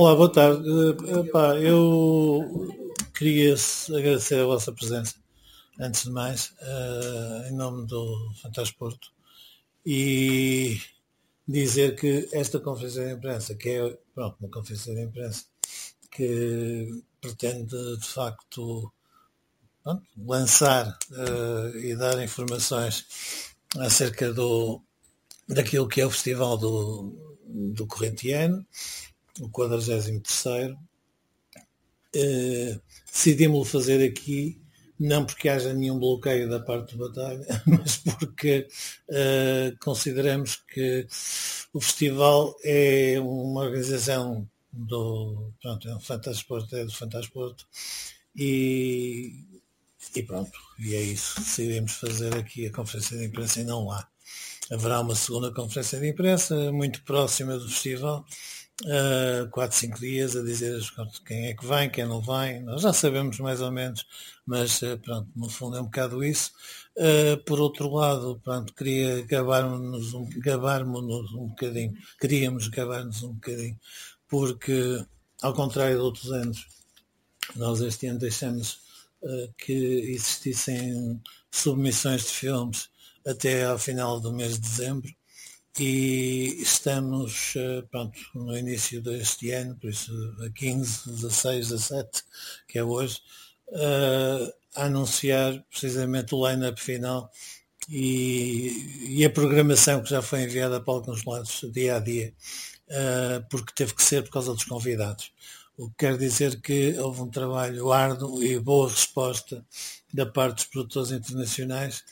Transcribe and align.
Olá, 0.00 0.14
boa 0.14 0.32
tarde. 0.32 0.62
Uh, 0.70 1.26
epá, 1.26 1.56
eu 1.56 2.72
queria 3.12 3.56
agradecer 3.88 4.38
a 4.38 4.46
vossa 4.46 4.70
presença, 4.70 5.16
antes 5.76 6.04
de 6.04 6.10
mais, 6.12 6.54
uh, 6.62 7.48
em 7.48 7.52
nome 7.56 7.84
do 7.84 8.32
Fantasporto, 8.40 9.10
e 9.84 10.80
dizer 11.48 11.96
que 11.96 12.28
esta 12.32 12.60
conferência 12.60 13.06
de 13.06 13.12
imprensa, 13.14 13.56
que 13.56 13.70
é 13.70 13.98
pronto, 14.14 14.36
uma 14.38 14.48
conferência 14.48 14.94
de 14.94 15.02
imprensa, 15.02 15.46
que 16.12 17.02
pretende 17.20 17.96
de 17.96 18.06
facto 18.06 18.92
pronto, 19.82 20.06
lançar 20.16 20.96
uh, 21.10 21.76
e 21.76 21.96
dar 21.96 22.22
informações 22.22 23.04
acerca 23.76 24.32
do, 24.32 24.80
daquilo 25.48 25.88
que 25.88 26.00
é 26.00 26.06
o 26.06 26.10
festival 26.10 26.56
do, 26.56 27.12
do 27.48 27.84
Correntiano, 27.84 28.64
o 29.40 29.48
43 29.50 30.22
uh, 32.16 32.80
decidimos 33.06 33.70
fazer 33.70 34.04
aqui 34.04 34.60
não 34.98 35.24
porque 35.24 35.48
haja 35.48 35.72
nenhum 35.72 35.98
bloqueio 35.98 36.48
da 36.48 36.58
parte 36.58 36.96
do 36.96 37.08
Batalha, 37.08 37.46
mas 37.66 37.98
porque 37.98 38.66
uh, 39.08 39.78
consideramos 39.78 40.56
que 40.56 41.06
o 41.72 41.80
festival 41.80 42.56
é 42.64 43.16
uma 43.20 43.62
organização 43.62 44.48
do 44.72 45.52
pronto, 45.62 45.88
é 45.88 45.94
um 45.94 46.00
Fantasporto, 46.00 46.74
é 46.74 46.84
do 46.84 46.92
Fantasporto 46.92 47.66
e, 48.34 49.44
e 50.16 50.22
pronto, 50.22 50.58
e 50.80 50.94
é 50.94 51.00
isso. 51.00 51.40
Decidimos 51.40 51.92
fazer 51.92 52.34
aqui 52.36 52.66
a 52.66 52.72
conferência 52.72 53.16
de 53.16 53.26
imprensa 53.26 53.60
e 53.60 53.64
não 53.64 53.86
lá. 53.86 54.08
Haverá 54.70 55.00
uma 55.00 55.14
segunda 55.14 55.52
conferência 55.52 55.98
de 55.98 56.08
imprensa 56.08 56.72
muito 56.72 57.02
próxima 57.02 57.56
do 57.56 57.68
festival 57.68 58.26
uh, 58.84 59.48
quatro, 59.50 59.76
cinco 59.76 59.98
dias 59.98 60.36
a 60.36 60.42
dizer 60.42 60.80
quem 61.26 61.46
é 61.46 61.54
que 61.54 61.66
vem, 61.66 61.90
quem 61.90 62.06
não 62.06 62.20
vem. 62.20 62.62
Nós 62.62 62.82
já 62.82 62.92
sabemos 62.92 63.38
mais 63.40 63.60
ou 63.60 63.70
menos, 63.70 64.06
mas 64.46 64.80
uh, 64.82 64.98
pronto, 64.98 65.28
no 65.34 65.48
fundo 65.48 65.76
é 65.76 65.80
um 65.80 65.84
bocado 65.84 66.24
isso. 66.24 66.52
Uh, 66.96 67.36
por 67.44 67.60
outro 67.60 67.92
lado, 67.92 68.40
pronto, 68.42 68.72
queria 68.74 69.22
gabar-nos 69.22 70.14
um, 70.14 70.28
gabar 70.40 70.82
um 70.84 71.48
bocadinho, 71.48 71.96
queríamos 72.20 72.68
gabar-nos 72.68 73.22
um 73.22 73.34
bocadinho, 73.34 73.78
porque 74.28 75.04
ao 75.42 75.54
contrário 75.54 75.96
de 75.96 76.02
outros 76.02 76.32
anos, 76.32 76.66
nós 77.56 77.80
este 77.80 78.06
ano 78.06 78.18
deixamos 78.18 78.80
uh, 79.22 79.52
que 79.56 79.72
existissem 79.72 81.20
submissões 81.50 82.22
de 82.22 82.30
filmes 82.30 82.90
até 83.26 83.64
ao 83.64 83.78
final 83.78 84.20
do 84.20 84.32
mês 84.32 84.54
de 84.54 84.60
dezembro 84.60 85.18
e 85.80 86.60
estamos 86.62 87.54
eh, 87.56 87.82
pronto, 87.90 88.18
no 88.34 88.56
início 88.56 89.00
deste 89.00 89.50
ano, 89.52 89.76
por 89.76 89.90
isso 89.90 90.12
a 90.44 90.50
15, 90.50 91.10
16, 91.10 91.68
17, 91.68 92.24
que 92.66 92.78
é 92.78 92.84
hoje, 92.84 93.20
uh, 93.68 94.52
a 94.74 94.84
anunciar 94.84 95.64
precisamente 95.70 96.34
o 96.34 96.48
line-up 96.48 96.80
final 96.80 97.30
e, 97.88 99.16
e, 99.18 99.24
a 99.24 99.30
programação 99.30 100.02
que 100.02 100.10
já 100.10 100.20
foi 100.22 100.42
enviada 100.42 100.80
para 100.80 100.94
alguns 100.94 101.24
lados 101.24 101.64
dia 101.72 101.96
a 101.96 101.98
dia, 102.00 102.34
uh, 102.88 103.46
porque 103.48 103.72
teve 103.74 103.94
que 103.94 104.02
ser 104.02 104.22
por 104.24 104.30
causa 104.30 104.52
dos 104.52 104.64
convidados. 104.64 105.32
O 105.76 105.88
que 105.90 105.96
quer 105.98 106.18
dizer 106.18 106.60
que 106.60 106.98
houve 106.98 107.22
um 107.22 107.30
trabalho 107.30 107.92
árduo 107.92 108.42
e 108.42 108.58
boa 108.58 108.88
resposta 108.88 109.64
da 110.12 110.26
parte 110.26 110.56
dos 110.56 110.64
produtores 110.66 111.12
internacionais 111.12 112.04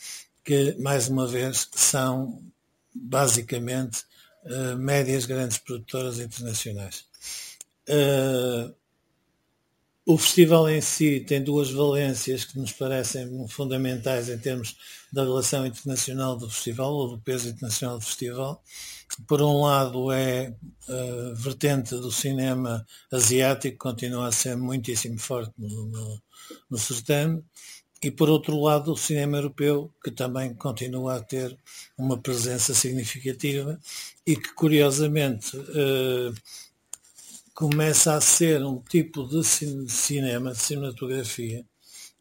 que, 0.44 0.77
mais 0.78 1.09
uma 1.09 1.27
vez, 1.27 1.69
são 1.75 2.41
basicamente 3.02 4.05
uh, 4.44 4.77
médias 4.77 5.27
grandes 5.27 5.58
produtoras 5.58 6.19
internacionais. 6.19 7.05
Uh, 7.88 8.75
o 10.09 10.16
festival 10.16 10.71
em 10.71 10.81
si 10.81 11.19
tem 11.19 11.43
duas 11.43 11.69
valências 11.69 12.44
que 12.44 12.56
nos 12.56 12.71
parecem 12.71 13.48
fundamentais 13.48 14.28
em 14.28 14.38
termos 14.38 14.76
da 15.12 15.25
relação 15.25 15.66
internacional 15.66 16.37
do 16.37 16.48
festival, 16.48 16.93
ou 16.93 17.09
do 17.09 17.19
peso 17.19 17.48
internacional 17.48 17.98
do 17.98 18.04
festival. 18.04 18.62
Por 19.26 19.42
um 19.42 19.62
lado 19.62 20.12
é 20.12 20.54
a 20.88 21.34
vertente 21.34 21.91
do 21.97 22.12
cinema 22.12 22.87
asiático, 23.10 23.78
continua 23.78 24.28
a 24.28 24.32
ser 24.32 24.56
muitíssimo 24.56 25.19
forte 25.19 25.53
no, 25.59 25.87
no, 25.87 26.22
no 26.71 26.78
certame, 26.78 27.42
e 28.03 28.11
por 28.11 28.29
outro 28.29 28.61
lado 28.61 28.93
o 28.93 28.97
cinema 28.97 29.39
europeu, 29.39 29.91
que 30.03 30.11
também 30.11 30.55
continua 30.55 31.17
a 31.17 31.21
ter 31.21 31.57
uma 31.97 32.19
presença 32.19 32.75
significativa 32.75 33.79
e 34.27 34.37
que 34.37 34.53
curiosamente 34.55 35.57
eh, 35.57 36.33
começa 37.55 38.15
a 38.15 38.21
ser 38.21 38.62
um 38.65 38.81
tipo 38.81 39.27
de 39.27 39.43
cinema, 39.45 40.53
de 40.53 40.59
cinematografia, 40.59 41.65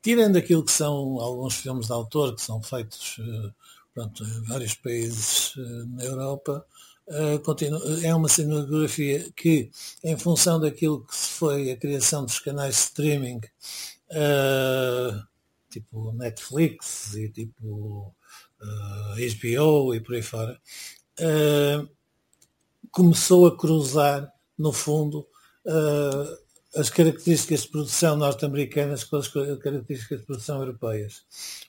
tirando 0.02 0.38
aquilo 0.38 0.64
que 0.64 0.72
são 0.72 1.20
alguns 1.20 1.56
filmes 1.56 1.88
de 1.88 1.94
autor 1.94 2.36
que 2.36 2.42
são 2.42 2.62
feitos 2.64 3.18
eh, 3.20 3.52
pronto, 3.94 4.24
em 4.24 4.42
vários 4.44 4.76
países 4.76 5.54
eh, 5.58 5.62
na 5.88 6.04
Europa, 6.04 6.66
é 8.02 8.16
uma 8.16 8.28
cinematografia 8.28 9.32
que, 9.36 9.70
em 10.04 10.18
função 10.18 10.60
daquilo 10.60 11.06
que 11.06 11.16
foi 11.16 11.70
a 11.70 11.78
criação 11.78 12.26
dos 12.26 12.40
canais 12.40 12.74
de 12.76 12.82
streaming, 12.82 13.42
tipo 15.76 16.14
Netflix 16.14 17.14
e 17.16 17.30
tipo 17.30 18.16
uh, 18.62 19.20
eh, 19.20 19.28
HBO 19.36 19.94
e 19.94 20.00
por 20.00 20.16
aí 20.16 20.22
fora, 20.22 20.60
uh, 21.20 21.90
começou 22.92 23.46
a 23.48 23.58
cruzar, 23.58 24.32
no 24.58 24.72
fundo, 24.72 25.28
uh, 25.66 26.46
as 26.80 26.90
características 26.90 27.64
de 27.64 27.68
produção 27.70 28.16
norte-americanas 28.16 29.04
com 29.04 29.18
as 29.18 29.28
características 29.28 30.20
de 30.20 30.26
produção 30.26 30.60
europeias. 30.60 31.24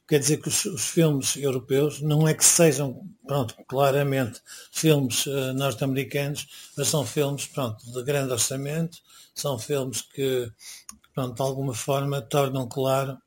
Quer 0.07 0.21
dizer 0.21 0.37
que 0.39 0.49
os, 0.49 0.65
os, 0.67 0.87
filmes 0.89 1.37
europeus 1.37 2.01
não 2.01 2.29
é 2.29 2.35
que 2.35 2.45
sejam, 2.45 3.09
pronto, 3.27 3.55
claramente 3.67 4.41
filmes 4.71 5.27
uh, 5.27 5.53
norte-americanos, 5.55 6.47
mas 6.77 6.89
são 6.89 7.05
filmes, 7.05 7.47
pronto, 7.47 7.85
de 7.93 8.03
grande 8.05 8.33
orçamento, 8.33 8.99
são 9.35 9.59
filmes 9.59 10.03
que, 10.03 10.51
pronto, 11.13 11.35
de 11.35 11.43
alguma 11.43 11.75
forma 11.75 12.23
tornam 12.23 12.69
claro 12.69 13.19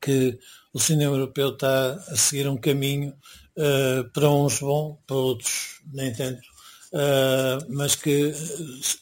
que 0.00 0.38
o 0.72 0.78
cinema 0.78 1.16
europeu 1.16 1.50
está 1.50 1.92
a 1.92 2.16
seguir 2.16 2.48
um 2.48 2.56
caminho 2.56 3.14
uh, 3.56 4.08
para 4.12 4.30
uns 4.30 4.60
bom, 4.60 4.98
para 5.06 5.16
outros 5.16 5.80
nem 5.92 6.12
tanto, 6.12 6.40
uh, 6.92 7.66
mas 7.68 7.94
que 7.94 8.32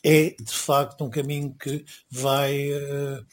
é 0.04 0.30
de 0.30 0.52
facto 0.52 1.04
um 1.04 1.10
caminho 1.10 1.54
que 1.54 1.84
vai 2.10 2.70
uh, 2.72 3.24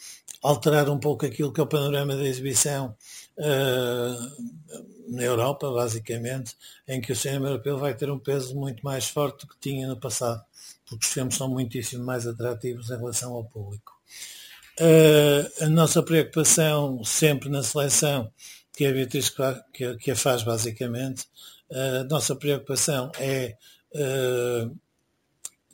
alterar 0.41 0.89
um 0.89 0.99
pouco 0.99 1.25
aquilo 1.25 1.51
que 1.53 1.59
é 1.59 1.63
o 1.63 1.67
panorama 1.67 2.15
da 2.15 2.23
exibição 2.23 2.95
na 5.07 5.23
Europa, 5.23 5.69
basicamente, 5.71 6.55
em 6.87 7.01
que 7.01 7.11
o 7.11 7.15
cinema 7.15 7.47
europeu 7.47 7.77
vai 7.77 7.93
ter 7.93 8.09
um 8.09 8.17
peso 8.17 8.55
muito 8.55 8.83
mais 8.83 9.09
forte 9.09 9.45
do 9.45 9.53
que 9.53 9.59
tinha 9.59 9.87
no 9.87 9.99
passado, 9.99 10.41
porque 10.85 11.05
os 11.05 11.11
filmes 11.11 11.35
são 11.35 11.49
muitíssimo 11.49 12.05
mais 12.05 12.25
atrativos 12.25 12.89
em 12.89 12.97
relação 12.97 13.33
ao 13.33 13.43
público. 13.43 13.93
Uh, 14.79 15.63
a 15.63 15.69
nossa 15.69 16.03
preocupação 16.03 17.01
sempre 17.05 17.47
na 17.47 17.63
seleção, 17.63 18.29
que 18.75 18.83
é 18.83 18.89
a 18.89 18.93
Beatriz 18.93 19.33
que, 19.73 19.95
que 19.95 20.11
a 20.11 20.15
faz 20.15 20.43
basicamente, 20.43 21.25
uh, 21.71 22.01
a 22.01 22.03
nossa 22.03 22.35
preocupação 22.35 23.09
é 23.17 23.55
uh, 23.93 24.77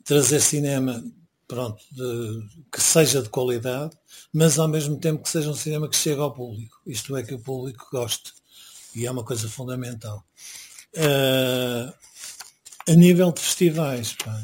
trazer 0.04 0.38
cinema 0.40 1.02
pronto, 1.48 1.82
de, 1.90 2.48
que 2.70 2.80
seja 2.80 3.20
de 3.20 3.28
qualidade, 3.28 3.96
mas 4.32 4.56
ao 4.58 4.68
mesmo 4.68 4.96
tempo 4.96 5.24
que 5.24 5.28
seja 5.28 5.50
um 5.50 5.54
cinema 5.54 5.88
que 5.88 5.96
chegue 5.96 6.20
ao 6.20 6.32
público. 6.32 6.80
Isto 6.86 7.16
é 7.16 7.24
que 7.24 7.34
o 7.34 7.40
público 7.40 7.88
goste. 7.90 8.32
E 8.94 9.04
é 9.04 9.10
uma 9.10 9.24
coisa 9.24 9.48
fundamental. 9.48 10.24
A 12.88 12.92
nível 12.92 13.32
de 13.32 13.40
festivais, 13.40 14.14
pá, 14.14 14.34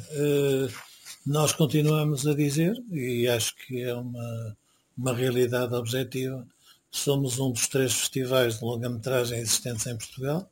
nós 1.29 1.53
continuamos 1.53 2.27
a 2.27 2.35
dizer, 2.35 2.83
e 2.91 3.29
acho 3.29 3.55
que 3.55 3.83
é 3.83 3.95
uma, 3.95 4.57
uma 4.97 5.13
realidade 5.13 5.75
objetiva, 5.75 6.49
somos 6.91 7.39
um 7.39 7.53
dos 7.53 7.69
três 7.69 7.93
festivais 7.93 8.59
de 8.59 8.65
longa-metragem 8.65 9.39
existentes 9.39 9.87
em 9.87 9.99
Portugal. 9.99 10.51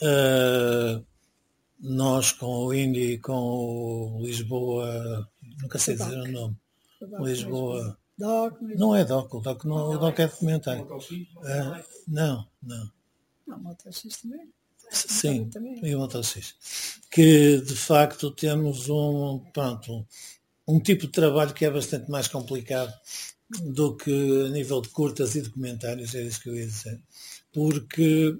Uh, 0.00 1.04
nós 1.80 2.30
com 2.30 2.66
o 2.66 2.72
Indy 2.72 3.14
e 3.14 3.18
com 3.18 3.32
o 3.34 4.22
Lisboa, 4.24 5.28
nunca 5.60 5.80
sei 5.80 5.96
dizer 5.96 6.16
o 6.16 6.30
nome, 6.30 6.56
Lisboa. 7.20 7.98
Doc, 8.16 8.60
não 8.60 8.94
é 8.94 9.04
Doc, 9.04 9.34
o 9.34 9.40
Doc, 9.40 9.64
não, 9.64 9.90
o 9.90 9.98
Doc 9.98 10.16
é 10.20 10.28
documentário. 10.28 10.84
Uh, 10.84 11.84
não, 12.06 12.46
não. 12.62 12.90
Não, 13.48 13.58
Motor 13.58 13.92
também. 14.22 14.48
Sim, 14.90 15.50
e 15.82 15.94
o 15.94 15.98
Motocis. 15.98 16.54
Que 17.10 17.60
de 17.60 17.74
facto 17.74 18.30
temos 18.30 18.88
um, 18.88 19.40
pronto, 19.52 20.06
um 20.66 20.80
tipo 20.80 21.06
de 21.06 21.12
trabalho 21.12 21.54
que 21.54 21.64
é 21.64 21.70
bastante 21.70 22.10
mais 22.10 22.28
complicado 22.28 22.92
do 23.62 23.96
que 23.96 24.46
a 24.46 24.48
nível 24.50 24.80
de 24.80 24.88
curtas 24.90 25.34
e 25.34 25.42
documentários, 25.42 26.14
é 26.14 26.22
isso 26.22 26.40
que 26.40 26.50
eu 26.50 26.56
ia 26.56 26.66
dizer. 26.66 27.00
Porque 27.52 28.36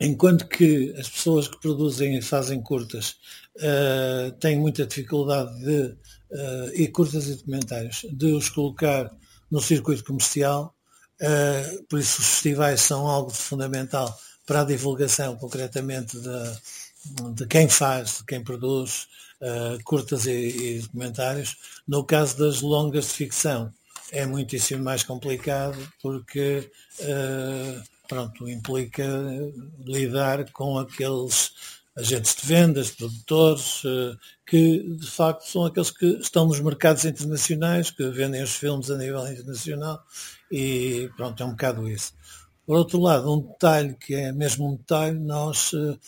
enquanto 0.00 0.48
que 0.48 0.92
as 0.98 1.08
pessoas 1.08 1.48
que 1.48 1.60
produzem 1.60 2.18
e 2.18 2.22
fazem 2.22 2.60
curtas 2.60 3.16
uh, 3.56 4.32
têm 4.40 4.58
muita 4.58 4.86
dificuldade 4.86 5.58
de, 5.60 5.82
uh, 5.82 6.74
e 6.74 6.88
curtas 6.88 7.28
e 7.28 7.36
documentários, 7.36 8.04
de 8.10 8.32
os 8.32 8.48
colocar 8.48 9.10
no 9.50 9.60
circuito 9.60 10.04
comercial, 10.04 10.74
uh, 11.20 11.84
por 11.84 11.98
isso 11.98 12.20
os 12.20 12.26
festivais 12.26 12.80
são 12.80 13.06
algo 13.06 13.30
fundamental 13.30 14.16
para 14.46 14.60
a 14.60 14.64
divulgação 14.64 15.36
concretamente 15.36 16.16
de, 16.18 17.34
de 17.34 17.46
quem 17.46 17.68
faz, 17.68 18.18
de 18.18 18.24
quem 18.24 18.42
produz 18.42 19.08
curtas 19.84 20.26
e, 20.26 20.30
e 20.30 20.80
documentários. 20.80 21.56
No 21.86 22.04
caso 22.04 22.38
das 22.38 22.60
longas 22.62 23.06
de 23.06 23.10
ficção, 23.10 23.72
é 24.12 24.24
muitíssimo 24.24 24.82
mais 24.82 25.02
complicado 25.02 25.76
porque 26.00 26.70
uh, 27.00 27.82
pronto, 28.08 28.48
implica 28.48 29.04
lidar 29.84 30.50
com 30.52 30.78
aqueles 30.78 31.52
agentes 31.96 32.36
de 32.36 32.46
vendas, 32.46 32.90
produtores, 32.90 33.82
uh, 33.84 34.16
que 34.46 34.82
de 34.96 35.10
facto 35.10 35.48
são 35.48 35.64
aqueles 35.64 35.90
que 35.90 36.06
estão 36.20 36.46
nos 36.46 36.60
mercados 36.60 37.04
internacionais, 37.04 37.90
que 37.90 38.08
vendem 38.10 38.42
os 38.42 38.54
filmes 38.54 38.90
a 38.90 38.98
nível 38.98 39.26
internacional 39.26 40.02
e 40.50 41.10
pronto, 41.16 41.42
é 41.42 41.46
um 41.46 41.50
bocado 41.50 41.88
isso. 41.88 42.12
Por 42.66 42.76
outro 42.76 43.00
lado, 43.00 43.32
um 43.32 43.40
detalhe 43.40 43.94
que 43.94 44.14
é 44.14 44.32
mesmo 44.32 44.68
um 44.68 44.76
detalhe, 44.76 45.18
nós 45.18 45.72
uh, 45.72 45.98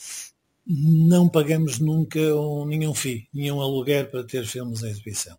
não 0.67 1.29
pagamos 1.29 1.79
nunca 1.79 2.19
um, 2.19 2.67
nenhum 2.67 2.95
FII, 2.95 3.29
nenhum 3.33 3.61
aluguer 3.61 4.11
para 4.11 4.25
ter 4.25 4.45
filmes 4.47 4.83
em 4.83 4.89
exibição 4.91 5.37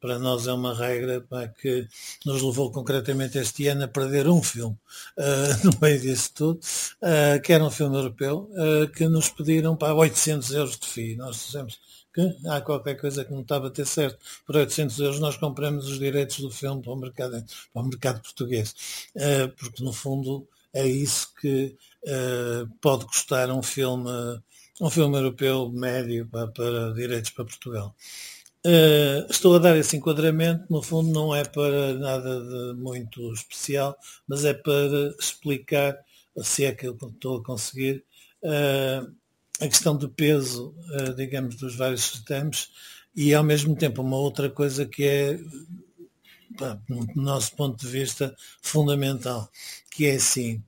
para 0.00 0.18
nós 0.18 0.46
é 0.46 0.52
uma 0.52 0.74
regra 0.74 1.20
pá, 1.20 1.48
que 1.48 1.86
nos 2.24 2.42
levou 2.42 2.70
concretamente 2.70 3.38
este 3.38 3.66
ano 3.66 3.84
a 3.84 3.88
perder 3.88 4.28
um 4.28 4.42
filme 4.42 4.76
uh, 5.16 5.64
no 5.66 5.72
meio 5.80 6.00
disso 6.00 6.30
tudo, 6.34 6.60
uh, 7.02 7.40
que 7.42 7.52
era 7.52 7.64
um 7.64 7.70
filme 7.70 7.96
europeu, 7.96 8.48
que 8.96 9.08
nos 9.08 9.28
pediram 9.28 9.76
para 9.76 9.94
800 9.94 10.50
euros 10.52 10.78
de 10.78 10.86
FII. 10.86 11.16
Nós 11.16 11.36
dissemos 11.36 11.80
há 12.46 12.60
qualquer 12.60 12.94
coisa 13.00 13.24
que 13.24 13.32
não 13.32 13.42
estava 13.42 13.68
a 13.68 13.70
ter 13.70 13.86
certo. 13.86 14.18
Por 14.46 14.56
800 14.56 14.98
euros 15.00 15.20
nós 15.20 15.36
compramos 15.36 15.88
os 15.88 15.98
direitos 15.98 16.40
do 16.40 16.50
filme 16.50 16.82
para 16.82 16.92
o 16.92 16.96
mercado, 16.96 17.44
para 17.72 17.82
o 17.82 17.86
mercado 17.86 18.20
português, 18.20 18.74
porque 19.58 19.82
no 19.82 19.92
fundo 19.92 20.48
é 20.74 20.86
isso 20.86 21.32
que 21.40 21.76
pode 22.80 23.06
custar 23.06 23.50
um 23.50 23.62
filme, 23.62 24.10
um 24.80 24.90
filme 24.90 25.16
europeu 25.16 25.70
médio 25.70 26.26
para, 26.28 26.48
para 26.48 26.92
direitos 26.94 27.30
para 27.30 27.44
Portugal. 27.44 27.94
Uh, 28.66 29.24
estou 29.30 29.54
a 29.54 29.58
dar 29.58 29.76
esse 29.76 29.96
enquadramento, 29.96 30.64
no 30.68 30.82
fundo 30.82 31.12
não 31.12 31.34
é 31.34 31.44
para 31.44 31.94
nada 31.94 32.40
de 32.40 32.80
muito 32.80 33.32
especial, 33.32 33.96
mas 34.26 34.44
é 34.44 34.52
para 34.52 35.14
explicar, 35.18 35.96
se 36.42 36.64
é 36.64 36.72
que 36.72 36.86
eu 36.86 36.98
estou 37.00 37.38
a 37.38 37.44
conseguir, 37.44 38.04
uh, 38.42 39.10
a 39.60 39.68
questão 39.68 39.96
do 39.96 40.08
peso, 40.08 40.74
uh, 40.90 41.14
digamos, 41.14 41.54
dos 41.54 41.76
vários 41.76 42.02
sistemas 42.02 42.68
e 43.14 43.32
ao 43.32 43.44
mesmo 43.44 43.76
tempo 43.76 44.02
uma 44.02 44.16
outra 44.16 44.50
coisa 44.50 44.84
que 44.84 45.04
é, 45.04 45.38
do 46.50 47.22
nosso 47.22 47.54
ponto 47.54 47.78
de 47.84 47.90
vista, 47.90 48.34
fundamental, 48.62 49.50
que 49.90 50.06
é 50.06 50.14
assim, 50.14 50.62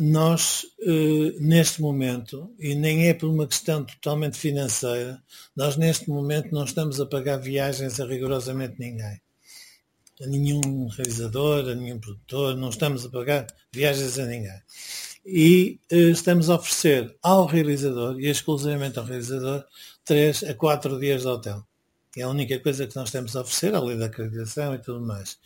nós, 0.00 0.64
eh, 0.80 1.34
neste 1.40 1.82
momento, 1.82 2.50
e 2.58 2.74
nem 2.74 3.08
é 3.08 3.14
por 3.14 3.28
uma 3.28 3.46
questão 3.46 3.84
totalmente 3.84 4.38
financeira, 4.38 5.22
nós 5.54 5.76
neste 5.76 6.08
momento 6.08 6.52
não 6.52 6.64
estamos 6.64 6.98
a 7.00 7.06
pagar 7.06 7.36
viagens 7.36 8.00
a 8.00 8.06
rigorosamente 8.06 8.76
ninguém. 8.78 9.20
A 10.22 10.26
nenhum 10.26 10.88
realizador, 10.88 11.68
a 11.68 11.74
nenhum 11.74 11.98
produtor, 11.98 12.56
não 12.56 12.70
estamos 12.70 13.04
a 13.04 13.10
pagar 13.10 13.46
viagens 13.72 14.18
a 14.18 14.24
ninguém. 14.24 14.60
E 15.26 15.78
eh, 15.90 15.96
estamos 16.10 16.48
a 16.48 16.54
oferecer 16.54 17.14
ao 17.22 17.44
realizador, 17.44 18.18
e 18.18 18.26
exclusivamente 18.28 18.98
ao 18.98 19.04
realizador, 19.04 19.64
3 20.04 20.44
a 20.44 20.54
4 20.54 20.98
dias 20.98 21.22
de 21.22 21.28
hotel. 21.28 21.66
É 22.16 22.22
a 22.22 22.28
única 22.28 22.58
coisa 22.58 22.86
que 22.86 22.96
nós 22.96 23.10
temos 23.10 23.36
a 23.36 23.42
oferecer, 23.42 23.74
além 23.74 23.96
da 23.96 24.06
acreditação 24.06 24.74
e 24.74 24.78
tudo 24.78 25.00
mais. 25.00 25.38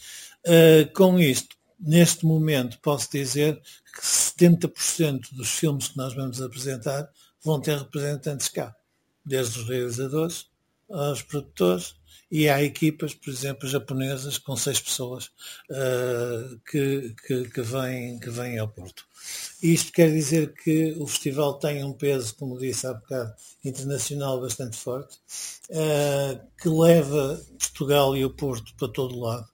Uh, 0.46 0.90
com 0.94 1.18
isto, 1.18 1.56
neste 1.78 2.24
momento 2.24 2.78
posso 2.80 3.10
dizer 3.10 3.60
que 3.94 4.00
70% 4.00 5.34
dos 5.34 5.50
filmes 5.50 5.88
que 5.88 5.96
nós 5.96 6.14
vamos 6.14 6.40
apresentar 6.40 7.10
vão 7.42 7.60
ter 7.60 7.78
representantes 7.78 8.48
cá, 8.48 8.74
desde 9.24 9.58
os 9.60 9.68
realizadores 9.68 10.46
aos 10.88 11.22
produtores 11.22 11.94
e 12.30 12.48
há 12.48 12.62
equipas, 12.62 13.14
por 13.14 13.30
exemplo, 13.30 13.68
japonesas 13.68 14.38
com 14.38 14.56
seis 14.56 14.80
pessoas 14.80 15.30
uh, 15.70 16.58
que, 16.68 17.14
que, 17.26 17.48
que, 17.50 17.60
vêm, 17.62 18.18
que 18.18 18.30
vêm 18.30 18.58
ao 18.58 18.68
Porto. 18.68 19.04
Isto 19.62 19.92
quer 19.92 20.10
dizer 20.10 20.52
que 20.54 20.94
o 20.98 21.06
festival 21.06 21.54
tem 21.54 21.84
um 21.84 21.92
peso, 21.92 22.34
como 22.36 22.58
disse 22.58 22.86
há 22.86 22.94
bocado, 22.94 23.34
internacional 23.64 24.40
bastante 24.40 24.76
forte, 24.76 25.16
uh, 25.70 26.40
que 26.60 26.68
leva 26.68 27.40
Portugal 27.58 28.16
e 28.16 28.24
o 28.24 28.30
Porto 28.30 28.74
para 28.76 28.88
todo 28.88 29.18
lado. 29.18 29.48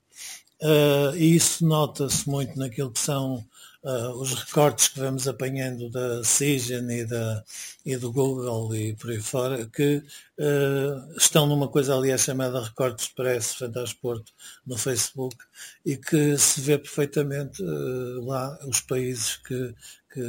Uh, 0.63 1.17
e 1.17 1.37
isso 1.37 1.65
nota-se 1.65 2.29
muito 2.29 2.59
naquilo 2.59 2.91
que 2.91 3.01
são 3.01 3.45
uh, 3.83 4.11
os 4.21 4.35
recortes 4.35 4.89
que 4.89 5.01
vamos 5.01 5.27
apanhando 5.27 5.91
da 5.91 6.23
Cision 6.25 6.91
e, 6.91 7.05
da, 7.05 7.45
e 7.85 7.97
do 7.97 8.13
Google 8.13 8.75
e 8.75 8.95
por 8.95 9.11
aí 9.11 9.21
fora, 9.21 9.67
que 9.67 9.97
uh, 10.39 11.17
estão 11.17 11.47
numa 11.47 11.69
coisa 11.69 11.95
aliás 11.95 12.23
chamada 12.23 12.63
Recortes 12.63 13.07
Expresso 13.07 13.59
Fantasporto 13.59 14.33
no 14.67 14.77
Facebook 14.77 15.37
e 15.85 15.97
que 15.97 16.37
se 16.37 16.61
vê 16.61 16.79
perfeitamente 16.79 17.63
uh, 17.63 18.25
lá 18.25 18.59
os 18.67 18.81
países 18.81 19.37
que, 19.37 19.75
que, 20.13 20.23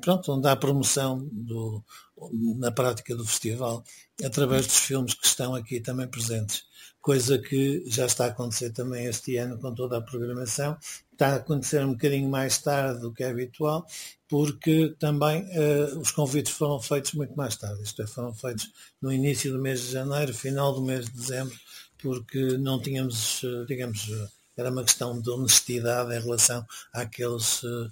pronto, 0.00 0.32
onde 0.32 0.48
há 0.48 0.56
promoção 0.56 1.28
do, 1.32 1.82
na 2.58 2.70
prática 2.70 3.14
do 3.14 3.24
festival 3.24 3.84
através 4.24 4.66
dos 4.66 4.78
filmes 4.78 5.14
que 5.14 5.26
estão 5.26 5.54
aqui 5.54 5.80
também 5.80 6.08
presentes 6.08 6.64
coisa 7.06 7.38
que 7.38 7.84
já 7.86 8.04
está 8.04 8.24
a 8.24 8.28
acontecer 8.30 8.70
também 8.70 9.06
este 9.06 9.36
ano 9.36 9.56
com 9.60 9.72
toda 9.72 9.96
a 9.96 10.00
programação. 10.00 10.76
Está 11.16 11.28
a 11.28 11.36
acontecer 11.36 11.82
um 11.82 11.92
bocadinho 11.92 12.28
mais 12.28 12.58
tarde 12.58 13.00
do 13.00 13.10
que 13.10 13.24
é 13.24 13.30
habitual, 13.30 13.86
porque 14.28 14.94
também 14.98 15.44
uh, 15.44 15.98
os 15.98 16.10
convites 16.10 16.52
foram 16.52 16.78
feitos 16.78 17.14
muito 17.14 17.34
mais 17.34 17.56
tarde. 17.56 17.82
Isto 17.82 18.02
é, 18.02 18.06
foram 18.06 18.34
feitos 18.34 18.70
no 19.00 19.10
início 19.10 19.50
do 19.50 19.58
mês 19.58 19.80
de 19.80 19.92
janeiro, 19.92 20.34
final 20.34 20.74
do 20.74 20.82
mês 20.82 21.06
de 21.06 21.12
dezembro, 21.12 21.56
porque 21.96 22.58
não 22.58 22.78
tínhamos, 22.82 23.40
eh, 23.42 23.64
digamos, 23.66 24.10
era 24.56 24.70
uma 24.70 24.82
questão 24.82 25.20
de 25.20 25.28
honestidade 25.28 26.14
em 26.14 26.20
relação 26.20 26.66
àqueles 26.92 27.62
eh, 27.62 27.90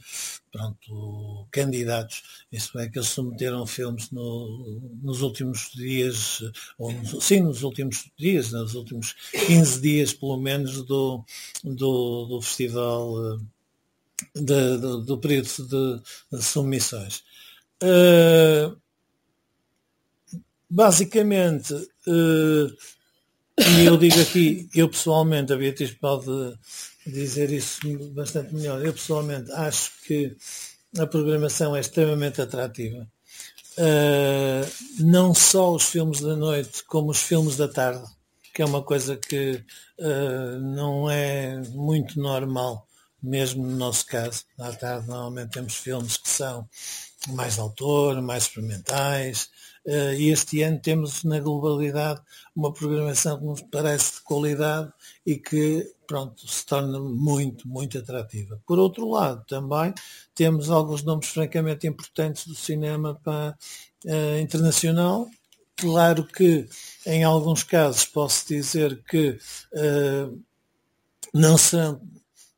pronto, 0.51 1.47
candidatos. 1.51 2.23
Isso 2.51 2.79
é 2.79 2.89
que 2.89 2.99
eles 2.99 3.09
submeteram 3.09 3.67
filmes 3.67 4.11
no, 4.11 4.81
nos 5.03 5.21
últimos 5.21 5.71
dias, 5.75 6.43
ou, 6.79 6.93
sim, 7.21 7.41
nos 7.41 7.63
últimos 7.63 8.11
dias, 8.17 8.53
nos 8.53 8.75
últimos 8.75 9.15
15 9.47 9.81
dias 9.81 10.15
pelo 10.15 10.39
menos 10.39 10.83
do, 10.83 11.23
do, 11.63 12.27
do 12.27 12.41
festival, 12.41 13.35
eh, 13.35 13.39
de, 14.35 14.79
do, 14.79 15.03
do, 15.03 15.19
período 15.19 15.49
de, 15.69 16.03
de 16.33 16.43
submissões. 16.43 17.23
Uh, 17.83 18.75
basicamente, 20.71 21.75
uh, 21.75 22.77
e 23.59 23.85
eu 23.85 23.97
digo 23.97 24.21
aqui, 24.21 24.69
eu 24.75 24.89
pessoalmente, 24.89 25.53
a 25.53 25.57
Beatriz 25.57 25.93
pode 25.93 26.27
dizer 27.07 27.51
isso 27.51 27.81
bastante 28.11 28.55
melhor, 28.55 28.85
eu 28.85 28.93
pessoalmente 28.93 29.51
acho 29.53 29.93
que 30.07 30.37
a 30.99 31.07
programação 31.07 31.75
é 31.77 31.81
extremamente 31.81 32.41
atrativa. 32.41 33.07
Uh, 33.77 35.05
não 35.05 35.35
só 35.35 35.73
os 35.73 35.85
filmes 35.85 36.21
da 36.21 36.37
noite, 36.37 36.85
como 36.85 37.11
os 37.11 37.21
filmes 37.21 37.57
da 37.57 37.67
tarde, 37.67 38.05
que 38.53 38.63
é 38.63 38.65
uma 38.65 38.83
coisa 38.83 39.17
que 39.17 39.65
uh, 39.99 40.61
não 40.61 41.11
é 41.11 41.61
muito 41.71 42.21
normal, 42.21 42.87
mesmo 43.21 43.67
no 43.67 43.77
nosso 43.77 44.07
caso. 44.07 44.45
À 44.59 44.73
tarde 44.73 45.09
normalmente 45.09 45.51
temos 45.51 45.75
filmes 45.75 46.17
que 46.17 46.29
são 46.29 46.69
mais 47.29 47.55
de 47.55 47.61
autor, 47.61 48.23
mais 48.23 48.45
experimentais, 48.45 49.49
e 49.87 50.31
este 50.31 50.63
ano 50.63 50.79
temos 50.81 51.25
na 51.25 51.41
globalidade 51.41 52.21
uma 52.57 52.73
programação 52.73 53.39
que 53.39 53.45
nos 53.45 53.61
parece 53.63 54.15
de 54.15 54.21
qualidade 54.23 54.93
e 55.27 55.37
que 55.37 55.95
pronto, 56.07 56.47
se 56.47 56.65
torna 56.65 56.99
muito, 56.99 57.69
muito 57.69 57.99
atrativa. 57.99 58.61
Por 58.67 58.79
outro 58.79 59.09
lado, 59.09 59.45
também 59.47 59.93
temos 60.35 60.71
alguns 60.71 61.03
nomes 61.03 61.29
francamente 61.29 61.87
importantes 61.87 62.47
do 62.47 62.55
cinema 62.55 63.15
para, 63.23 63.57
uh, 64.05 64.39
internacional. 64.41 65.29
Claro 65.77 66.25
que 66.25 66.69
em 67.07 67.25
alguns 67.25 67.63
casos 67.63 68.05
posso 68.05 68.47
dizer 68.49 69.03
que 69.05 69.39
uh, 69.73 70.41
não 71.33 71.59
serão 71.59 72.01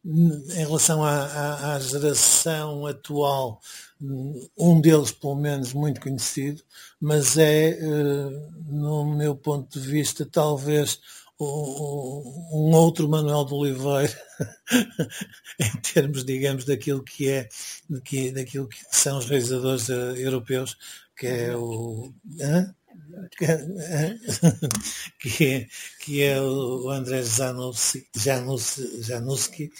em 0.04 0.64
relação 0.64 1.02
à, 1.02 1.24
à, 1.24 1.74
à, 1.74 1.80
geração 1.80 2.86
atual, 2.86 3.60
um 4.00 4.80
deles 4.80 5.10
pelo 5.10 5.36
menos 5.36 5.72
muito 5.72 6.00
conhecido, 6.00 6.62
mas 7.00 7.38
é, 7.38 7.70
eh, 7.70 8.50
no 8.68 9.16
meu 9.16 9.34
ponto 9.34 9.80
de 9.80 9.86
vista, 9.86 10.26
talvez 10.26 11.00
um 11.38 12.74
outro 12.74 13.08
Manuel 13.08 13.44
de 13.44 13.54
Oliveira 13.54 14.22
em 15.60 15.76
termos, 15.82 16.24
digamos, 16.24 16.64
daquilo 16.64 17.02
que 17.02 17.28
é 17.28 17.48
daquilo 18.32 18.68
que 18.68 18.78
são 18.90 19.18
os 19.18 19.26
realizadores 19.26 19.88
uh, 19.88 20.16
europeus, 20.16 20.78
que 21.16 21.26
é 21.26 21.54
o 21.54 22.12
que, 25.20 25.44
é, 25.44 25.66
que 26.00 26.22
é 26.22 26.40
o 26.40 26.88
André 26.90 27.22
Janussi, 27.22 28.08
Janussi, 28.14 29.70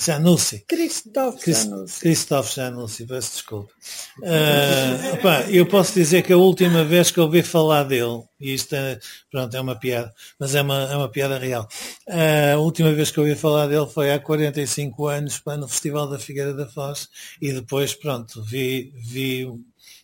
Janussi. 0.00 0.64
Christophe 0.66 1.52
Janussi. 1.52 2.00
Christophe 2.00 2.54
Janussi, 2.54 3.06
peço 3.06 3.32
desculpa. 3.32 3.72
Uh, 4.18 5.14
opa, 5.14 5.42
eu 5.50 5.66
posso 5.66 5.94
dizer 5.94 6.22
que 6.22 6.32
a 6.32 6.36
última 6.36 6.84
vez 6.84 7.10
que 7.10 7.20
ouvi 7.20 7.42
falar 7.42 7.84
dele, 7.84 8.22
e 8.40 8.54
isto 8.54 8.74
é, 8.74 8.98
pronto, 9.30 9.54
é 9.54 9.60
uma 9.60 9.76
piada, 9.76 10.12
mas 10.38 10.54
é 10.54 10.62
uma, 10.62 10.82
é 10.90 10.96
uma 10.96 11.08
piada 11.08 11.38
real. 11.38 11.68
Uh, 12.08 12.54
a 12.54 12.58
última 12.58 12.92
vez 12.92 13.10
que 13.10 13.20
ouvi 13.20 13.34
falar 13.34 13.66
dele 13.66 13.86
foi 13.86 14.12
há 14.12 14.18
45 14.18 15.06
anos, 15.06 15.42
no 15.58 15.68
Festival 15.68 16.08
da 16.08 16.18
Figueira 16.18 16.54
da 16.54 16.66
Foz, 16.66 17.08
e 17.40 17.52
depois, 17.52 17.94
pronto, 17.94 18.42
vi, 18.42 18.92
vi 18.96 19.46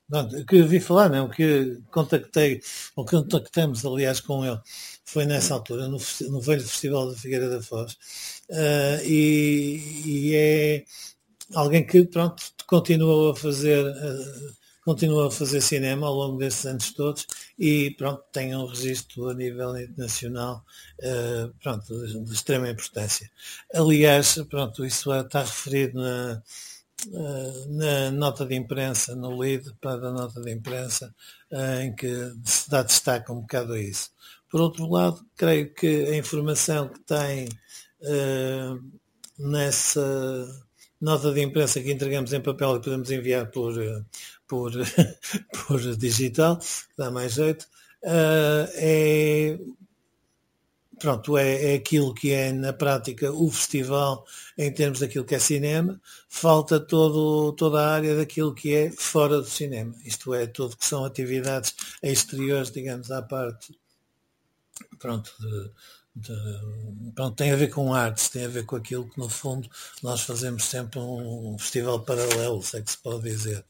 Pronto, 0.09 0.45
que 0.47 0.63
vi 0.63 0.79
falar, 0.79 1.09
não, 1.11 1.29
que 1.29 1.81
contactei, 1.91 2.61
ou 2.95 3.05
que 3.05 3.17
contactamos, 3.17 3.85
aliás, 3.85 4.21
com 4.21 4.45
ele, 4.45 4.61
foi 5.05 5.25
nessa 5.25 5.55
altura, 5.55 5.89
no, 5.89 5.99
no 6.31 6.41
velho 6.41 6.63
Festival 6.63 7.11
da 7.11 7.17
Figueira 7.17 7.51
da 7.51 7.61
Foz, 7.61 7.97
uh, 8.51 9.05
e, 9.05 9.81
e, 10.05 10.35
é 10.35 10.85
alguém 11.55 11.87
que, 11.87 12.05
pronto, 12.07 12.43
continuou 12.67 13.31
a 13.31 13.37
fazer, 13.37 13.85
uh, 13.85 14.55
continua 14.85 15.29
a 15.29 15.31
fazer 15.31 15.61
cinema 15.61 16.07
ao 16.07 16.15
longo 16.15 16.39
desses 16.39 16.65
anos 16.67 16.93
todos 16.93 17.27
e, 17.59 17.93
pronto, 17.99 18.23
tem 18.33 18.55
um 18.57 18.67
registro 18.67 19.29
a 19.29 19.35
nível 19.35 19.77
internacional, 19.77 20.65
uh, 21.01 21.53
pronto, 21.63 22.07
de, 22.07 22.25
de 22.25 22.33
extrema 22.33 22.69
importância. 22.69 23.31
Aliás, 23.75 24.37
pronto, 24.49 24.85
isso 24.85 25.13
está 25.13 25.43
referido 25.43 26.01
na 26.01 26.43
eh, 27.13 27.67
na 27.69 28.11
nota 28.11 28.45
de 28.47 28.55
imprensa, 28.57 29.15
no 29.15 29.39
lead 29.39 29.75
para 29.81 30.09
a 30.09 30.13
nota 30.13 30.41
de 30.41 30.51
imprensa, 30.51 31.15
eh, 31.51 31.85
em 31.85 31.95
que 31.95 32.09
se 32.45 32.69
dá 32.71 32.83
destaque 32.83 33.31
um 33.31 33.41
bocado 33.41 33.75
a 33.75 33.81
isso. 33.81 34.11
Por 34.51 34.61
outro 34.61 34.89
lado, 34.91 35.25
creio 35.37 35.73
que 35.75 35.87
a 36.07 36.17
informação 36.17 36.89
que 36.89 37.01
tem 37.01 37.49
nessa 39.39 40.67
nota 41.01 41.33
de 41.33 41.43
imprensa 41.43 41.81
que 41.81 41.93
entregamos 41.93 42.33
em 42.33 42.41
papel 42.41 42.77
e 42.77 42.81
podemos 42.81 43.11
enviar 43.11 43.51
por, 43.51 43.75
por, 44.47 44.73
por 45.67 45.97
digital, 45.97 46.59
dá 46.97 47.11
mais 47.11 47.35
jeito, 47.35 47.67
uh, 48.03 48.69
é 48.75 49.59
pronto, 50.99 51.37
é, 51.37 51.73
é 51.73 51.75
aquilo 51.75 52.15
que 52.15 52.33
é 52.33 52.53
na 52.53 52.73
prática 52.73 53.31
o 53.33 53.51
festival 53.51 54.25
em 54.57 54.73
termos 54.73 55.01
daquilo 55.01 55.25
que 55.25 55.35
é 55.35 55.39
cinema, 55.39 56.01
falta 56.29 56.81
todo, 56.81 57.53
toda 57.53 57.81
a 57.81 57.95
área 57.95 58.17
daquilo 58.17 58.55
que 58.55 58.75
é 58.75 58.91
fora 58.91 59.39
do 59.39 59.45
cinema, 59.47 59.95
isto 60.05 60.33
é, 60.35 60.47
tudo 60.47 60.77
que 60.77 60.87
são 60.87 61.05
atividades 61.05 61.75
exteriores, 62.03 62.71
digamos, 62.71 63.11
à 63.11 63.23
parte, 63.23 63.79
pronto, 64.99 65.33
de, 65.39 65.71
de, 66.17 66.35
pronto, 67.15 67.37
tem 67.37 67.53
a 67.53 67.57
ver 67.57 67.69
com 67.69 67.93
artes, 67.93 68.31
tem 68.31 68.47
a 68.47 68.49
ver 68.49 68.65
com 68.65 68.77
aquilo 68.77 69.09
que 69.09 69.19
no 69.19 69.29
fundo 69.29 69.69
nós 70.03 70.23
fazemos 70.23 70.65
sempre 70.65 70.99
um 70.99 71.59
festival 71.59 72.01
paralelo, 72.01 72.63
se 72.63 72.79
é 72.79 72.83
que 72.83 72.91
se 72.91 72.99
pode 72.99 73.23
dizer. 73.23 73.65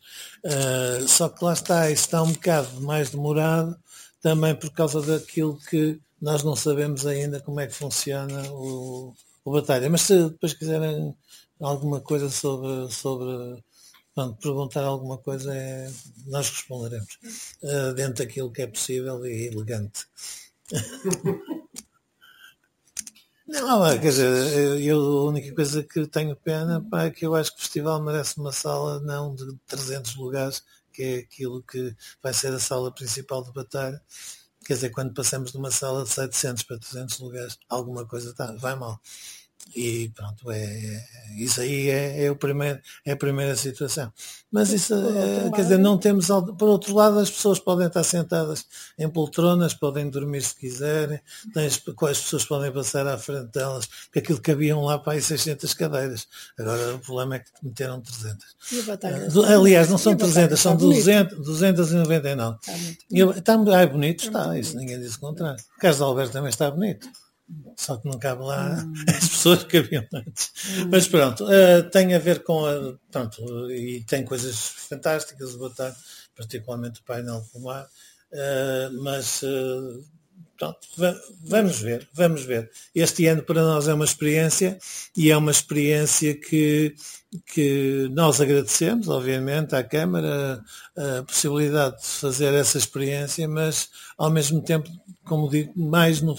Uh, 0.44 1.06
só 1.08 1.28
que 1.28 1.44
lá 1.44 1.52
está, 1.52 1.90
isso 1.90 2.04
está 2.04 2.22
um 2.22 2.32
bocado 2.32 2.80
mais 2.80 3.10
demorado, 3.10 3.76
também 4.22 4.54
por 4.54 4.70
causa 4.70 5.02
daquilo 5.02 5.58
que 5.68 6.00
nós 6.22 6.44
não 6.44 6.54
sabemos 6.54 7.04
ainda 7.04 7.40
como 7.40 7.60
é 7.60 7.66
que 7.66 7.74
funciona 7.74 8.48
o, 8.52 9.12
o 9.44 9.52
Batalha. 9.52 9.90
Mas 9.90 10.02
se 10.02 10.30
depois 10.30 10.54
quiserem 10.54 11.14
alguma 11.60 12.00
coisa 12.00 12.30
sobre, 12.30 12.92
sobre 12.92 13.60
pronto, 14.14 14.40
perguntar 14.40 14.84
alguma 14.84 15.18
coisa, 15.18 15.54
é, 15.54 15.90
nós 16.26 16.48
responderemos 16.48 17.18
uh, 17.62 17.92
dentro 17.94 18.24
daquilo 18.24 18.52
que 18.52 18.62
é 18.62 18.66
possível 18.68 19.26
e 19.26 19.48
elegante. 19.48 20.06
Não, 23.46 23.88
quer 24.00 24.08
dizer, 24.08 24.80
eu, 24.82 24.98
a 25.00 25.24
única 25.24 25.54
coisa 25.54 25.82
que 25.82 26.06
tenho 26.08 26.34
pena 26.36 26.84
pá, 26.90 27.04
é 27.04 27.10
que 27.10 27.24
eu 27.24 27.34
acho 27.34 27.52
que 27.52 27.58
o 27.58 27.62
festival 27.62 28.02
merece 28.02 28.38
uma 28.38 28.52
sala 28.52 29.00
não 29.00 29.34
de 29.34 29.56
300 29.66 30.16
lugares, 30.16 30.64
que 30.92 31.02
é 31.02 31.18
aquilo 31.18 31.62
que 31.62 31.94
vai 32.22 32.32
ser 32.34 32.52
a 32.52 32.58
sala 32.58 32.92
principal 32.92 33.44
de 33.44 33.52
batalha, 33.52 34.02
Quer 34.66 34.74
dizer, 34.74 34.90
quando 34.90 35.14
passamos 35.14 35.52
de 35.52 35.58
uma 35.58 35.70
sala 35.70 36.04
de 36.04 36.10
700 36.10 36.64
para 36.64 36.78
300 36.78 37.20
lugares, 37.20 37.58
alguma 37.68 38.06
coisa 38.06 38.34
tá, 38.34 38.52
vai 38.54 38.74
mal. 38.76 39.00
E 39.74 40.10
pronto, 40.14 40.50
é, 40.50 40.62
é 40.62 41.04
isso 41.36 41.60
aí 41.60 41.90
é, 41.90 42.24
é, 42.24 42.30
o 42.30 42.36
primeiro, 42.36 42.80
é 43.04 43.12
a 43.12 43.16
primeira 43.16 43.56
situação. 43.56 44.12
Mas 44.50 44.72
isso, 44.72 44.94
é, 44.94 45.50
quer 45.50 45.62
dizer, 45.62 45.78
não 45.78 45.98
temos. 45.98 46.28
Por 46.58 46.68
outro 46.68 46.94
lado, 46.94 47.18
as 47.18 47.30
pessoas 47.30 47.58
podem 47.58 47.86
estar 47.86 48.04
sentadas 48.04 48.64
em 48.98 49.08
poltronas, 49.08 49.74
podem 49.74 50.08
dormir 50.08 50.42
se 50.42 50.54
quiserem, 50.54 51.20
as, 51.54 51.82
as 52.08 52.20
pessoas 52.20 52.44
podem 52.44 52.72
passar 52.72 53.06
à 53.06 53.18
frente 53.18 53.52
delas, 53.52 53.86
porque 53.86 54.20
aquilo 54.20 54.40
cabiam 54.40 54.82
lá 54.82 54.98
para 54.98 55.14
aí 55.14 55.22
600 55.22 55.74
cadeiras. 55.74 56.28
Agora 56.58 56.94
o 56.94 56.98
problema 57.00 57.36
é 57.36 57.38
que 57.40 57.50
meteram 57.62 58.00
300. 58.00 58.46
Uh, 59.34 59.42
aliás, 59.42 59.90
não 59.90 59.98
são 59.98 60.16
300, 60.16 60.58
são 60.58 60.76
200, 60.76 61.38
299. 61.38 62.58
Está, 62.58 62.72
muito, 62.78 63.38
está, 63.38 63.80
ah, 63.80 63.86
bonito, 63.86 64.24
está, 64.26 64.58
isso 64.58 64.76
ninguém 64.76 65.00
diz 65.00 65.16
o 65.16 65.20
contrário. 65.20 65.62
O 65.76 65.90
de 65.90 66.02
Alberto 66.02 66.32
também 66.32 66.50
está 66.50 66.70
bonito 66.70 67.08
só 67.76 67.96
que 67.96 68.08
não 68.08 68.18
cabe 68.18 68.42
lá 68.42 68.82
hum. 68.84 68.94
as 69.08 69.28
pessoas 69.28 69.64
que 69.64 69.78
haviam 69.78 70.04
antes. 70.12 70.52
Hum. 70.78 70.88
Mas 70.90 71.06
pronto, 71.06 71.44
uh, 71.44 71.88
tem 71.90 72.14
a 72.14 72.18
ver 72.18 72.42
com 72.42 72.66
a, 72.66 72.94
pronto, 73.10 73.70
e 73.70 74.02
tem 74.04 74.24
coisas 74.24 74.56
fantásticas, 74.58 75.54
o 75.54 75.58
botar, 75.58 75.94
particularmente 76.36 77.00
o 77.00 77.04
painel 77.04 77.44
pomar, 77.52 77.84
uh, 77.84 79.02
mas 79.02 79.42
uh, 79.42 80.04
pronto, 80.58 80.80
vamos 81.44 81.78
ver, 81.78 82.08
vamos 82.12 82.42
ver. 82.42 82.70
Este 82.94 83.26
ano 83.26 83.42
para 83.42 83.62
nós 83.62 83.86
é 83.86 83.94
uma 83.94 84.04
experiência 84.04 84.78
e 85.16 85.30
é 85.30 85.36
uma 85.36 85.50
experiência 85.50 86.34
que, 86.34 86.94
que 87.54 88.08
nós 88.12 88.40
agradecemos, 88.40 89.08
obviamente, 89.08 89.74
à 89.74 89.84
Câmara 89.84 90.62
a 90.96 91.22
possibilidade 91.22 92.00
de 92.00 92.06
fazer 92.06 92.54
essa 92.54 92.78
experiência, 92.78 93.46
mas 93.46 93.88
ao 94.16 94.30
mesmo 94.30 94.62
tempo, 94.62 94.90
como 95.26 95.50
digo, 95.50 95.72
mais 95.78 96.20
no, 96.22 96.36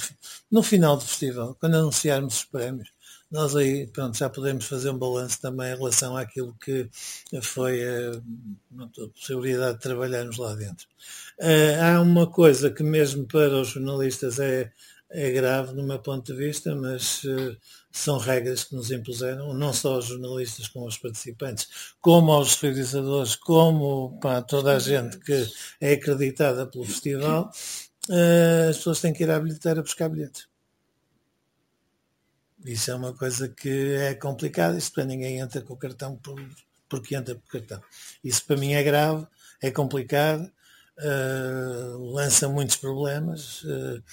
no 0.50 0.64
final 0.64 0.98
do 0.98 1.04
festival, 1.04 1.56
quando 1.60 1.76
anunciarmos 1.76 2.38
os 2.38 2.46
prémios, 2.46 2.90
nós 3.30 3.56
aí 3.56 3.88
pronto, 3.88 4.18
já 4.18 4.30
podemos 4.30 4.66
fazer 4.66 4.90
um 4.90 4.98
balanço 4.98 5.42
também 5.42 5.74
em 5.74 5.78
relação 5.78 6.16
àquilo 6.16 6.56
que 6.64 6.90
foi 7.42 7.84
a, 7.84 8.12
a 8.82 9.08
possibilidade 9.10 9.78
de 9.78 9.84
trabalharmos 9.84 10.38
lá 10.38 10.56
dentro. 10.56 10.88
Uh, 11.40 11.82
há 11.84 12.02
uma 12.02 12.26
coisa 12.28 12.72
que 12.72 12.84
mesmo 12.84 13.28
para 13.28 13.60
os 13.60 13.70
jornalistas 13.70 14.40
é, 14.40 14.72
é 15.10 15.32
grave 15.32 15.74
do 15.74 15.84
meu 15.84 16.00
ponto 16.00 16.32
de 16.32 16.38
vista, 16.38 16.74
mas 16.74 17.24
uh, 17.26 17.58
são 17.92 18.18
regras 18.18 18.64
que 18.64 18.76
nos 18.76 18.92
impuseram, 18.92 19.54
não 19.54 19.74
só 19.74 19.96
aos 19.96 20.06
jornalistas 20.06 20.68
como 20.70 20.86
aos 20.86 20.98
participantes, 20.98 21.68
como 22.00 22.32
aos 22.32 22.56
realizadores, 22.62 23.36
como 23.36 24.18
para 24.22 24.42
toda 24.42 24.76
a 24.76 24.80
gente 24.80 25.20
que 25.20 25.46
é 25.82 25.94
acreditada 25.94 26.66
pelo 26.66 26.86
festival, 26.86 27.52
as 28.10 28.78
pessoas 28.78 29.02
têm 29.02 29.14
que 29.14 29.24
ir 29.24 29.32
à 29.32 29.40
bilheteira 29.40 29.82
buscar 29.82 30.10
bilhetes. 30.10 30.48
Isso 32.66 32.92
é 32.92 32.96
uma 32.96 33.14
coisa 33.14 33.48
que 33.48 33.94
é 33.96 34.14
complicada, 34.16 34.78
isto 34.78 35.00
é, 35.00 35.06
ninguém 35.06 35.40
entra 35.40 35.62
com 35.62 35.74
o 35.74 35.78
cartão 35.78 36.16
por, 36.18 36.42
porque 36.90 37.16
entra 37.16 37.36
por 37.36 37.50
cartão. 37.52 37.82
Isso 38.24 38.46
para 38.46 38.58
mim 38.58 38.74
é 38.74 38.84
grave, 38.84 39.26
é 39.62 39.72
complicado, 39.72 40.52
uh, 41.00 42.14
lança 42.14 42.48
muitos 42.48 42.78
problemas, 42.78 43.64
uh, 43.64 44.04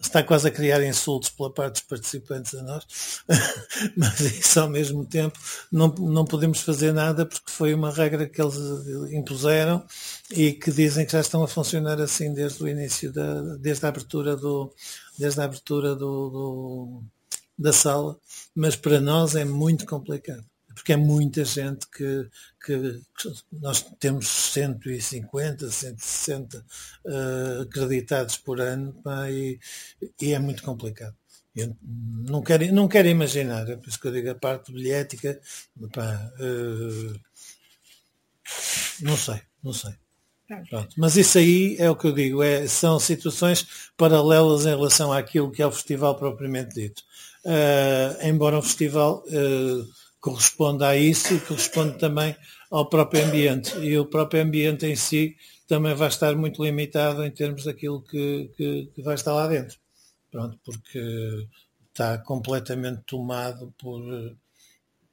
está 0.00 0.22
quase 0.22 0.48
a 0.48 0.50
criar 0.50 0.84
insultos 0.84 1.30
pela 1.30 1.52
parte 1.52 1.74
dos 1.74 1.82
participantes 1.82 2.54
a 2.54 2.62
nós, 2.62 2.86
mas 3.96 4.20
isso 4.20 4.60
ao 4.60 4.68
mesmo 4.68 5.04
tempo 5.04 5.38
não, 5.70 5.88
não 5.88 6.24
podemos 6.24 6.60
fazer 6.60 6.92
nada 6.92 7.24
porque 7.24 7.50
foi 7.50 7.74
uma 7.74 7.90
regra 7.90 8.28
que 8.28 8.40
eles 8.40 8.56
impuseram 9.12 9.84
e 10.30 10.52
que 10.52 10.70
dizem 10.70 11.06
que 11.06 11.12
já 11.12 11.20
estão 11.20 11.42
a 11.42 11.48
funcionar 11.48 12.00
assim 12.00 12.32
desde 12.32 12.62
o 12.62 12.68
início 12.68 13.12
da, 13.12 13.56
desde 13.56 13.86
a 13.86 13.88
abertura 13.88 14.36
do, 14.36 14.72
desde 15.18 15.40
a 15.40 15.44
abertura 15.44 15.94
do, 15.94 16.30
do 16.30 17.02
da 17.58 17.74
sala, 17.74 18.18
mas 18.54 18.74
para 18.74 19.02
nós 19.02 19.36
é 19.36 19.44
muito 19.44 19.84
complicado, 19.84 20.42
porque 20.80 20.94
é 20.94 20.96
muita 20.96 21.44
gente 21.44 21.86
que, 21.88 22.26
que, 22.64 23.02
nós 23.52 23.82
temos 23.98 24.26
150, 24.26 25.70
160 25.70 26.64
uh, 27.04 27.62
acreditados 27.62 28.38
por 28.38 28.62
ano 28.62 28.94
pá, 29.04 29.30
e, 29.30 29.60
e, 30.18 30.32
é 30.32 30.38
muito 30.38 30.62
complicado. 30.62 31.14
Eu 31.54 31.76
não 31.82 32.40
quero, 32.42 32.72
não 32.72 32.88
quero 32.88 33.08
imaginar, 33.08 33.68
é 33.68 33.76
por 33.76 33.88
isso 33.88 34.00
que 34.00 34.08
eu 34.08 34.12
digo 34.12 34.30
a 34.30 34.34
parte 34.34 34.72
bilhética, 34.72 35.38
pá, 35.92 36.32
uh, 36.40 37.20
não 39.02 39.18
sei, 39.18 39.42
não 39.62 39.74
sei. 39.74 39.92
Pronto. 40.68 40.94
Mas 40.96 41.16
isso 41.16 41.36
aí 41.36 41.76
é 41.78 41.90
o 41.90 41.94
que 41.94 42.06
eu 42.06 42.12
digo, 42.12 42.42
é, 42.42 42.66
são 42.66 42.98
situações 42.98 43.92
paralelas 43.98 44.64
em 44.64 44.70
relação 44.70 45.12
àquilo 45.12 45.52
que 45.52 45.60
é 45.60 45.66
o 45.66 45.70
festival 45.70 46.16
propriamente 46.16 46.74
dito. 46.74 47.02
Uh, 47.44 48.26
embora 48.26 48.58
o 48.58 48.62
festival 48.62 49.22
uh, 49.26 49.99
corresponda 50.20 50.88
a 50.88 50.96
isso 50.96 51.34
e 51.34 51.40
corresponde 51.40 51.98
também 51.98 52.36
ao 52.70 52.88
próprio 52.88 53.24
ambiente. 53.24 53.76
E 53.78 53.98
o 53.98 54.06
próprio 54.06 54.42
ambiente 54.42 54.86
em 54.86 54.94
si 54.94 55.36
também 55.66 55.94
vai 55.94 56.08
estar 56.08 56.36
muito 56.36 56.62
limitado 56.62 57.24
em 57.24 57.30
termos 57.30 57.64
daquilo 57.64 58.02
que, 58.02 58.50
que, 58.56 58.90
que 58.94 59.02
vai 59.02 59.14
estar 59.14 59.32
lá 59.32 59.46
dentro. 59.46 59.78
Pronto, 60.30 60.58
porque 60.64 61.48
está 61.90 62.18
completamente 62.18 63.02
tomado 63.06 63.74
por, 63.78 64.02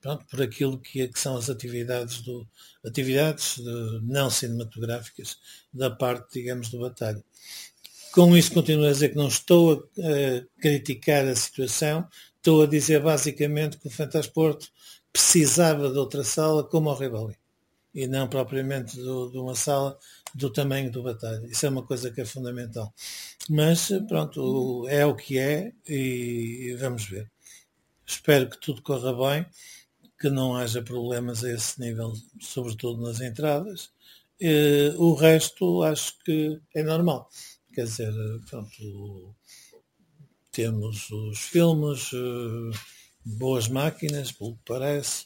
pronto, 0.02 0.26
por 0.26 0.42
aquilo 0.42 0.80
que, 0.80 1.08
que, 1.08 1.20
são 1.20 1.38
as 1.38 1.50
atividades, 1.50 2.22
do, 2.22 2.48
atividades 2.86 3.58
de, 3.58 4.02
não 4.04 4.30
cinematográficas 4.30 5.38
da 5.74 5.90
parte, 5.90 6.40
digamos, 6.40 6.70
do 6.70 6.80
Batalha. 6.80 7.24
Com 8.12 8.36
isso 8.36 8.54
continuo 8.54 8.88
a 8.88 8.92
dizer 8.92 9.10
que 9.10 9.16
não 9.16 9.28
estou 9.28 9.90
a, 10.00 10.02
a 10.02 10.62
criticar 10.62 11.28
a 11.28 11.36
situação, 11.36 12.08
estou 12.38 12.64
a 12.64 12.68
dizer 12.68 13.02
basicamente 13.02 13.78
que 13.78 13.88
o 13.88 13.92
Fantasporto 13.92 14.72
precisava 15.18 15.90
de 15.90 15.98
outra 15.98 16.24
sala 16.24 16.64
como 16.64 16.92
o 16.92 16.94
Rivali 16.94 17.36
e 17.92 18.06
não 18.06 18.28
propriamente 18.28 18.96
do, 18.98 19.32
de 19.32 19.40
uma 19.40 19.56
sala 19.56 19.98
do 20.36 20.54
tamanho 20.54 20.92
do 20.92 21.02
Batalha. 21.02 21.44
Isso 21.48 21.66
é 21.66 21.70
uma 21.70 21.82
coisa 21.82 22.12
que 22.12 22.22
é 22.22 22.26
fundamental. 22.26 22.94
Mas 23.50 23.90
pronto, 24.08 24.88
é 24.88 25.04
o 25.08 25.16
que 25.16 25.40
é 25.40 25.74
e 25.90 26.78
vamos 26.80 27.06
ver. 27.06 27.32
Espero 28.06 28.48
que 28.48 28.60
tudo 28.60 28.84
corra 28.84 29.12
bem, 29.12 29.46
que 30.20 30.30
não 30.30 30.56
haja 30.56 30.84
problemas 30.84 31.44
a 31.44 31.52
esse 31.52 31.82
nível, 31.82 32.14
sobretudo 32.40 33.02
nas 33.02 33.20
entradas. 33.20 33.90
o 34.98 35.16
resto 35.16 35.82
acho 35.82 36.16
que 36.24 36.62
é 36.76 36.84
normal. 36.84 37.28
Quer 37.74 37.86
dizer, 37.86 38.14
pronto, 38.48 39.36
temos 40.52 41.10
os 41.10 41.40
filmes, 41.40 42.12
eh, 42.14 42.97
boas 43.36 43.68
máquinas, 43.68 44.32
pelo 44.32 44.54
que 44.54 44.62
parece, 44.66 45.26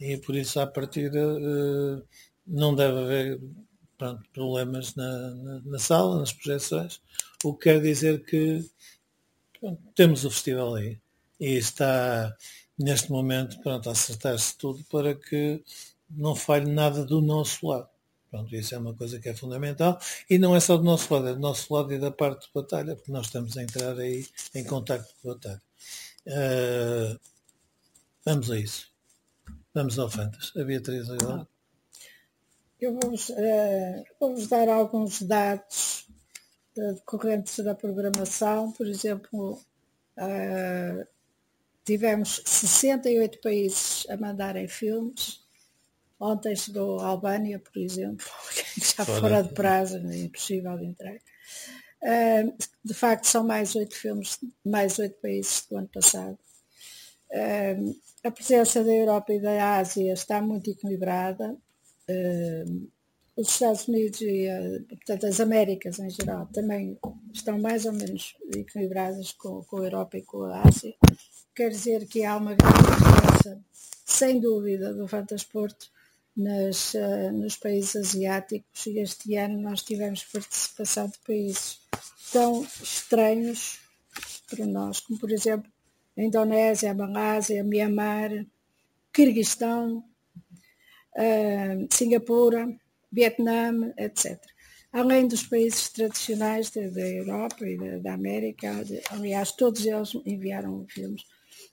e 0.00 0.16
por 0.18 0.36
isso 0.36 0.60
à 0.60 0.66
partida 0.66 1.18
eh, 1.18 2.02
não 2.46 2.74
deve 2.74 2.98
haver 2.98 3.40
pronto, 3.96 4.22
problemas 4.32 4.94
na, 4.94 5.30
na, 5.30 5.60
na, 5.64 5.78
sala, 5.78 6.20
nas 6.20 6.32
projeções, 6.32 7.00
o 7.44 7.54
que 7.54 7.64
quer 7.64 7.80
dizer 7.80 8.24
que 8.24 8.64
pronto, 9.60 9.82
temos 9.94 10.24
o 10.24 10.30
festival 10.30 10.76
aí 10.76 10.98
e 11.40 11.54
está 11.54 12.36
neste 12.78 13.10
momento 13.10 13.60
pronto, 13.60 13.88
a 13.88 13.92
acertar-se 13.92 14.56
tudo 14.56 14.84
para 14.84 15.14
que 15.14 15.62
não 16.10 16.34
falhe 16.34 16.70
nada 16.70 17.04
do 17.04 17.20
nosso 17.20 17.66
lado. 17.66 17.88
Pronto, 18.30 18.54
isso 18.54 18.74
é 18.74 18.78
uma 18.78 18.94
coisa 18.94 19.18
que 19.18 19.28
é 19.28 19.34
fundamental 19.34 19.98
e 20.28 20.38
não 20.38 20.54
é 20.54 20.60
só 20.60 20.76
do 20.76 20.84
nosso 20.84 21.12
lado, 21.12 21.28
é 21.28 21.34
do 21.34 21.40
nosso 21.40 21.72
lado 21.72 21.92
e 21.92 21.98
da 21.98 22.10
parte 22.10 22.46
de 22.46 22.52
batalha, 22.54 22.94
porque 22.94 23.10
nós 23.10 23.26
estamos 23.26 23.56
a 23.56 23.62
entrar 23.62 23.98
aí 23.98 24.26
em 24.54 24.64
contacto 24.64 25.12
a 25.24 25.28
batalha. 25.28 25.62
Uh, 26.26 27.18
vamos 28.28 28.50
a 28.50 28.58
isso. 28.58 28.92
Vamos 29.72 29.98
ao 29.98 30.10
Fantas. 30.10 30.52
A 30.54 30.62
Beatriz 30.62 31.08
agora. 31.08 31.48
Eu 32.78 32.92
vou-vos 33.00 33.30
uh, 33.30 34.04
vou 34.20 34.46
dar 34.48 34.68
alguns 34.68 35.22
dados 35.22 36.06
decorrentes 36.76 37.58
da 37.64 37.74
programação. 37.74 38.70
Por 38.72 38.86
exemplo, 38.86 39.58
uh, 40.18 41.06
tivemos 41.84 42.42
68 42.44 43.40
países 43.40 44.06
a 44.10 44.16
mandarem 44.18 44.68
filmes. 44.68 45.42
Ontem 46.20 46.54
chegou 46.54 47.00
a 47.00 47.06
Albânia, 47.06 47.58
por 47.58 47.78
exemplo, 47.80 48.26
já 48.76 49.04
fora, 49.06 49.20
fora 49.20 49.42
de 49.42 49.54
prazo, 49.54 49.96
é 49.96 50.18
impossível 50.18 50.76
de 50.76 50.84
entrar. 50.84 51.16
Uh, 52.02 52.54
de 52.84 52.92
facto, 52.94 53.24
são 53.24 53.44
mais 53.44 53.74
oito 53.74 53.94
filmes, 53.94 54.38
mais 54.64 54.98
oito 54.98 55.18
países 55.20 55.66
do 55.70 55.78
ano 55.78 55.88
passado. 55.88 56.38
Uh, 57.30 58.07
a 58.28 58.30
presença 58.30 58.84
da 58.84 58.92
Europa 58.92 59.32
e 59.32 59.40
da 59.40 59.78
Ásia 59.78 60.12
está 60.12 60.40
muito 60.40 60.70
equilibrada. 60.70 61.56
Os 63.36 63.48
Estados 63.48 63.88
Unidos 63.88 64.20
e 64.20 64.48
a, 64.48 64.60
portanto, 64.88 65.26
as 65.26 65.40
Américas 65.40 65.98
em 65.98 66.10
geral 66.10 66.46
também 66.52 66.98
estão 67.32 67.58
mais 67.58 67.86
ou 67.86 67.92
menos 67.92 68.36
equilibradas 68.54 69.32
com, 69.32 69.62
com 69.64 69.78
a 69.78 69.84
Europa 69.84 70.18
e 70.18 70.22
com 70.22 70.42
a 70.44 70.62
Ásia. 70.62 70.94
Quer 71.54 71.70
dizer 71.70 72.06
que 72.06 72.24
há 72.24 72.36
uma 72.36 72.54
grande 72.54 72.82
diferença, 72.82 73.64
sem 74.04 74.40
dúvida, 74.40 74.92
do 74.92 75.08
Fantasporto 75.08 75.90
nas, 76.36 76.94
uh, 76.94 77.32
nos 77.32 77.56
países 77.56 77.96
asiáticos 77.96 78.86
e 78.86 78.98
este 78.98 79.36
ano 79.36 79.60
nós 79.60 79.82
tivemos 79.82 80.22
participação 80.24 81.08
de 81.08 81.18
países 81.26 81.80
tão 82.32 82.62
estranhos 82.62 83.80
para 84.48 84.66
nós, 84.66 85.00
como 85.00 85.18
por 85.18 85.32
exemplo 85.32 85.70
Indonésia, 86.22 86.94
Malásia, 86.94 87.62
Mianmar, 87.64 88.30
Kirguistão, 89.12 90.04
uh, 91.16 91.88
Singapura, 91.90 92.68
Vietnã, 93.10 93.92
etc. 93.96 94.38
Além 94.92 95.28
dos 95.28 95.42
países 95.42 95.90
tradicionais 95.90 96.70
da, 96.70 96.80
Europa 96.80 97.66
e 97.66 97.76
da, 97.76 97.98
da 97.98 98.14
América, 98.14 98.72
aliás, 99.10 99.52
todos 99.52 99.84
eles 99.84 100.14
enviaram 100.24 100.86
filmes. 100.88 101.22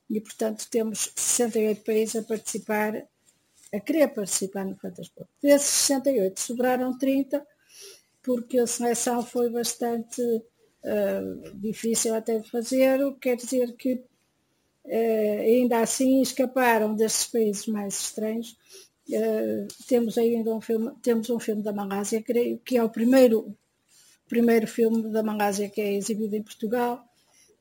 E, 0.09 0.19
portanto, 0.19 0.67
temos 0.69 1.11
68 1.15 1.83
países 1.83 2.15
a 2.17 2.23
participar 2.23 3.07
a 3.73 3.79
querer 3.79 4.07
participar 4.13 4.65
no 4.65 4.77
Fantasport. 4.77 5.29
Desses 5.41 5.67
68 5.67 6.39
sobraram 6.39 6.97
30, 6.97 7.45
porque 8.23 8.59
a 8.59 8.67
seleção 8.67 9.23
foi 9.23 9.49
bastante 9.49 10.21
uh, 10.21 11.55
difícil 11.55 12.15
até 12.15 12.39
de 12.39 12.49
fazer, 12.49 13.03
o 13.03 13.13
que 13.13 13.29
quer 13.29 13.35
dizer 13.35 13.75
que 13.75 14.03
ainda 14.89 15.79
assim 15.79 16.21
escaparam 16.21 16.95
desses 16.95 17.27
países 17.27 17.67
mais 17.67 17.99
estranhos. 17.99 18.55
Uh, 19.07 19.67
temos 19.87 20.17
ainda 20.17 20.53
um 20.53 20.61
filme, 20.61 20.91
temos 21.01 21.29
um 21.29 21.39
filme 21.39 21.61
da 21.61 21.71
Malásia, 21.71 22.21
creio, 22.23 22.59
que 22.59 22.77
é 22.77 22.83
o 22.83 22.89
primeiro, 22.89 23.55
primeiro 24.27 24.67
filme 24.67 25.11
da 25.11 25.21
Malásia 25.21 25.69
que 25.69 25.81
é 25.81 25.93
exibido 25.93 26.35
em 26.35 26.41
Portugal 26.41 27.05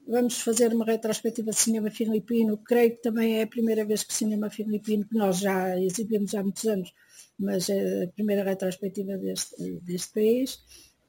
vamos 0.06 0.40
fazer 0.40 0.72
uma 0.72 0.84
retrospectiva 0.84 1.50
de 1.50 1.56
cinema 1.56 1.90
filipino, 1.90 2.58
creio 2.58 2.90
que 2.90 3.02
também 3.02 3.38
é 3.38 3.42
a 3.42 3.46
primeira 3.46 3.84
vez 3.84 4.04
que 4.04 4.12
cinema 4.12 4.50
filipino, 4.50 5.06
que 5.06 5.16
nós 5.16 5.38
já 5.38 5.80
exibimos 5.80 6.34
há 6.34 6.42
muitos 6.42 6.66
anos, 6.66 6.92
mas 7.38 7.68
é 7.68 8.04
a 8.04 8.08
primeira 8.08 8.44
retrospectiva 8.44 9.16
deste, 9.16 9.80
deste 9.80 10.12
país. 10.12 10.60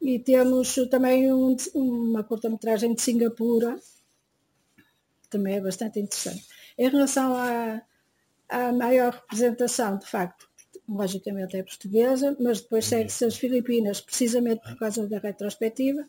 E 0.02 0.20
temos 0.20 0.76
também 0.90 1.32
um, 1.34 1.56
uma 1.74 2.24
curta-metragem 2.24 2.94
de 2.94 3.02
Singapura, 3.02 3.78
também 5.28 5.56
é 5.56 5.62
bastante 5.62 6.00
interessante. 6.00 6.46
Em 6.78 6.90
relação 6.90 7.36
à, 7.36 7.82
à 8.50 8.72
maior 8.72 9.14
representação, 9.14 9.98
de 9.98 10.06
facto, 10.06 10.48
logicamente 10.88 11.58
é 11.58 11.64
portuguesa, 11.64 12.36
mas 12.40 12.62
depois 12.62 12.86
segue-se 12.86 13.26
as 13.26 13.36
Filipinas, 13.36 14.02
precisamente 14.02 14.62
por 14.62 14.78
causa 14.78 15.08
da 15.08 15.20
retrospectiva, 15.20 16.06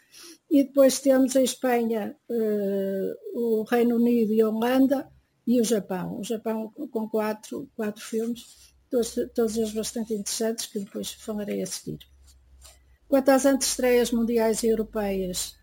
e 0.51 0.65
depois 0.65 1.01
temos 1.01 1.35
a 1.37 1.43
Espanha, 1.43 2.17
uh, 2.29 3.39
o 3.61 3.65
Reino 3.65 3.97
Unido 3.97 4.33
e 4.33 4.41
a 4.41 4.49
Holanda 4.49 5.11
e 5.47 5.61
o 5.61 5.65
Japão. 5.65 6.19
O 6.19 6.25
Japão 6.25 6.71
com 6.91 7.09
quatro, 7.09 7.69
quatro 7.75 8.03
filmes, 8.03 8.75
todos, 8.91 9.15
todos 9.35 9.57
eles 9.57 9.73
bastante 9.73 10.15
interessantes, 10.15 10.67
que 10.67 10.81
depois 10.81 11.13
falarei 11.13 11.63
a 11.63 11.67
seguir. 11.67 11.99
Quanto 13.09 13.31
às 13.31 13.47
antestreias 13.47 14.11
mundiais 14.11 14.63
e 14.63 14.69
europeias, 14.69 15.56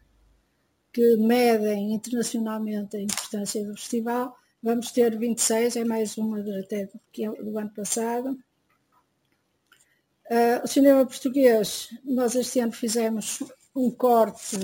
que 0.94 1.18
medem 1.18 1.94
internacionalmente 1.94 2.96
a 2.96 3.02
importância 3.02 3.66
do 3.66 3.76
festival, 3.76 4.38
vamos 4.62 4.92
ter 4.92 5.18
26, 5.18 5.76
é 5.76 5.84
mais 5.84 6.18
uma 6.18 6.40
até 6.60 6.90
é 7.20 7.44
do 7.44 7.58
ano 7.58 7.72
passado, 7.72 8.38
Uh, 10.30 10.64
o 10.64 10.68
cinema 10.68 11.06
português, 11.06 11.90
nós 12.04 12.34
este 12.34 12.60
ano 12.60 12.72
fizemos 12.72 13.44
um 13.76 13.92
corte 13.92 14.58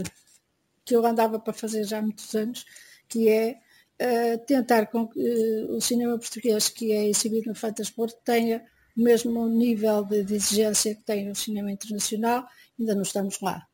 que 0.86 0.96
eu 0.96 1.06
andava 1.06 1.38
para 1.38 1.54
fazer 1.54 1.84
já 1.84 2.00
há 2.00 2.02
muitos 2.02 2.34
anos, 2.34 2.66
que 3.08 3.28
é 3.28 3.60
uh, 4.02 4.46
tentar 4.46 4.88
com 4.88 5.08
que 5.08 5.20
uh, 5.20 5.76
o 5.76 5.82
cinema 5.82 6.18
português 6.18 6.70
que 6.70 6.94
é 6.94 7.10
exibido 7.10 7.50
no 7.50 7.56
Fantasport 7.56 8.16
tenha 8.24 8.66
o 8.98 9.02
mesmo 9.04 9.48
nível 9.50 10.04
de, 10.06 10.24
de, 10.24 10.36
exigência 10.36 10.96
que 10.96 11.04
tem 11.04 11.30
o 11.30 11.36
cinema 11.36 11.72
internacional, 11.72 12.48
ainda 12.80 12.96
não 12.96 13.02
estamos 13.02 13.40
lá. 13.42 13.68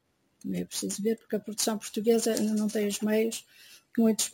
Também 0.46 0.62
é 0.62 0.66
preciso 0.66 1.02
ver, 1.02 1.18
porque 1.18 1.36
a 1.36 1.40
produção 1.40 1.76
portuguesa 1.76 2.34
ainda 2.34 2.54
não 2.54 2.68
tem 2.68 2.88
os 2.88 3.00
meios 3.00 3.44
que 3.92 4.02
muitos 4.02 4.32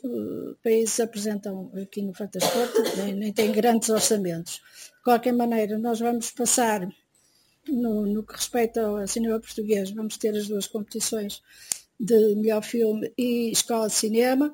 países 0.62 1.00
apresentam 1.00 1.72
aqui 1.82 2.02
no 2.02 2.14
Fantasport, 2.14 2.74
nem, 2.98 3.14
nem 3.14 3.32
tem 3.32 3.52
grandes 3.52 3.88
orçamentos. 3.90 4.56
De 4.98 5.04
qualquer 5.04 5.32
maneira, 5.32 5.78
nós 5.78 6.00
vamos 6.02 6.30
passar 6.32 6.86
no, 7.66 8.06
no 8.06 8.24
que 8.24 8.34
respeita 8.34 8.82
ao 8.82 9.08
cinema 9.08 9.40
português, 9.40 9.92
vamos 9.92 10.18
ter 10.18 10.36
as 10.36 10.48
duas 10.48 10.68
competições 10.68 11.42
de 11.98 12.36
melhor 12.36 12.62
filme 12.62 13.14
e 13.18 13.52
escola 13.52 13.88
de 13.88 13.94
cinema. 13.94 14.54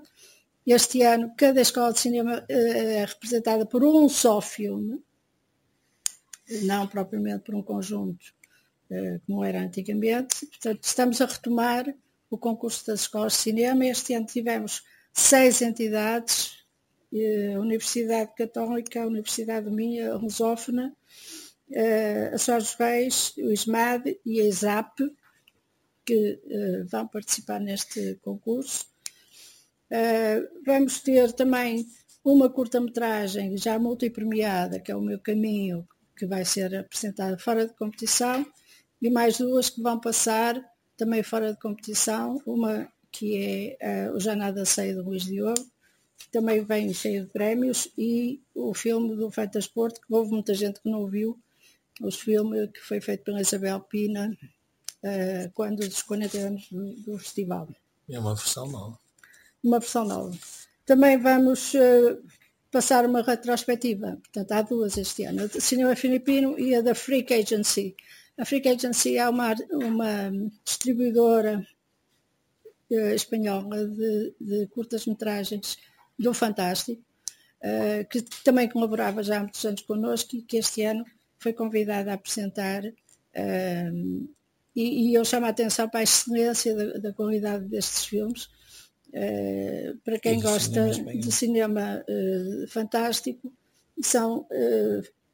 Este 0.65 1.01
ano, 1.01 1.33
cada 1.35 1.61
escola 1.61 1.91
de 1.93 1.99
cinema 1.99 2.45
eh, 2.49 2.95
é 2.95 3.05
representada 3.05 3.65
por 3.65 3.83
um 3.83 4.07
só 4.09 4.41
filme, 4.41 5.01
não 6.63 6.85
propriamente 6.85 7.45
por 7.45 7.55
um 7.55 7.63
conjunto 7.63 8.36
como 9.25 9.43
era 9.43 9.61
antigamente. 9.61 10.45
Portanto, 10.47 10.83
estamos 10.83 11.21
a 11.21 11.25
retomar 11.25 11.93
o 12.29 12.37
concurso 12.37 12.85
das 12.85 13.01
escolas 13.01 13.33
de 13.33 13.39
cinema. 13.39 13.85
Este 13.85 14.13
ano 14.13 14.25
tivemos 14.25 14.83
seis 15.13 15.61
entidades, 15.61 16.57
a 17.55 17.59
Universidade 17.59 18.35
Católica, 18.35 19.01
a 19.01 19.07
Universidade 19.07 19.69
Minha, 19.69 20.11
a 20.11 20.17
Lusófona, 20.17 20.95
a 22.33 22.37
Sós 22.37 22.75
Reis, 22.75 23.33
o 23.37 23.51
ISMAD 23.51 24.19
e 24.25 24.41
a 24.41 24.45
ISAP, 24.45 24.99
que 26.05 26.39
vão 26.89 27.07
participar 27.07 27.59
neste 27.59 28.15
concurso. 28.21 28.85
Vamos 30.65 30.99
ter 30.99 31.31
também 31.31 31.85
uma 32.23 32.49
curta-metragem 32.49 33.57
já 33.57 33.79
multipremiada, 33.79 34.81
que 34.81 34.91
é 34.91 34.95
o 34.95 35.01
meu 35.01 35.19
caminho, 35.19 35.87
que 36.17 36.25
vai 36.25 36.43
ser 36.43 36.75
apresentada 36.75 37.37
fora 37.37 37.65
de 37.65 37.73
competição, 37.73 38.45
e 39.01 39.09
mais 39.09 39.37
duas 39.37 39.69
que 39.69 39.81
vão 39.81 39.99
passar 39.99 40.63
também 40.95 41.21
fora 41.21 41.53
de 41.53 41.59
competição, 41.59 42.41
uma 42.45 42.87
que 43.11 43.37
é 43.79 44.09
uh, 44.09 44.15
o 44.15 44.19
Já 44.19 44.35
Nada 44.35 44.65
Sei 44.65 44.93
do 44.93 45.03
Luís 45.03 45.23
Diogo, 45.23 45.65
que 46.17 46.29
também 46.29 46.63
vem 46.63 46.93
cheio 46.93 47.25
de 47.25 47.31
prémios, 47.31 47.89
e 47.97 48.41
o 48.53 48.73
filme 48.73 49.15
do 49.15 49.31
Fantasporto, 49.31 50.01
que 50.01 50.13
houve 50.13 50.31
muita 50.31 50.53
gente 50.53 50.81
que 50.81 50.89
não 50.89 51.07
viu, 51.07 51.39
o 52.01 52.11
filme 52.11 52.67
que 52.67 52.79
foi 52.79 52.99
feito 52.99 53.23
pela 53.23 53.41
Isabel 53.41 53.79
Pina, 53.81 54.35
uh, 55.03 55.51
quando 55.53 55.87
dos 55.87 56.01
40 56.01 56.37
anos 56.37 56.67
do, 56.71 56.93
do 56.95 57.17
festival. 57.17 57.67
É 58.09 58.19
uma 58.19 58.35
versão 58.35 58.67
nova. 58.67 58.99
Uma 59.63 59.79
versão 59.79 60.05
nova. 60.05 60.37
Também 60.85 61.17
vamos 61.17 61.73
uh, 61.73 62.21
passar 62.71 63.05
uma 63.05 63.21
retrospectiva, 63.21 64.17
portanto 64.23 64.51
há 64.51 64.61
duas 64.61 64.97
este 64.97 65.23
ano, 65.23 65.43
a 65.43 65.45
do 65.47 65.61
Cinema 65.61 65.95
Filipino 65.95 66.57
e 66.59 66.75
a 66.75 66.81
da 66.81 66.95
Freak 66.95 67.33
Agency. 67.33 67.95
A 68.37 68.45
Freak 68.45 68.69
Agency 68.69 69.17
é 69.17 69.27
uma, 69.27 69.55
uma 69.71 70.31
distribuidora 70.63 71.65
uh, 72.91 73.13
espanhola 73.15 73.87
de, 73.87 74.35
de 74.39 74.67
curtas-metragens 74.67 75.77
do 76.19 76.33
Fantástico, 76.33 77.01
uh, 77.63 78.07
que 78.09 78.21
também 78.43 78.69
colaborava 78.69 79.23
já 79.23 79.37
há 79.37 79.39
muitos 79.39 79.65
anos 79.65 79.81
connosco 79.81 80.35
e 80.35 80.43
que 80.43 80.57
este 80.57 80.83
ano 80.83 81.03
foi 81.39 81.51
convidada 81.51 82.11
a 82.11 82.13
apresentar 82.15 82.85
uh, 82.85 84.29
e, 84.75 85.09
e, 85.09 85.13
eu 85.15 85.25
chamo 85.25 85.47
a 85.47 85.49
atenção 85.49 85.89
para 85.89 86.01
a 86.01 86.03
excelência 86.03 86.75
da, 86.75 86.99
da 86.99 87.13
qualidade 87.13 87.65
destes 87.65 88.05
filmes 88.05 88.49
Uh, 89.07 89.97
para 90.03 90.19
quem 90.19 90.41
gosta 90.41 90.93
cinema 90.93 91.17
de 91.17 91.31
cinema 91.31 92.05
fantástico, 92.67 93.51
são 94.01 94.45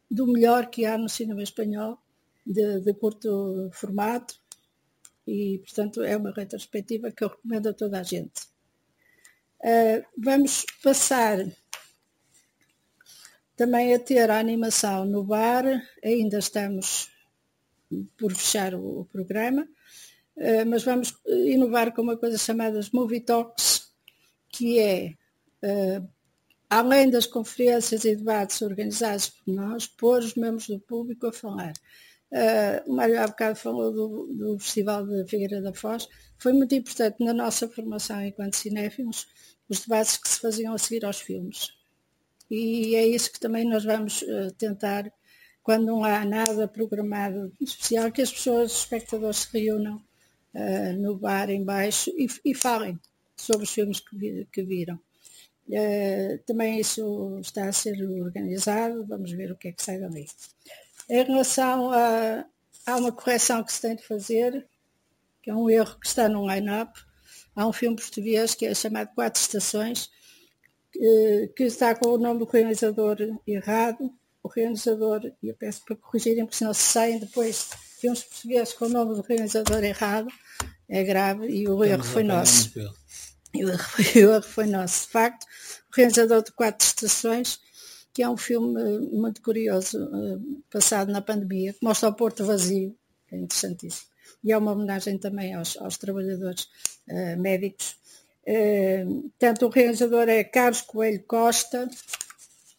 do 0.10 0.28
melhor 0.28 0.70
que 0.70 0.86
há 0.86 0.96
no 0.96 1.10
cinema 1.10 1.42
espanhol, 1.42 1.98
de, 2.46 2.82
de, 2.82 2.94
curto 2.94 3.70
formato, 3.72 4.36
e 5.26 5.60
portanto 5.60 6.02
é 6.02 6.18
uma 6.18 6.32
retrospectiva 6.32 7.12
que 7.12 7.24
eu 7.24 7.30
recomendo 7.30 7.70
a 7.70 7.74
toda 7.74 8.00
a 8.00 8.04
gente. 8.04 8.48
vamos 10.18 10.66
passar 10.84 11.38
também 13.56 13.94
a 13.94 14.00
ter 14.00 14.30
a 14.30 14.40
animação 14.40 15.06
no 15.06 15.24
bar, 15.24 15.66
ainda 16.04 16.40
estamos 16.40 17.10
por 18.18 18.34
fechar 18.34 18.74
o, 18.74 19.02
o 19.02 19.06
programa. 19.06 19.68
Uh, 20.36 20.66
mas 20.66 20.84
vamos 20.84 21.16
inovar 21.28 21.94
com 21.94 22.02
uma 22.02 22.18
coisa 22.18 22.38
chamada 22.38 22.80
Movie 22.92 23.22
Talks, 23.22 23.92
que 24.50 24.80
é, 24.80 25.14
uh, 25.64 26.08
além 26.70 27.10
das 27.10 27.28
conferências 27.28 28.04
e 28.04 28.16
debates 28.16 28.62
organizados 28.62 29.30
por 29.30 29.54
nós, 29.54 29.86
pôr 29.86 30.20
os 30.20 30.34
membros 30.34 30.68
do 30.68 30.80
público 30.80 31.28
a 31.28 31.34
falar. 31.34 31.74
Uh, 32.34 32.92
o 32.92 32.96
Mário 32.96 33.22
há 33.22 33.28
bocado 33.28 33.56
falou 33.56 33.94
do, 33.94 34.28
do 34.34 34.60
Festival 34.60 35.06
de 35.06 35.24
Figueira 35.28 35.62
da 35.62 35.72
Foz. 35.72 36.10
Foi 36.40 36.52
muito 36.52 36.74
importante 36.74 37.24
na 37.24 37.32
nossa 37.32 37.70
formação 37.70 38.26
enquanto 38.26 38.56
cinéfilos 38.56 39.28
os 39.70 39.82
debates 39.82 40.18
que 40.18 40.28
se 40.28 40.42
faziam 40.42 40.74
a 40.74 40.78
seguir 40.80 41.06
aos 41.06 41.22
filmes. 41.22 41.68
E 42.50 42.96
é 42.96 43.06
isso 43.06 43.32
que 43.32 43.40
também 43.40 43.70
nós 43.70 43.84
vamos 43.84 44.24
uh, 44.24 44.52
tentar, 44.58 45.14
quando 45.62 45.86
não 45.86 46.04
há 46.04 46.26
nada 46.26 46.68
programado 46.68 47.54
especial, 47.62 48.12
que 48.12 48.24
as 48.24 48.32
pessoas, 48.32 48.72
os 48.72 48.80
espectadores 48.80 49.38
se 49.38 49.60
reúnam 49.60 49.98
uh, 50.56 50.94
no 51.00 51.16
bar 51.16 51.52
embaixo 51.52 52.10
e, 52.18 52.28
e 52.44 52.56
falem 52.56 53.00
sobre 53.38 53.66
os 53.66 53.72
filmes 53.72 54.00
que, 54.00 54.48
que 54.52 54.64
viram. 54.64 55.00
Também 56.46 56.80
isso 56.80 57.40
está 57.40 57.70
a 57.70 57.72
ser 57.72 57.96
organizado, 58.22 59.06
vamos 59.06 59.32
ver 59.32 59.50
o 59.52 59.56
que 59.56 59.70
é 59.70 59.72
que 59.72 59.82
sai 59.82 59.98
dali. 59.98 60.26
Em 61.10 61.24
relação 61.24 61.92
a, 61.92 62.46
há 62.86 62.96
uma 62.98 63.12
correção 63.12 63.64
que 63.64 63.74
se 63.74 63.82
tem 63.82 63.96
de 63.96 64.06
fazer, 64.06 64.68
que 65.42 65.50
é 65.50 65.56
um 65.56 65.70
erro 65.70 66.00
que 66.00 66.08
está 66.08 66.30
no 66.30 66.50
line-up. 66.50 66.92
Há 67.56 67.68
um 67.68 67.74
filme 67.74 67.98
português 67.98 68.56
que 68.56 68.66
é 68.66 68.74
chamado 68.74 69.14
Quatro 69.14 69.42
Estações, 69.42 70.10
que, 70.92 71.52
que 71.56 71.64
está 71.64 71.94
com 71.94 72.10
o 72.10 72.18
nome 72.18 72.40
do 72.40 72.46
realizador 72.46 73.18
errado. 73.46 74.12
O 74.42 74.48
realizador, 74.50 75.32
e 75.42 75.50
eu 75.50 75.56
peço 75.56 75.84
para 75.86 75.96
corrigirem, 75.96 76.46
porque 76.46 76.58
senão 76.58 76.74
se 76.74 76.84
saem 76.84 77.20
depois 77.20 77.70
filmes 78.00 78.24
portugueses 78.24 78.74
com 78.74 78.86
o 78.86 78.90
nome 78.90 79.16
do 79.16 79.22
realizador 79.22 79.82
errado, 79.82 80.28
é 80.90 81.04
grave 81.04 81.48
e 81.48 81.68
o 81.70 81.84
erro 81.84 82.04
foi 82.04 82.24
nosso. 82.24 82.72
E 83.54 83.64
o 83.64 83.70
erro, 83.70 83.86
o 83.98 84.34
erro 84.34 84.42
foi 84.42 84.66
nosso. 84.66 85.06
De 85.06 85.12
facto, 85.12 85.46
o 85.46 85.96
realizador 85.96 86.44
de 86.44 86.52
Quatro 86.52 86.86
Estações, 86.86 87.62
que 88.14 88.22
é 88.22 88.30
um 88.30 88.38
filme 88.38 88.80
eh, 88.80 89.00
muito 89.12 89.42
curioso, 89.42 89.98
eh, 89.98 90.40
passado 90.70 91.12
na 91.12 91.22
pandemia, 91.22 91.74
que 91.74 91.84
mostra 91.84 92.10
o 92.10 92.14
Porto 92.14 92.46
vazio, 92.46 92.96
é 93.32 93.38
interessantíssimo. 93.38 94.12
E 94.44 94.52
é 94.52 94.58
uma 94.58 94.72
homenagem 94.72 95.18
também 95.18 95.54
aos, 95.54 95.76
aos 95.78 95.98
trabalhadores 95.98 96.68
uh, 97.10 97.40
médicos. 97.40 97.98
Uh, 98.46 99.32
tanto 99.40 99.66
o 99.66 99.70
realizador 99.70 100.28
é 100.28 100.44
Carlos 100.44 100.82
Coelho 100.82 101.24
Costa, 101.24 101.90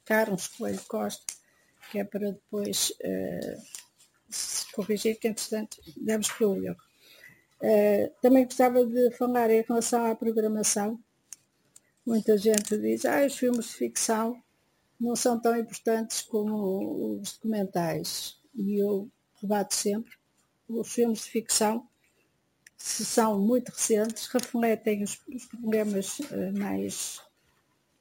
Carlos 0.05 0.49
Coelho 0.49 0.83
Costa, 0.87 1.25
que 1.90 1.99
é 1.99 2.05
para 2.05 2.33
depois 2.33 2.90
uh, 2.90 3.62
se 4.29 4.70
corrigir, 4.73 5.18
que 5.18 5.29
entretanto 5.29 5.79
demos 5.97 6.31
para 6.31 6.49
o 6.49 6.62
erro. 6.62 6.77
Uh, 7.62 8.12
também 8.20 8.44
gostava 8.44 8.85
de 8.85 9.11
falar 9.12 9.51
em 9.51 9.62
relação 9.62 10.05
à 10.05 10.14
programação. 10.14 11.01
Muita 12.05 12.37
gente 12.37 12.77
diz, 12.77 13.07
ah, 13.07 13.25
os 13.25 13.37
filmes 13.37 13.66
de 13.66 13.73
ficção 13.73 14.44
não 15.01 15.17
são 15.17 15.41
tão 15.41 15.57
importantes 15.57 16.23
como 16.23 17.19
os 17.21 17.35
documentais. 17.35 18.39
E 18.55 18.83
eu 18.83 19.11
rebato 19.41 19.75
sempre, 19.75 20.13
os 20.69 20.93
filmes 20.93 21.25
de 21.25 21.31
ficção, 21.31 21.87
se 22.77 23.05
são 23.05 23.39
muito 23.39 23.71
recentes, 23.71 24.27
refletem 24.27 25.03
os, 25.03 25.19
os 25.29 25.47
problemas 25.47 26.19
uh, 26.21 26.59
mais 26.59 27.21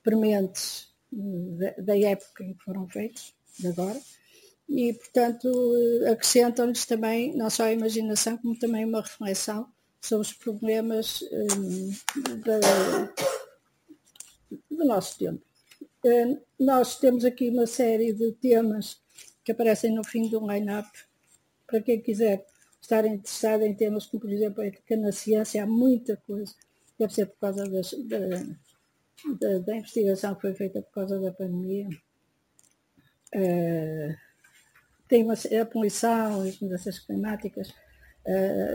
prementes 0.04 0.94
uh, 1.12 1.58
da, 1.58 1.72
da, 1.82 2.00
época 2.00 2.44
em 2.44 2.54
que 2.54 2.64
foram 2.64 2.88
feitos, 2.88 3.34
de 3.60 3.68
agora, 3.68 4.00
e, 4.68 4.94
portanto, 4.94 5.50
acrescentam-lhes 6.12 6.86
também 6.86 7.36
não 7.36 7.50
só 7.50 7.66
a 7.66 7.74
imaginação, 7.74 8.38
como 8.38 8.58
também 8.58 8.86
uma 8.86 9.02
reflexão 9.02 9.70
sobre 10.02 10.28
os 10.28 10.34
problemas 10.34 11.22
um, 11.32 11.92
da, 12.40 12.60
do 14.70 14.86
nosso 14.86 15.18
tempo. 15.18 15.42
Um, 16.06 16.38
nós 16.64 16.98
temos 17.00 17.26
aqui 17.26 17.50
uma 17.50 17.68
série 17.68 18.14
de 18.14 18.32
temas 18.34 19.02
que 19.44 19.52
aparecem 19.52 19.94
no 19.94 20.04
fim 20.04 20.30
do 20.30 20.40
line-up. 20.40 20.90
Para 21.68 21.82
quem 21.82 22.02
quiser 22.02 22.46
estar 22.82 23.06
interessado 23.06 23.64
em 23.64 23.74
temas 23.74 24.06
como, 24.06 24.22
por 24.22 24.32
exemplo, 24.32 24.62
a 24.62 24.68
ética 24.68 24.96
na 24.98 25.12
ciência, 25.12 25.64
há 25.64 25.68
muita 25.68 26.18
coisa. 26.28 26.54
Deve 26.98 27.14
ser 27.14 27.26
por 27.28 27.40
causa 27.40 27.68
das, 27.70 27.92
da, 28.08 28.20
da, 29.40 29.60
da, 29.60 29.76
investigação 29.76 30.36
que 30.36 30.42
foi 30.42 30.54
feita 30.54 30.82
por 30.82 30.92
causa 30.92 31.20
da 31.20 31.32
pandemia. 31.32 31.88
Uh, 33.36 34.16
tem 35.08 35.24
uma, 35.24 35.34
a 35.34 35.66
poluição, 35.66 36.42
as 36.42 36.60
mudanças 36.60 37.00
climáticas, 37.00 37.74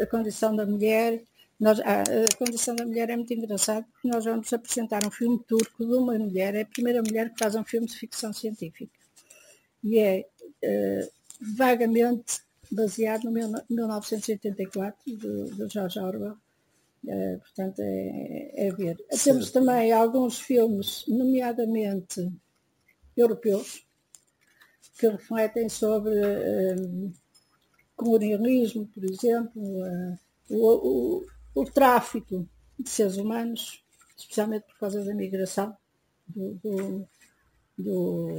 a 0.03 0.07
condição 0.07 0.55
da 0.55 0.67
mulher. 0.67 1.23
Nós, 1.59 1.81
a, 1.81 2.03
a, 2.03 2.37
condição 2.39 2.77
da 2.77 2.87
mulher 2.87 3.11
é 3.11 3.17
muito 3.17 3.35
engraçado 3.35 3.85
porque 3.91 4.09
nós 4.09 4.25
vamos 4.25 4.53
apresentar 4.53 5.05
um 5.05 5.11
filme 5.11 5.43
turco 5.47 5.85
de 5.85 5.93
uma 5.93 6.17
mulher, 6.17 6.55
é 6.55 6.63
a 6.63 6.67
primeira 6.67 7.03
mulher 7.03 7.31
que 7.31 7.39
faz 7.39 7.57
um 7.57 7.65
filme 7.65 7.87
de 7.87 7.97
ficção 7.97 8.33
científica. 8.33 8.93
E 9.83 9.99
é 9.99 10.27
uh, 10.65 11.11
vagamente 11.57 12.41
baseado 12.71 13.25
no 13.25 13.33
1984, 13.33 15.17
do, 15.17 15.45
do 15.57 15.69
George 15.69 15.99
Orwell. 15.99 16.37
Uh, 17.05 17.39
portanto, 17.39 17.81
é, 17.81 18.69
é 18.69 18.73
ver. 18.73 18.97
Certo. 19.11 19.25
Temos 19.25 19.51
também 19.51 19.93
alguns 19.93 20.39
filmes, 20.39 21.05
nomeadamente 21.09 22.31
europeus, 23.17 23.85
que 24.99 25.09
refletem 25.09 25.69
sobre 25.69 26.13
um, 26.15 27.13
colonialismo, 27.97 28.87
por 28.87 29.05
exemplo, 29.05 29.63
uh, 29.63 30.19
o, 30.51 31.19
o, 31.19 31.27
o, 31.61 31.65
tráfico 31.65 32.49
de 32.79 32.89
seres 32.89 33.17
humanos, 33.17 33.85
especialmente 34.17 34.67
por 34.67 34.79
causa 34.79 35.05
da 35.05 35.15
migração 35.15 35.77
do, 36.27 36.55
do, 36.55 37.09
do, 37.77 38.35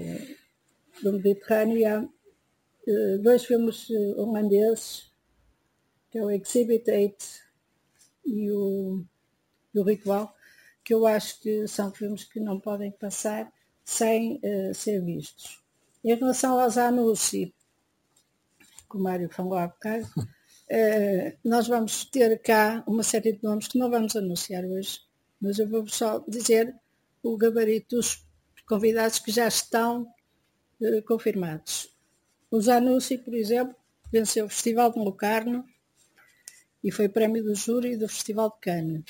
do 1.01 1.13
Mediterrâneo. 1.13 1.87
Há 1.87 2.01
uh, 2.01 3.21
dois 3.21 3.45
filmes 3.45 3.89
holandeses, 4.17 5.11
que 6.09 6.17
é 6.17 6.23
o 6.23 6.31
Exhibit 6.31 6.89
8 6.89 7.25
e 8.25 8.51
o, 8.51 9.03
e 9.73 9.79
o 9.79 9.83
Ritual, 9.83 10.35
que 10.83 10.93
eu 10.93 11.05
acho 11.05 11.39
que 11.41 11.67
são 11.67 11.91
filmes 11.91 12.23
que 12.23 12.39
não 12.39 12.59
podem 12.59 12.91
passar 12.91 13.51
sem 13.83 14.37
uh, 14.37 14.73
ser 14.73 15.03
vistos. 15.03 15.61
Em 16.03 16.15
relação 16.15 16.59
aos 16.59 16.77
anúncios, 16.77 17.51
que 18.89 18.97
o 18.97 18.99
Mário 18.99 19.29
falou 19.29 19.57
há 19.57 19.67
bocado, 19.67 20.07
nós 21.43 21.67
vamos 21.67 22.05
ter 22.05 22.39
cá 22.41 22.83
uma 22.87 23.03
série 23.03 23.33
de 23.33 23.43
nomes 23.43 23.67
que 23.67 23.77
não 23.77 23.89
vamos 23.89 24.15
anunciar 24.15 24.63
hoje, 24.65 24.99
mas 25.41 25.57
eu 25.57 25.67
vou 25.67 25.87
só 25.87 26.19
dizer 26.27 26.75
o 27.23 27.37
gabarito 27.37 27.95
dos 27.95 28.23
convidados 28.67 29.19
que 29.19 29.31
já 29.31 29.47
estão 29.47 30.03
uh, 30.79 31.01
confirmados. 31.03 31.91
O 32.51 32.61
Zanussi, 32.61 33.17
por 33.17 33.33
exemplo, 33.33 33.75
venceu 34.11 34.45
o 34.45 34.49
Festival 34.49 34.91
de 34.91 34.99
Locarno 34.99 35.65
e 36.83 36.91
foi 36.91 37.09
prémio 37.09 37.43
do 37.43 37.55
júri 37.55 37.97
do 37.97 38.07
Festival 38.07 38.51
de 38.51 38.59
Cannes. 38.59 39.03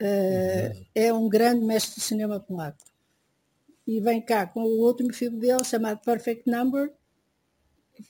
Uh, 0.00 0.86
é 0.94 1.12
um 1.12 1.28
grande 1.28 1.64
mestre 1.64 1.94
de 1.94 2.02
cinema 2.02 2.38
polaco. 2.38 2.84
E 3.86 4.00
vem 4.00 4.20
cá 4.20 4.46
com 4.46 4.62
o 4.62 4.86
último 4.86 5.12
filme 5.12 5.38
dele 5.38 5.64
chamado 5.64 6.00
Perfect 6.00 6.48
Number, 6.48 6.92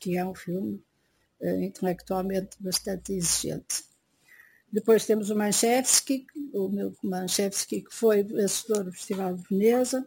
que 0.00 0.16
é 0.16 0.24
um 0.24 0.34
filme 0.34 0.82
intelectualmente 1.40 2.56
bastante 2.60 3.12
exigente. 3.12 3.84
Depois 4.74 5.06
temos 5.06 5.30
o 5.30 5.36
Manchevski, 5.36 6.26
o 6.52 6.68
meu 6.68 6.92
Manchevski, 7.00 7.82
que 7.82 7.94
foi 7.94 8.24
vencedor 8.24 8.82
do 8.82 8.92
Festival 8.92 9.34
de 9.36 9.42
Veneza. 9.48 10.04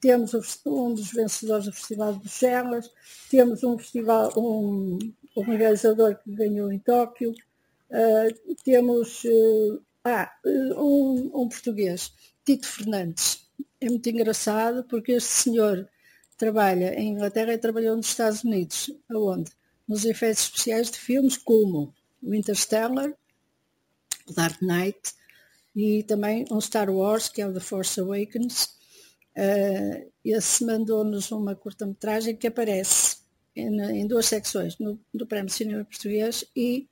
Temos 0.00 0.32
um 0.64 0.94
dos 0.94 1.12
vencedores 1.12 1.66
do 1.66 1.72
Festival 1.72 2.12
de 2.12 2.20
Bruxelas. 2.20 2.92
Temos 3.28 3.64
um 3.64 3.76
festival, 3.76 4.32
um, 4.36 4.98
realizador 5.36 6.16
que 6.22 6.30
ganhou 6.30 6.70
em 6.70 6.78
Tóquio. 6.78 7.32
Uh, 7.90 8.54
temos 8.62 9.24
uh, 9.24 9.82
ah, 10.04 10.30
um, 10.44 11.32
um 11.34 11.48
português, 11.48 12.12
Tito 12.44 12.68
Fernandes. 12.68 13.48
É 13.80 13.86
muito 13.86 14.08
engraçado 14.08 14.84
porque 14.84 15.10
este 15.10 15.30
senhor 15.30 15.88
trabalha 16.36 16.94
em 16.94 17.08
Inglaterra 17.08 17.52
e 17.52 17.58
trabalhou 17.58 17.96
nos 17.96 18.06
Estados 18.06 18.44
Unidos. 18.44 18.92
Aonde? 19.10 19.50
Nos 19.86 20.04
efeitos 20.04 20.44
especiais 20.44 20.90
de 20.90 20.98
filmes 20.98 21.36
como 21.36 21.94
o 22.22 22.34
Interstellar, 22.34 23.12
Dark 24.34 24.60
Knight 24.62 25.14
e 25.76 26.02
também 26.04 26.44
um 26.50 26.60
Star 26.60 26.88
Wars, 26.90 27.28
que 27.28 27.42
é 27.42 27.46
o 27.46 27.52
The 27.52 27.60
Force 27.60 28.00
Awakens. 28.00 28.76
Uh, 29.36 30.10
esse 30.24 30.64
mandou-nos 30.64 31.30
uma 31.32 31.54
curta-metragem 31.54 32.36
que 32.36 32.46
aparece 32.46 33.18
em, 33.54 33.80
em 33.80 34.06
duas 34.06 34.26
secções, 34.26 34.78
no, 34.78 34.98
no 35.12 35.26
Prémio 35.26 35.46
de 35.46 35.52
Cinema 35.52 35.84
Português 35.84 36.44
e 36.56 36.88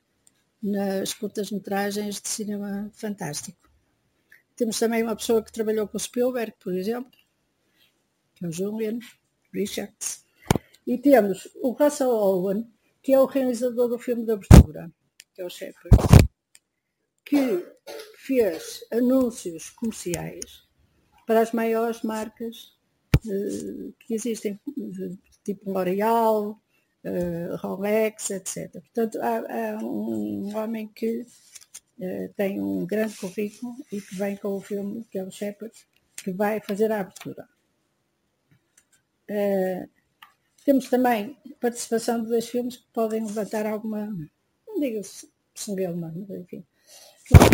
nas 0.61 1.13
curtas-metragens 1.13 2.21
de 2.21 2.29
cinema 2.29 2.89
fantástico. 2.93 3.69
Temos 4.55 4.79
também 4.79 5.03
uma 5.03 5.15
pessoa 5.15 5.43
que 5.43 5.51
trabalhou 5.51 5.87
com 5.87 5.97
o 5.97 5.99
Spielberg, 5.99 6.53
por 6.59 6.73
exemplo, 6.73 7.11
que 8.35 8.45
é 8.45 8.47
o 8.47 8.51
Julian 8.51 8.99
Richards. 9.53 10.23
E 10.85 10.97
temos 10.97 11.49
o 11.55 11.71
Russell 11.71 12.09
Owen, 12.09 12.71
que 13.03 13.13
é 13.13 13.19
o 13.19 13.25
realizador 13.25 13.89
do 13.89 13.99
filme 13.99 14.25
da 14.25 14.33
abertura, 14.33 14.89
que 15.35 15.41
é 15.41 15.45
o 15.45 15.49
Shepard 15.49 15.97
que 17.33 17.65
fez 18.17 18.85
anúncios 18.91 19.69
comerciais 19.71 20.63
para 21.25 21.41
as 21.41 21.51
maiores 21.51 22.01
marcas 22.03 22.73
uh, 23.25 23.93
que 23.99 24.13
existem, 24.13 24.59
tipo 25.43 25.71
L'Oréal, 25.71 26.61
uh, 27.05 27.55
Rolex, 27.57 28.29
etc. 28.29 28.71
Portanto, 28.71 29.19
há, 29.21 29.37
há 29.37 29.77
um 29.83 30.55
homem 30.55 30.87
que 30.89 31.21
uh, 31.21 32.33
tem 32.35 32.61
um 32.61 32.85
grande 32.85 33.15
currículo 33.17 33.73
e 33.91 34.01
que 34.01 34.15
vem 34.15 34.35
com 34.37 34.49
o 34.49 34.61
filme, 34.61 35.05
que 35.09 35.17
é 35.17 35.23
o 35.23 35.31
Shepard, 35.31 35.73
que 36.17 36.31
vai 36.31 36.59
fazer 36.59 36.91
a 36.91 36.99
abertura. 36.99 37.47
Temos 40.63 40.89
também 40.89 41.37
participação 41.59 42.21
de 42.21 42.27
dois 42.27 42.47
filmes 42.47 42.77
que 42.77 42.87
podem 42.93 43.25
levantar 43.25 43.65
alguma, 43.65 44.07
não 44.67 44.79
digo 44.79 45.01
celeuma, 45.55 46.13
mas 46.15 46.29
enfim, 46.41 46.65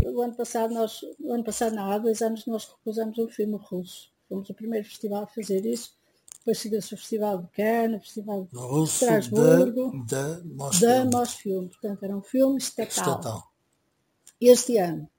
o 0.05 0.21
ano 0.21 0.35
passado, 0.35 0.73
nós, 0.73 1.01
o 1.19 1.31
ano 1.31 1.43
passado 1.43 1.75
não, 1.75 1.91
há 1.91 1.97
dois 1.97 2.21
anos 2.21 2.45
nós 2.45 2.65
recusamos 2.65 3.17
um 3.17 3.27
filme 3.27 3.57
russo. 3.61 4.11
Fomos 4.27 4.49
o 4.49 4.53
primeiro 4.53 4.85
festival 4.85 5.23
a 5.23 5.27
fazer 5.27 5.65
isso. 5.65 5.97
Depois 6.39 6.57
seguiu-se 6.59 6.93
o 6.93 6.97
Festival 6.97 7.39
de 7.39 7.47
Cannes, 7.49 7.97
o 7.97 8.03
Festival 8.03 8.43
de 8.45 8.57
Russo 8.57 9.03
Estrasburgo, 9.03 10.05
da, 10.05 10.39
da 10.39 11.05
Mosfilm. 11.05 11.67
Portanto, 11.67 12.03
era 12.03 12.15
um 12.15 12.21
filme 12.21 12.57
estatal. 12.57 12.87
estatal. 12.87 13.43
Este 14.39 14.77
ano, 14.77 15.09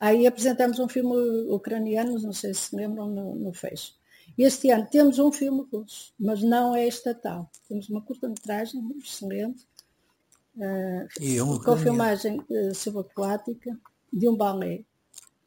aí 0.00 0.26
apresentamos 0.26 0.78
um 0.78 0.88
filme 0.88 1.14
ucraniano, 1.48 2.18
não 2.18 2.32
sei 2.32 2.52
se 2.52 2.74
lembram, 2.74 3.08
no, 3.08 3.36
no 3.36 3.52
Fecho. 3.52 3.94
Este 4.38 4.70
ano 4.70 4.86
temos 4.90 5.18
um 5.18 5.30
filme 5.30 5.66
russo, 5.72 6.12
mas 6.18 6.42
não 6.42 6.74
é 6.74 6.86
estatal. 6.86 7.50
Temos 7.68 7.88
uma 7.88 8.00
curta-metragem 8.00 8.80
excelente, 9.02 9.66
uh, 10.56 11.62
com 11.64 11.76
filmagem 11.76 12.40
uh, 12.40 12.74
subaquática 12.74 13.78
de 14.12 14.28
um 14.28 14.36
balé. 14.36 14.84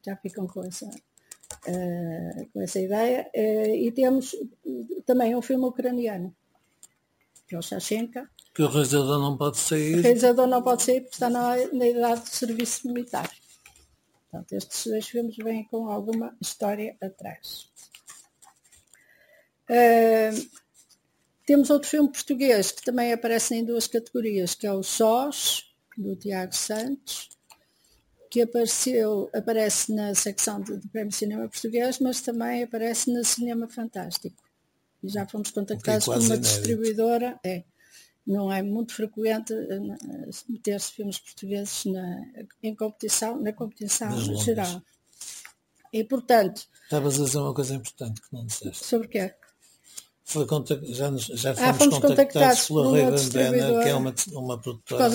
Já 0.04 0.16
ficam 0.16 0.46
com 0.46 0.64
essa, 0.64 0.86
uh, 0.86 2.48
com 2.52 2.60
essa 2.60 2.80
ideia. 2.80 3.30
Uh, 3.34 3.74
e 3.74 3.92
temos 3.92 4.36
também 5.04 5.34
um 5.34 5.42
filme 5.42 5.64
ucraniano, 5.64 6.34
que 7.46 7.54
é 7.54 7.58
o 7.58 7.62
Shashenka. 7.62 8.28
Que 8.54 8.62
o 8.62 8.68
realizador 8.68 9.18
não 9.18 9.36
pode 9.36 9.58
sair. 9.58 9.98
O 9.98 10.02
realizador 10.02 10.46
não 10.46 10.62
pode 10.62 10.82
sair 10.82 11.00
porque 11.00 11.16
está 11.16 11.28
na, 11.28 11.56
na 11.72 11.86
idade 11.86 12.22
de 12.22 12.30
serviço 12.30 12.86
militar. 12.86 13.30
Portanto, 14.30 14.52
estes 14.52 14.86
dois 14.86 15.08
filmes 15.08 15.36
vêm 15.36 15.64
com 15.64 15.88
alguma 15.88 16.36
história 16.40 16.96
atrás. 17.00 17.68
Uh, 19.70 20.48
temos 21.46 21.70
outro 21.70 21.88
filme 21.88 22.10
português 22.10 22.70
que 22.70 22.82
também 22.82 23.12
aparece 23.12 23.54
em 23.54 23.64
duas 23.64 23.86
categorias, 23.86 24.54
que 24.54 24.66
é 24.66 24.72
o 24.72 24.82
Sós, 24.82 25.64
do 25.96 26.16
Tiago 26.16 26.54
Santos, 26.54 27.28
que 28.30 28.42
apareceu, 28.42 29.30
aparece 29.32 29.94
na 29.94 30.14
secção 30.14 30.60
do, 30.60 30.78
do 30.78 30.88
Prémio 30.88 31.12
Cinema 31.12 31.48
Português, 31.48 31.98
mas 32.00 32.20
também 32.20 32.62
aparece 32.62 33.12
no 33.12 33.24
Cinema 33.24 33.68
Fantástico. 33.68 34.42
E 35.02 35.08
já 35.08 35.26
fomos 35.26 35.50
contactados 35.50 36.06
por 36.06 36.16
uma 36.16 36.24
inédito. 36.24 36.48
distribuidora. 36.48 37.38
É, 37.44 37.62
não 38.26 38.50
é 38.50 38.62
muito 38.62 38.94
frequente 38.94 39.52
eh, 39.52 40.30
meter-se 40.48 40.92
filmes 40.92 41.18
portugueses 41.18 41.84
na, 41.84 42.22
em 42.62 42.74
competição, 42.74 43.38
na 43.40 43.52
competição 43.52 44.18
geral. 44.42 44.82
E 45.92 46.02
portanto. 46.02 46.66
Estavas 46.84 47.20
a 47.20 47.24
dizer 47.24 47.38
uma 47.38 47.54
coisa 47.54 47.74
importante 47.74 48.22
que 48.22 48.32
não 48.32 48.46
disseste. 48.46 48.84
Sobre 48.84 49.06
o 49.06 49.10
quê? 49.10 49.34
Foi 50.26 50.46
já, 50.84 51.12
já 51.16 51.50
ah, 51.50 51.54
fomos, 51.54 51.68
ah, 51.68 51.74
fomos 51.74 51.98
contactados, 51.98 52.66
contactados 52.66 52.66
pela 52.66 52.98
Raven 52.98 53.28
Banner, 53.28 53.82
que 53.82 53.88
é 53.90 53.94
uma, 53.94 54.14
uma 54.32 54.58
produtora 54.58 55.08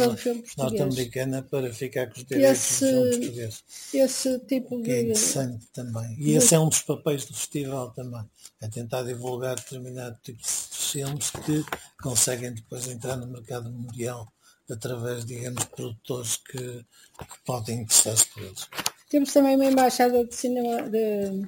norte-americana, 0.56 1.42
para 1.42 1.74
ficar 1.74 2.08
com 2.08 2.20
os 2.20 2.26
direitos 2.26 2.52
esse, 2.52 2.86
do 2.86 2.92
filme 2.92 3.18
português. 3.18 3.64
Esse 3.92 4.40
tipo 4.40 4.84
que 4.84 4.92
é 4.92 4.94
de... 4.94 5.00
é 5.00 5.02
interessante 5.02 5.68
também. 5.74 6.14
E 6.14 6.26
de... 6.26 6.34
esse 6.36 6.54
é 6.54 6.60
um 6.60 6.70
dos 6.70 6.82
papéis 6.82 7.26
do 7.26 7.34
festival 7.34 7.90
também. 7.90 8.24
É 8.62 8.68
tentar 8.68 9.02
divulgar 9.02 9.56
determinado 9.56 10.16
tipo 10.22 10.44
de 10.44 10.48
filmes 10.48 11.32
que 11.32 11.66
conseguem 12.02 12.54
depois 12.54 12.88
entrar 12.88 13.18
no 13.18 13.26
mercado 13.26 13.72
mundial 13.72 14.32
através, 14.72 15.26
digamos, 15.26 15.64
de 15.64 15.70
produtores 15.70 16.38
que, 16.38 16.58
que 16.58 17.44
podem 17.46 17.82
interessar-se 17.82 18.28
por 18.28 18.44
eles. 18.44 18.68
Temos 19.10 19.34
também 19.34 19.56
uma 19.56 19.66
embaixada 19.66 20.24
de 20.24 20.36
cinema 20.36 20.88
de 20.88 21.48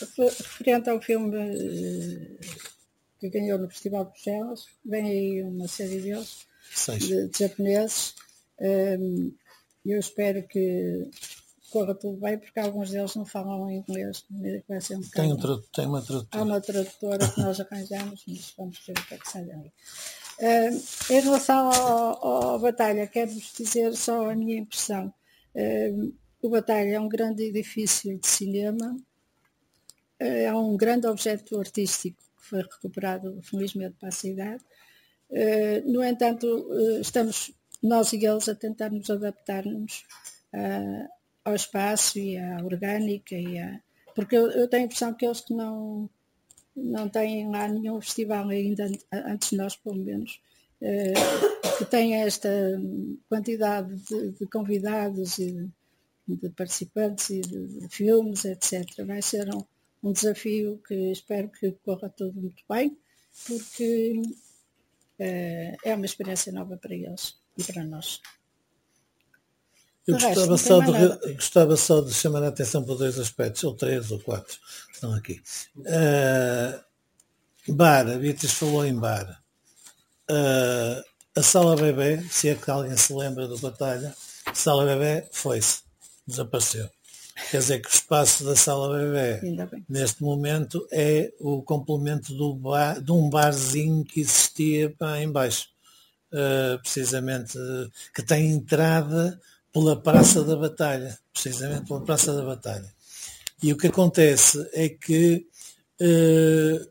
Referente 0.00 0.90
ao 0.90 1.00
filme 1.00 1.36
eh, 1.36 2.38
que 3.18 3.30
ganhou 3.30 3.58
no 3.58 3.68
Festival 3.68 4.04
de 4.04 4.10
Bruxelas, 4.10 4.66
vem 4.84 5.04
aí 5.04 5.42
uma 5.42 5.68
série 5.68 6.00
deles, 6.00 6.46
de, 6.98 7.28
de, 7.28 7.38
japoneses. 7.38 8.14
Um, 8.60 9.32
eu 9.84 9.98
espero 9.98 10.46
que 10.46 11.08
corra 11.70 11.94
tudo 11.94 12.18
bem, 12.18 12.38
porque 12.38 12.58
alguns 12.58 12.90
deles 12.90 13.14
não 13.14 13.24
falam 13.24 13.70
inglês. 13.70 14.24
Vai 14.68 14.80
ser 14.80 14.96
um 14.96 15.02
tem, 15.02 15.32
um 15.32 15.36
tem 15.72 15.86
uma 15.86 16.02
tradutora. 16.02 16.26
Há 16.32 16.42
uma 16.42 16.60
tradutora 16.60 17.28
que 17.28 17.40
nós 17.40 17.60
arranjamos, 17.60 18.24
mas 18.26 18.54
vamos 18.56 18.78
ver 18.86 18.98
o 18.98 19.06
que 19.06 19.14
é 19.14 19.18
que 19.18 19.30
sai 19.30 19.44
daí. 19.44 19.72
Uh, 20.38 21.12
em 21.12 21.20
relação 21.20 21.70
ao, 21.70 22.58
Batalha, 22.58 23.06
quero-vos 23.06 23.52
dizer 23.56 23.94
só 23.94 24.30
a 24.30 24.34
minha 24.34 24.58
impressão. 24.58 25.12
Uh, 25.54 26.12
o 26.42 26.50
Batalha 26.50 26.96
é 26.96 27.00
um 27.00 27.08
grande 27.08 27.44
edifício 27.44 28.18
de 28.18 28.26
cinema, 28.26 28.96
é 30.18 30.52
um 30.54 30.76
grande 30.76 31.06
objeto 31.06 31.58
artístico 31.58 32.22
que 32.38 32.46
foi 32.46 32.62
recuperado, 32.62 33.40
felizmente, 33.42 33.96
para 33.98 34.08
a 34.08 34.12
cidade. 34.12 34.62
Eh, 35.30 35.82
no 35.82 36.02
entanto, 36.02 36.46
eh, 36.72 37.00
estamos 37.00 37.52
nós 37.82 38.12
e 38.12 38.24
eles 38.24 38.48
a 38.48 38.54
tentar 38.54 38.90
nos 38.90 39.10
adaptar-nos 39.10 40.04
ao 41.44 41.54
espaço 41.54 42.18
e 42.18 42.38
à 42.38 42.64
orgânica 42.64 43.34
e 43.34 43.58
a... 43.58 43.78
porque 44.14 44.36
eu, 44.36 44.66
tenho 44.68 44.84
a 44.84 44.86
impressão 44.86 45.12
que 45.12 45.26
eles 45.26 45.42
que 45.42 45.52
não 45.54 46.08
não 46.74 47.08
têm 47.10 47.50
lá 47.50 47.68
nenhum 47.68 48.00
festival 48.00 48.48
ainda 48.48 48.90
antes 49.12 49.50
de 49.50 49.56
nós 49.56 49.76
pelo 49.76 49.96
menos 49.96 50.40
que 51.78 51.84
tem 51.84 52.14
esta 52.14 52.48
quantidade 53.28 53.94
de, 53.96 54.32
de 54.32 54.46
convidados 54.46 55.38
e 55.38 55.52
de, 56.26 56.36
de, 56.36 56.50
participantes 56.50 57.30
e 57.30 57.40
de, 57.40 57.66
de, 57.66 57.88
filmes, 57.88 58.44
etc. 58.44 59.04
Vai 59.06 59.22
ser 59.22 59.54
um, 59.54 59.64
um 60.02 60.12
desafio 60.12 60.80
que 60.86 61.12
espero 61.12 61.48
que 61.50 61.72
corra 61.84 62.08
tudo 62.08 62.40
muito 62.40 62.62
bem, 62.68 62.96
porque 63.46 64.22
é 65.18 65.94
uma 65.94 66.04
experiência 66.04 66.52
nova 66.52 66.76
para 66.76 66.94
eles 66.94 67.38
e 67.56 67.64
para 67.64 67.84
nós. 67.84 68.20
Eu 70.06 70.14
gostava, 70.14 70.56
só 70.56 70.80
de, 70.80 71.34
gostava 71.34 71.76
só 71.76 72.00
de 72.00 72.14
chamar 72.14 72.44
a 72.44 72.48
atenção 72.48 72.84
para 72.84 72.94
dois 72.94 73.18
aspectos, 73.18 73.64
ou 73.64 73.74
três 73.74 74.12
ou 74.12 74.20
quatro, 74.20 74.56
estão 74.92 75.12
aqui. 75.12 75.42
Uh, 75.78 77.74
bar, 77.74 78.08
a 78.08 78.16
Beatriz 78.16 78.52
falou 78.52 78.86
em 78.86 78.94
bar. 78.94 79.42
Uh, 80.30 81.02
a 81.36 81.42
sala 81.42 81.74
bebê, 81.74 82.22
se 82.30 82.48
é 82.48 82.54
que 82.54 82.70
alguém 82.70 82.96
se 82.96 83.12
lembra 83.12 83.48
do 83.48 83.58
Batalha, 83.58 84.14
a 84.46 84.54
sala 84.54 84.86
bebê 84.86 85.28
foi-se, 85.32 85.82
desapareceu. 86.24 86.88
Quer 87.50 87.58
dizer 87.58 87.80
que 87.80 87.88
o 87.88 87.92
espaço 87.92 88.44
da 88.44 88.56
sala 88.56 88.98
bebê, 88.98 89.40
neste 89.88 90.22
momento, 90.22 90.86
é 90.90 91.32
o 91.38 91.62
complemento 91.62 92.34
do 92.34 92.54
bar, 92.54 93.00
de 93.00 93.12
um 93.12 93.28
barzinho 93.28 94.04
que 94.04 94.20
existia 94.20 94.90
para 94.90 95.22
em 95.22 95.30
baixo. 95.30 95.68
Uh, 96.32 96.78
precisamente, 96.80 97.56
que 98.14 98.22
tem 98.22 98.50
entrada 98.50 99.40
pela 99.72 99.94
Praça 99.94 100.42
da 100.42 100.56
Batalha, 100.56 101.16
precisamente 101.32 101.86
pela 101.86 102.00
Praça 102.00 102.34
da 102.34 102.42
Batalha. 102.42 102.92
E 103.62 103.72
o 103.72 103.76
que 103.76 103.86
acontece 103.86 104.68
é 104.72 104.88
que, 104.88 105.46
uh, 106.00 106.88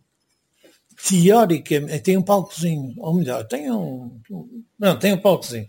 teoricamente, 1.08 2.00
tem 2.00 2.18
um 2.18 2.22
palcozinho, 2.24 2.94
ou 2.98 3.14
melhor, 3.14 3.44
tem 3.46 3.72
um. 3.72 4.20
Não, 4.78 4.98
tem 4.98 5.14
um 5.14 5.22
palcozinho. 5.22 5.68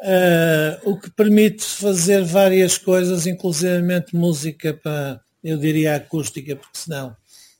Uh, 0.00 0.90
o 0.90 1.00
que 1.00 1.10
permite 1.10 1.64
fazer 1.64 2.24
várias 2.24 2.78
coisas, 2.78 3.26
inclusivamente 3.26 4.14
música 4.14 4.72
para, 4.72 5.20
eu 5.42 5.58
diria 5.58 5.96
acústica, 5.96 6.54
porque 6.54 6.78
senão 6.78 7.16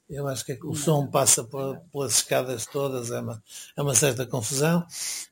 eu 0.08 0.26
acho 0.26 0.44
que 0.44 0.58
o 0.64 0.74
som 0.74 1.06
passa 1.06 1.44
pelas 1.44 2.14
escadas 2.14 2.64
todas, 2.64 3.10
é 3.10 3.20
uma, 3.20 3.42
é 3.76 3.82
uma 3.82 3.94
certa 3.94 4.24
confusão, 4.24 4.86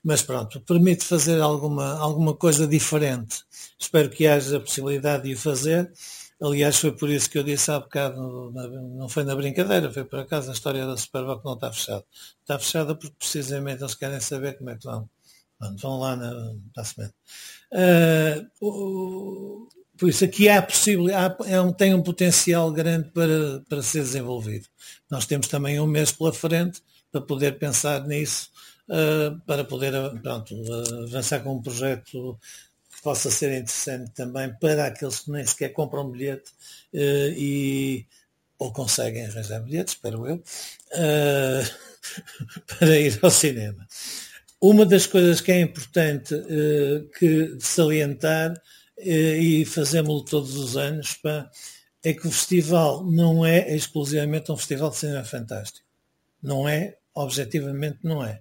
mas 0.04 0.20
pronto, 0.20 0.60
permite 0.60 1.04
fazer 1.04 1.40
alguma, 1.40 1.98
alguma 1.98 2.34
coisa 2.34 2.66
diferente. 2.66 3.42
Espero 3.78 4.10
que 4.10 4.26
haja 4.26 4.58
a 4.58 4.60
possibilidade 4.60 5.22
de 5.28 5.34
o 5.34 5.38
fazer. 5.38 5.90
Aliás, 6.40 6.76
foi 6.78 6.92
por 6.92 7.08
isso 7.08 7.30
que 7.30 7.38
eu 7.38 7.42
disse 7.42 7.70
há 7.70 7.80
bocado, 7.80 8.52
não 8.52 9.08
foi 9.08 9.24
na 9.24 9.34
brincadeira, 9.34 9.90
foi 9.90 10.04
por 10.04 10.18
acaso 10.18 10.50
a 10.50 10.52
história 10.52 10.86
da 10.86 10.96
Superboc 10.96 11.42
não 11.44 11.54
está 11.54 11.72
fechada. 11.72 12.04
Está 12.40 12.58
fechada 12.58 12.94
porque 12.94 13.16
precisamente 13.18 13.82
eles 13.82 13.94
querem 13.94 14.20
saber 14.20 14.58
como 14.58 14.70
é 14.70 14.76
que 14.76 14.84
vão. 14.84 15.08
Vão 15.80 15.98
lá 15.98 16.14
na, 16.14 16.54
na 16.76 16.84
semana. 16.84 17.14
Uh, 17.72 19.66
por 19.96 20.08
isso 20.10 20.24
aqui 20.24 20.48
há 20.48 20.60
possibilidade, 20.60 21.36
é 21.46 21.58
um, 21.58 21.72
tem 21.72 21.94
um 21.94 22.02
potencial 22.02 22.70
grande 22.70 23.10
para, 23.10 23.62
para 23.66 23.82
ser 23.82 24.00
desenvolvido. 24.00 24.66
Nós 25.10 25.24
temos 25.24 25.48
também 25.48 25.80
um 25.80 25.86
mês 25.86 26.12
pela 26.12 26.34
frente 26.34 26.82
para 27.10 27.22
poder 27.22 27.58
pensar 27.58 28.06
nisso, 28.06 28.50
uh, 28.90 29.40
para 29.46 29.64
poder 29.64 29.92
pronto, 30.20 30.54
avançar 31.04 31.40
com 31.40 31.56
um 31.56 31.62
projeto 31.62 32.38
possa 33.06 33.30
ser 33.30 33.52
interessante 33.52 34.10
também 34.16 34.52
para 34.58 34.86
aqueles 34.86 35.20
que 35.20 35.30
nem 35.30 35.46
sequer 35.46 35.68
compram 35.68 36.10
bilhete 36.10 36.50
uh, 36.92 37.30
e 37.36 38.04
ou 38.58 38.72
conseguem 38.72 39.26
arranjar 39.26 39.60
bilhetes, 39.60 39.94
espero 39.94 40.26
eu, 40.26 40.34
uh, 40.34 41.62
para 42.66 42.98
ir 42.98 43.16
ao 43.22 43.30
cinema. 43.30 43.86
Uma 44.60 44.84
das 44.84 45.06
coisas 45.06 45.40
que 45.40 45.52
é 45.52 45.60
importante 45.60 46.34
que 47.16 47.56
salientar 47.60 48.60
eh, 48.98 49.36
e 49.38 49.64
fazemos-lo 49.64 50.24
todos 50.24 50.56
os 50.56 50.76
anos, 50.76 51.14
pá, 51.14 51.48
é 52.02 52.12
que 52.12 52.26
o 52.26 52.32
festival 52.32 53.04
não 53.04 53.46
é 53.46 53.72
exclusivamente 53.72 54.50
um 54.50 54.56
festival 54.56 54.90
de 54.90 54.96
cinema 54.96 55.24
fantástico. 55.24 55.86
Não 56.42 56.68
é, 56.68 56.96
objetivamente 57.14 57.98
não 58.02 58.24
é. 58.24 58.40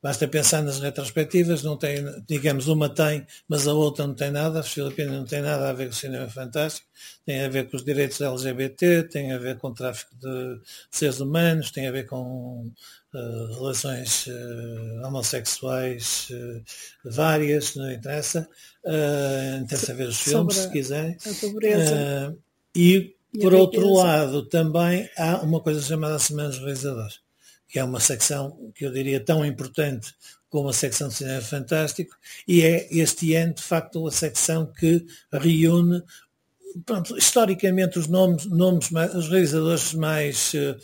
Basta 0.00 0.28
pensar 0.28 0.62
nas 0.62 0.78
retrospectivas, 0.78 1.64
não 1.64 1.76
tem, 1.76 1.96
digamos, 2.28 2.68
uma 2.68 2.88
tem, 2.88 3.26
mas 3.48 3.66
a 3.66 3.72
outra 3.72 4.06
não 4.06 4.14
tem 4.14 4.30
nada, 4.30 4.60
as 4.60 4.72
Filipinas 4.72 5.12
não 5.12 5.24
tem 5.24 5.42
nada 5.42 5.68
a 5.68 5.72
ver 5.72 5.86
com 5.86 5.92
o 5.92 5.96
cinema 5.96 6.28
fantástico, 6.28 6.86
tem 7.26 7.44
a 7.44 7.48
ver 7.48 7.68
com 7.68 7.76
os 7.76 7.84
direitos 7.84 8.20
LGBT, 8.20 9.02
tem 9.02 9.32
a 9.32 9.38
ver 9.38 9.58
com 9.58 9.68
o 9.68 9.74
tráfico 9.74 10.14
de 10.14 10.60
seres 10.88 11.18
humanos, 11.18 11.72
tem 11.72 11.88
a 11.88 11.90
ver 11.90 12.06
com 12.06 12.70
uh, 13.12 13.54
relações 13.54 14.28
uh, 14.28 15.04
homossexuais 15.04 16.28
uh, 16.30 16.62
várias, 17.04 17.74
não 17.74 17.90
interessa, 17.90 18.48
interessa 19.60 19.94
ver 19.94 20.08
os 20.08 20.20
filmes, 20.20 20.54
se 20.54 20.70
quiserem. 20.70 21.16
e, 22.72 23.16
e 23.34 23.40
por 23.40 23.52
outro 23.52 23.92
lado, 23.94 24.46
também 24.46 25.10
há 25.18 25.38
uma 25.38 25.60
coisa 25.60 25.82
chamada 25.82 26.20
Semana 26.20 26.50
dos 26.50 26.58
Realizadores 26.58 27.27
que 27.68 27.78
é 27.78 27.84
uma 27.84 28.00
secção 28.00 28.72
que 28.74 28.86
eu 28.86 28.92
diria 28.92 29.20
tão 29.20 29.44
importante 29.44 30.14
como 30.48 30.68
a 30.68 30.72
secção 30.72 31.08
de 31.08 31.14
cinema 31.14 31.42
fantástico, 31.42 32.16
e 32.46 32.62
é 32.62 32.88
este 32.90 33.34
ano, 33.34 33.52
de 33.52 33.62
facto, 33.62 34.06
a 34.06 34.10
secção 34.10 34.66
que 34.66 35.04
reúne, 35.30 36.02
pronto, 36.86 37.18
historicamente, 37.18 37.98
os 37.98 38.06
nomes, 38.06 38.46
nomes 38.46 38.90
os 39.14 39.28
realizadores 39.28 39.92
mais 39.92 40.54
eh, 40.54 40.76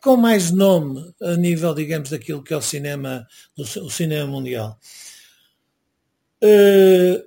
com 0.00 0.16
mais 0.16 0.50
nome 0.50 1.12
a 1.20 1.36
nível, 1.36 1.74
digamos, 1.74 2.10
daquilo 2.10 2.42
que 2.42 2.54
é 2.54 2.56
o 2.56 2.62
cinema, 2.62 3.26
o 3.56 3.90
cinema 3.90 4.26
mundial. 4.26 4.78
Uh, 6.42 7.22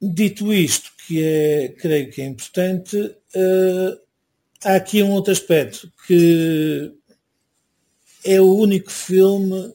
dito 0.00 0.52
isto, 0.52 0.90
que 1.06 1.22
é, 1.22 1.68
creio 1.68 2.10
que 2.10 2.20
é 2.20 2.26
importante, 2.26 2.96
uh, 2.96 4.00
há 4.64 4.74
aqui 4.74 5.02
um 5.02 5.12
outro 5.12 5.32
aspecto 5.32 5.92
que 6.06 6.92
é 8.28 8.38
o 8.42 8.54
único 8.54 8.90
filme 8.90 9.72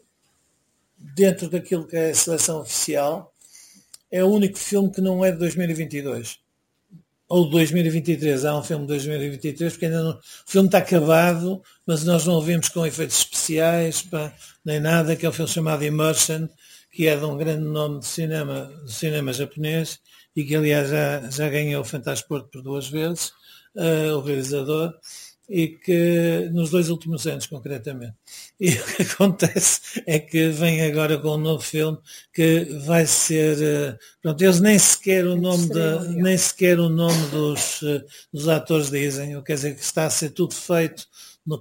dentro 1.15 1.49
daquilo 1.49 1.87
que 1.87 1.95
é 1.95 2.11
a 2.11 2.15
seleção 2.15 2.61
oficial, 2.61 3.33
é 4.11 4.23
o 4.23 4.27
único 4.27 4.59
filme 4.59 4.91
que 4.91 5.01
não 5.01 5.25
é 5.25 5.31
de 5.31 5.39
2022. 5.39 6.37
Ou 7.27 7.45
de 7.45 7.51
2023, 7.51 8.45
há 8.45 8.55
um 8.55 8.61
filme 8.61 8.83
de 8.83 8.89
2023, 8.89 9.73
porque 9.73 9.87
ainda 9.87 10.03
não, 10.03 10.11
o 10.11 10.21
filme 10.45 10.67
está 10.67 10.77
acabado, 10.77 11.63
mas 11.83 12.03
nós 12.03 12.27
não 12.27 12.35
o 12.35 12.41
vimos 12.43 12.69
com 12.69 12.85
efeitos 12.85 13.17
especiais, 13.17 14.03
pá, 14.03 14.31
nem 14.63 14.79
nada, 14.79 15.15
que 15.15 15.25
é 15.25 15.29
um 15.29 15.33
filme 15.33 15.49
chamado 15.49 15.83
Immersion, 15.83 16.47
que 16.91 17.07
é 17.07 17.15
de 17.15 17.25
um 17.25 17.35
grande 17.35 17.65
nome 17.65 18.01
de 18.01 18.05
cinema, 18.05 18.71
de 18.85 18.93
cinema 18.93 19.33
japonês, 19.33 19.99
e 20.35 20.43
que 20.43 20.55
aliás 20.55 20.89
já, 20.89 21.27
já 21.31 21.49
ganhou 21.49 21.81
o 21.81 21.85
Fantasporto 21.85 22.49
por 22.49 22.61
duas 22.61 22.87
vezes, 22.87 23.29
uh, 23.75 24.15
o 24.15 24.21
realizador, 24.21 24.93
e 25.49 25.67
que 25.67 26.49
nos 26.51 26.69
dois 26.69 26.89
últimos 26.89 27.27
anos 27.27 27.47
concretamente. 27.47 28.15
E 28.59 28.69
o 28.79 28.85
que 28.85 29.01
acontece 29.03 30.03
é 30.05 30.19
que 30.19 30.49
vem 30.49 30.81
agora 30.81 31.17
com 31.17 31.35
um 31.35 31.37
novo 31.37 31.63
filme 31.63 31.97
que 32.33 32.65
vai 32.85 33.05
ser, 33.05 33.61
eh, 33.61 33.97
pronto, 34.21 34.41
eles 34.41 34.59
nem 34.59 34.79
sequer 34.79 35.25
o 35.25 35.35
nome 35.35 35.67
da, 35.69 36.03
nem 36.03 36.37
sequer 36.37 36.79
o 36.79 36.89
nome 36.89 37.27
dos, 37.27 37.83
eh, 37.83 38.03
dos 38.31 38.47
atores 38.47 38.89
dizem, 38.89 39.41
quer 39.43 39.55
dizer 39.55 39.75
que 39.75 39.83
está 39.83 40.05
a 40.05 40.09
ser 40.09 40.29
tudo 40.29 40.53
feito 40.53 41.07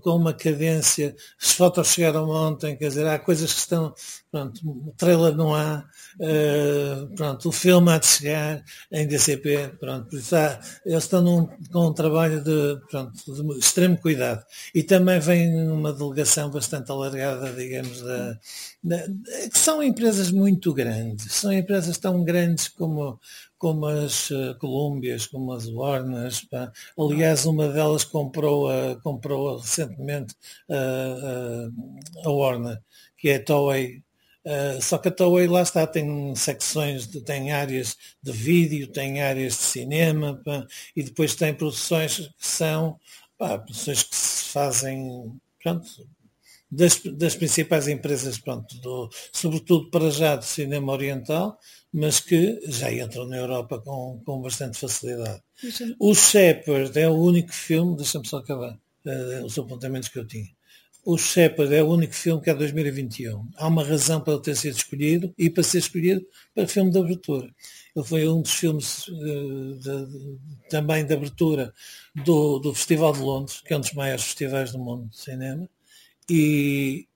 com 0.02 0.16
uma 0.16 0.32
cadência, 0.32 1.14
as 1.40 1.52
fotos 1.52 1.88
chegaram 1.88 2.28
ontem, 2.28 2.76
quer 2.76 2.88
dizer, 2.88 3.06
há 3.06 3.18
coisas 3.18 3.52
que 3.52 3.58
estão, 3.58 3.94
pronto, 4.30 4.60
o 4.64 4.94
trailer 4.96 5.34
não 5.34 5.54
há, 5.54 5.84
uh, 6.20 7.14
pronto, 7.14 7.48
o 7.48 7.52
filme 7.52 7.90
há 7.90 7.98
de 7.98 8.06
chegar 8.06 8.64
em 8.90 9.06
DCP, 9.06 9.74
pronto, 9.80 10.14
eles 10.14 11.04
estão 11.04 11.20
num, 11.20 11.46
com 11.70 11.88
um 11.88 11.92
trabalho 11.92 12.42
de, 12.42 12.80
pronto, 12.88 13.12
de 13.12 13.58
extremo 13.58 13.98
cuidado. 13.98 14.44
E 14.74 14.82
também 14.82 15.18
vem 15.18 15.68
uma 15.68 15.92
delegação 15.92 16.50
bastante 16.50 16.90
alargada, 16.90 17.52
digamos, 17.52 18.02
da, 18.02 18.38
que 18.82 19.58
são 19.58 19.82
empresas 19.82 20.30
muito 20.30 20.74
grandes, 20.74 21.32
são 21.32 21.52
empresas 21.52 21.98
tão 21.98 22.24
grandes 22.24 22.68
como, 22.68 23.18
como 23.56 23.86
as 23.86 24.30
uh, 24.30 24.56
Colômbias, 24.58 25.26
como 25.26 25.52
as 25.52 25.68
Warners. 25.68 26.46
Aliás, 26.98 27.46
uma 27.46 27.68
delas 27.68 28.04
comprou, 28.04 28.68
uh, 28.68 29.00
comprou 29.00 29.58
recentemente 29.58 30.34
uh, 30.68 31.72
a 32.24 32.30
Warner, 32.30 32.82
que 33.16 33.28
é 33.28 33.36
a 33.36 33.44
Toei. 33.44 34.02
só 34.80 34.98
que 34.98 35.08
a 35.08 35.12
Toei 35.12 35.46
lá 35.46 35.62
está, 35.62 35.86
tem 35.86 36.34
secções, 36.34 37.06
de, 37.06 37.20
tem 37.20 37.52
áreas 37.52 37.96
de 38.20 38.32
vídeo, 38.32 38.88
tem 38.88 39.22
áreas 39.22 39.52
de 39.54 39.62
cinema, 39.62 40.40
pá, 40.44 40.66
e 40.96 41.04
depois 41.04 41.36
tem 41.36 41.54
produções 41.54 42.18
que 42.18 42.46
são 42.46 42.98
pá, 43.38 43.58
produções 43.58 44.02
que 44.02 44.16
se 44.16 44.44
fazem 44.46 45.32
pronto, 45.62 45.86
das, 46.72 47.02
das 47.02 47.36
principais 47.36 47.86
empresas, 47.86 48.38
pronto, 48.38 48.74
do, 48.80 49.10
sobretudo 49.30 49.90
para 49.90 50.10
já 50.10 50.36
do 50.36 50.44
cinema 50.44 50.90
oriental, 50.90 51.58
mas 51.92 52.18
que 52.18 52.58
já 52.66 52.90
entram 52.90 53.28
na 53.28 53.36
Europa 53.36 53.78
com, 53.78 54.22
com 54.24 54.40
bastante 54.40 54.78
facilidade. 54.78 55.42
O 56.00 56.14
Shepard 56.14 56.98
é 56.98 57.06
o 57.06 57.14
único 57.14 57.52
filme, 57.52 57.94
deixa-me 57.94 58.26
só 58.26 58.38
acabar, 58.38 58.72
uh, 59.04 59.44
os 59.44 59.58
apontamentos 59.58 60.08
que 60.08 60.18
eu 60.18 60.26
tinha. 60.26 60.48
o 61.04 61.18
Shepard 61.18 61.74
é 61.74 61.82
o 61.82 61.90
único 61.90 62.14
filme 62.14 62.40
que 62.40 62.48
é 62.48 62.54
2021. 62.54 63.50
Há 63.56 63.68
uma 63.68 63.84
razão 63.84 64.22
para 64.22 64.32
ele 64.32 64.42
ter 64.42 64.56
sido 64.56 64.74
escolhido 64.74 65.34
e 65.36 65.50
para 65.50 65.62
ser 65.62 65.78
escolhido 65.78 66.24
para 66.54 66.66
filme 66.66 66.90
de 66.90 66.98
abertura. 66.98 67.54
Ele 67.94 68.06
foi 68.06 68.26
um 68.26 68.40
dos 68.40 68.54
filmes 68.54 69.08
uh, 69.08 69.78
de, 69.78 70.06
de, 70.06 70.38
também 70.70 71.04
de 71.04 71.12
abertura 71.12 71.70
do, 72.24 72.58
do 72.58 72.72
Festival 72.72 73.12
de 73.12 73.20
Londres, 73.20 73.60
que 73.60 73.74
é 73.74 73.76
um 73.76 73.80
dos 73.80 73.92
maiores 73.92 74.24
festivais 74.24 74.72
do 74.72 74.78
mundo 74.78 75.10
de 75.10 75.18
cinema, 75.20 75.68
e 76.34 77.06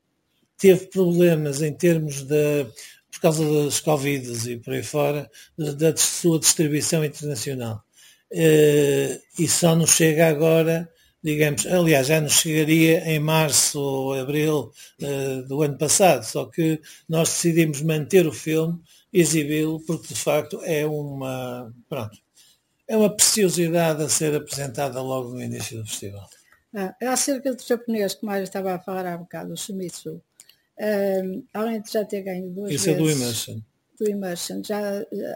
teve 0.59 0.87
problemas 0.87 1.63
em 1.63 1.73
termos 1.73 2.23
de, 2.23 2.67
por 3.11 3.21
causa 3.21 3.65
das 3.65 3.81
Covid 3.81 4.51
e 4.51 4.59
por 4.59 4.75
aí 4.75 4.83
fora, 4.83 5.31
da 5.57 5.97
sua 5.97 6.39
distribuição 6.39 7.05
internacional. 7.05 7.83
Uh, 8.33 9.21
e 9.39 9.49
só 9.49 9.75
nos 9.77 9.91
chega 9.91 10.29
agora 10.29 10.91
digamos, 11.27 11.67
aliás, 11.67 12.07
já 12.07 12.21
nos 12.21 12.35
chegaria 12.35 13.01
em 13.11 13.19
março 13.19 13.81
ou 13.81 14.15
abril 14.15 14.71
uh, 15.03 15.43
do 15.49 15.61
ano 15.61 15.77
passado, 15.77 16.23
só 16.23 16.45
que 16.47 16.81
nós 17.09 17.31
decidimos 17.31 17.83
manter 17.83 18.29
o 18.29 18.33
filme, 18.33 18.79
exibi-lo, 19.13 19.81
porque 19.81 20.15
de 20.15 20.21
facto 20.21 20.61
é 20.63 20.87
uma, 20.87 21.75
pronto, 21.89 22.17
é 22.87 22.97
uma 22.97 23.11
preciosidade 23.11 24.05
a 24.05 24.09
ser 24.09 24.37
apresentada 24.37 25.03
logo 25.03 25.31
no 25.31 25.43
início 25.43 25.79
do 25.79 25.89
festival. 25.89 26.29
Ah, 26.79 26.95
acerca 27.13 27.55
do 27.55 27.63
japonês 27.63 28.15
que 28.15 28.27
mais 28.27 28.43
estava 28.43 28.75
a 28.75 28.79
falar 28.79 29.07
há 29.07 29.17
bocado, 29.17 29.55
o 29.55 29.57
Shimizu, 29.57 30.21
um, 30.79 31.43
além 31.55 31.81
de 31.81 31.91
já 31.91 32.05
ter 32.05 32.21
ganho 32.23 32.51
duas 32.51 32.71
Isso 32.71 32.85
vezes... 32.85 33.01
é 33.01 33.03
do 33.03 33.11
Immersion 33.11 33.61
do 33.99 34.11
Immersion, 34.11 34.63
já, 34.63 34.79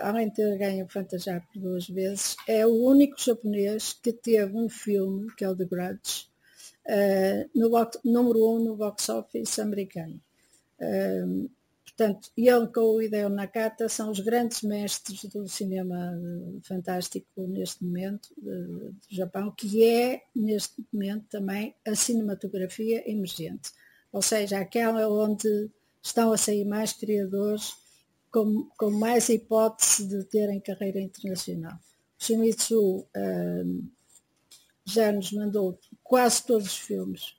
além 0.02 0.28
de 0.28 0.34
ter 0.34 0.58
ganho 0.58 0.84
o 0.84 0.88
Fantasia 0.88 1.42
por 1.52 1.60
duas 1.60 1.88
vezes, 1.88 2.36
é 2.46 2.66
o 2.66 2.70
único 2.70 3.18
japonês 3.18 3.94
que 3.94 4.12
teve 4.12 4.54
um 4.54 4.68
filme, 4.68 5.32
que 5.34 5.44
é 5.44 5.48
o 5.48 5.56
The 5.56 5.64
Grudge, 5.64 6.28
uh, 6.86 7.50
no 7.58 7.70
box, 7.70 7.98
número 8.04 8.50
um 8.50 8.62
no 8.62 8.76
box 8.76 9.08
office 9.08 9.58
americano. 9.58 10.20
Uh, 10.78 11.50
portanto, 12.00 12.30
ele 12.34 12.66
com 12.68 12.80
o 12.80 13.02
Hideo 13.02 13.28
Nakata 13.28 13.86
são 13.86 14.10
os 14.10 14.20
grandes 14.20 14.62
mestres 14.62 15.22
do 15.26 15.46
cinema 15.46 16.18
fantástico 16.62 17.46
neste 17.46 17.84
momento 17.84 18.30
do 18.38 18.94
Japão, 19.10 19.50
que 19.50 19.84
é 19.84 20.22
neste 20.34 20.82
momento 20.90 21.26
também 21.28 21.74
a 21.86 21.94
cinematografia 21.94 23.08
emergente. 23.10 23.72
Ou 24.10 24.22
seja, 24.22 24.58
aquela 24.60 25.06
onde 25.08 25.70
estão 26.02 26.32
a 26.32 26.38
sair 26.38 26.64
mais 26.64 26.94
criadores 26.94 27.74
com, 28.30 28.66
com 28.78 28.90
mais 28.90 29.28
hipótese 29.28 30.08
de 30.08 30.24
terem 30.24 30.58
carreira 30.58 31.00
internacional. 31.00 31.78
Shimizu 32.18 33.06
um, 33.14 33.88
já 34.86 35.12
nos 35.12 35.32
mandou 35.32 35.78
quase 36.02 36.46
todos 36.46 36.66
os 36.66 36.78
filmes 36.78 37.34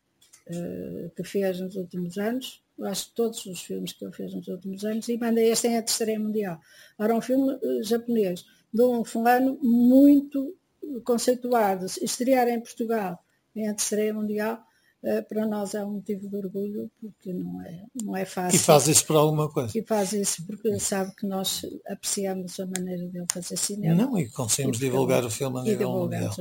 uh, 0.47 1.09
que 1.15 1.23
fez 1.23 1.59
nos 1.59 1.75
últimos 1.75 2.17
anos, 2.19 2.61
eu 2.81 2.87
acho 2.87 3.09
que 3.09 3.15
todos 3.15 3.45
os 3.45 3.61
filmes 3.61 3.93
que 3.93 4.03
ele 4.03 4.13
fez 4.13 4.33
nos 4.33 4.47
últimos 4.47 4.83
anos, 4.83 5.07
e 5.07 5.17
manda 5.17 5.39
este 5.39 5.67
em 5.67 5.77
a 5.77 5.83
terceira 5.83 6.19
mundial. 6.19 6.59
Era 6.99 7.15
um 7.15 7.21
filme 7.21 7.53
uh, 7.53 7.83
japonês, 7.83 8.43
de 8.73 8.81
um 8.81 9.05
fulano 9.05 9.57
muito 9.61 10.55
conceituado, 11.03 11.85
estrear 12.01 12.47
em 12.47 12.59
Portugal 12.59 13.23
em 13.55 13.67
a 13.69 13.73
terceira 13.73 14.13
mundial, 14.13 14.63
eh, 15.03 15.21
para 15.21 15.47
nós 15.47 15.73
é 15.73 15.83
um 15.83 15.93
motivo 15.93 16.29
de 16.29 16.35
orgulho 16.35 16.91
porque 17.01 17.33
não 17.33 17.61
é, 17.63 17.85
não 18.03 18.15
é 18.15 18.23
fácil. 18.23 18.55
E 18.55 18.59
faz 18.59 18.87
isso 18.87 19.05
por 19.05 19.15
alguma 19.15 19.49
coisa. 19.49 19.77
E 19.77 19.83
faz 19.83 20.13
isso 20.13 20.45
porque 20.45 20.79
sabe 20.79 21.13
que 21.15 21.25
nós 21.25 21.65
apreciamos 21.87 22.59
a 22.59 22.65
maneira 22.67 23.07
dele 23.07 23.25
fazer 23.31 23.57
cinema. 23.57 23.95
Não, 23.95 24.17
e 24.17 24.29
conseguimos 24.29 24.77
e 24.77 24.81
divulgar 24.81 25.25
o 25.25 25.29
filme 25.29 25.59
a 25.59 25.63
nível 25.63 25.91
mundial. 25.91 26.31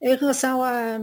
Em 0.00 0.16
relação 0.16 0.62
a, 0.62 0.98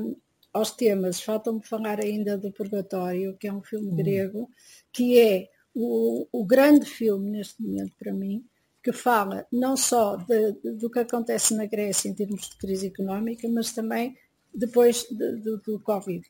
aos 0.56 0.72
temas, 0.72 1.20
falta-me 1.20 1.62
falar 1.62 2.00
ainda 2.00 2.38
do 2.38 2.50
Purgatório, 2.50 3.36
que 3.38 3.46
é 3.46 3.52
um 3.52 3.62
filme 3.62 3.90
hum. 3.90 3.96
grego, 3.96 4.50
que 4.90 5.20
é 5.20 5.50
o, 5.74 6.26
o 6.32 6.46
grande 6.46 6.86
filme 6.86 7.30
neste 7.30 7.62
momento 7.62 7.94
para 8.00 8.14
mim, 8.14 8.42
que 8.82 8.94
fala 8.94 9.46
não 9.52 9.76
só 9.76 10.16
de, 10.16 10.54
do 10.78 10.90
que 10.90 11.00
acontece 11.00 11.54
na 11.54 11.66
Grécia 11.66 12.08
em 12.08 12.14
termos 12.14 12.50
de 12.50 12.58
crise 12.58 12.88
económica, 12.88 13.50
mas 13.50 13.74
também 13.74 14.16
depois 14.54 15.06
de, 15.12 15.42
de, 15.42 15.58
do 15.58 15.78
Covid. 15.82 16.26